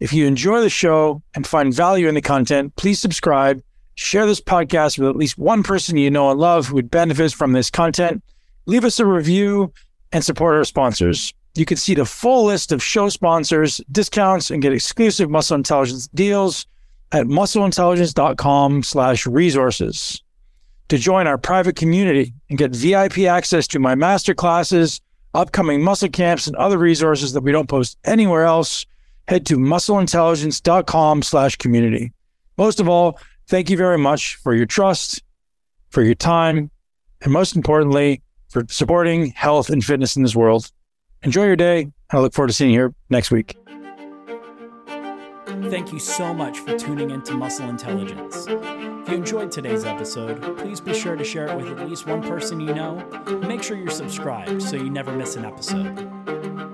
If 0.00 0.12
you 0.12 0.26
enjoy 0.26 0.60
the 0.60 0.70
show 0.70 1.22
and 1.34 1.46
find 1.46 1.74
value 1.74 2.08
in 2.08 2.14
the 2.14 2.22
content, 2.22 2.74
please 2.76 2.98
subscribe, 2.98 3.62
share 3.96 4.26
this 4.26 4.40
podcast 4.40 4.98
with 4.98 5.08
at 5.08 5.16
least 5.16 5.38
one 5.38 5.62
person 5.62 5.96
you 5.96 6.10
know 6.10 6.30
and 6.30 6.40
love 6.40 6.66
who 6.66 6.74
would 6.76 6.90
benefit 6.90 7.32
from 7.32 7.52
this 7.52 7.70
content, 7.70 8.22
leave 8.66 8.84
us 8.84 8.98
a 8.98 9.06
review, 9.06 9.72
and 10.10 10.24
support 10.24 10.54
our 10.54 10.64
sponsors. 10.64 11.34
You 11.54 11.64
can 11.64 11.76
see 11.76 11.94
the 11.94 12.04
full 12.04 12.46
list 12.46 12.72
of 12.72 12.82
show 12.82 13.08
sponsors, 13.08 13.80
discounts, 13.90 14.50
and 14.50 14.60
get 14.60 14.72
exclusive 14.72 15.30
Muscle 15.30 15.54
Intelligence 15.54 16.08
deals 16.08 16.66
at 17.12 17.26
muscleintelligence.com 17.26 18.82
slash 18.82 19.24
resources 19.24 20.20
to 20.88 20.98
join 20.98 21.28
our 21.28 21.38
private 21.38 21.76
community 21.76 22.34
and 22.50 22.58
get 22.58 22.74
VIP 22.74 23.18
access 23.20 23.68
to 23.68 23.78
my 23.78 23.94
master 23.94 24.34
classes, 24.34 25.00
upcoming 25.32 25.80
muscle 25.80 26.08
camps, 26.08 26.48
and 26.48 26.56
other 26.56 26.76
resources 26.76 27.32
that 27.32 27.42
we 27.42 27.52
don't 27.52 27.68
post 27.68 27.98
anywhere 28.04 28.44
else, 28.44 28.84
head 29.28 29.46
to 29.46 29.56
muscleintelligence.com 29.56 31.22
slash 31.22 31.56
community. 31.56 32.12
Most 32.58 32.80
of 32.80 32.88
all, 32.88 33.18
thank 33.46 33.70
you 33.70 33.76
very 33.76 33.98
much 33.98 34.34
for 34.36 34.54
your 34.54 34.66
trust, 34.66 35.22
for 35.90 36.02
your 36.02 36.14
time, 36.16 36.70
and 37.22 37.32
most 37.32 37.54
importantly, 37.54 38.22
for 38.48 38.64
supporting 38.68 39.30
health 39.30 39.70
and 39.70 39.84
fitness 39.84 40.16
in 40.16 40.24
this 40.24 40.36
world. 40.36 40.70
Enjoy 41.24 41.46
your 41.46 41.56
day, 41.56 41.90
I 42.10 42.18
look 42.18 42.34
forward 42.34 42.48
to 42.48 42.52
seeing 42.52 42.70
you 42.70 42.80
here 42.80 42.94
next 43.08 43.30
week. 43.30 43.56
Thank 45.70 45.90
you 45.90 45.98
so 45.98 46.34
much 46.34 46.58
for 46.58 46.78
tuning 46.78 47.10
into 47.10 47.32
Muscle 47.32 47.66
Intelligence. 47.66 48.46
If 48.46 49.08
you 49.08 49.14
enjoyed 49.14 49.50
today's 49.50 49.86
episode, 49.86 50.58
please 50.58 50.82
be 50.82 50.92
sure 50.92 51.16
to 51.16 51.24
share 51.24 51.46
it 51.46 51.56
with 51.56 51.78
at 51.78 51.88
least 51.88 52.06
one 52.06 52.22
person 52.22 52.60
you 52.60 52.74
know. 52.74 52.96
Make 53.48 53.62
sure 53.62 53.78
you're 53.78 53.88
subscribed 53.88 54.62
so 54.62 54.76
you 54.76 54.90
never 54.90 55.12
miss 55.12 55.36
an 55.36 55.46
episode. 55.46 56.73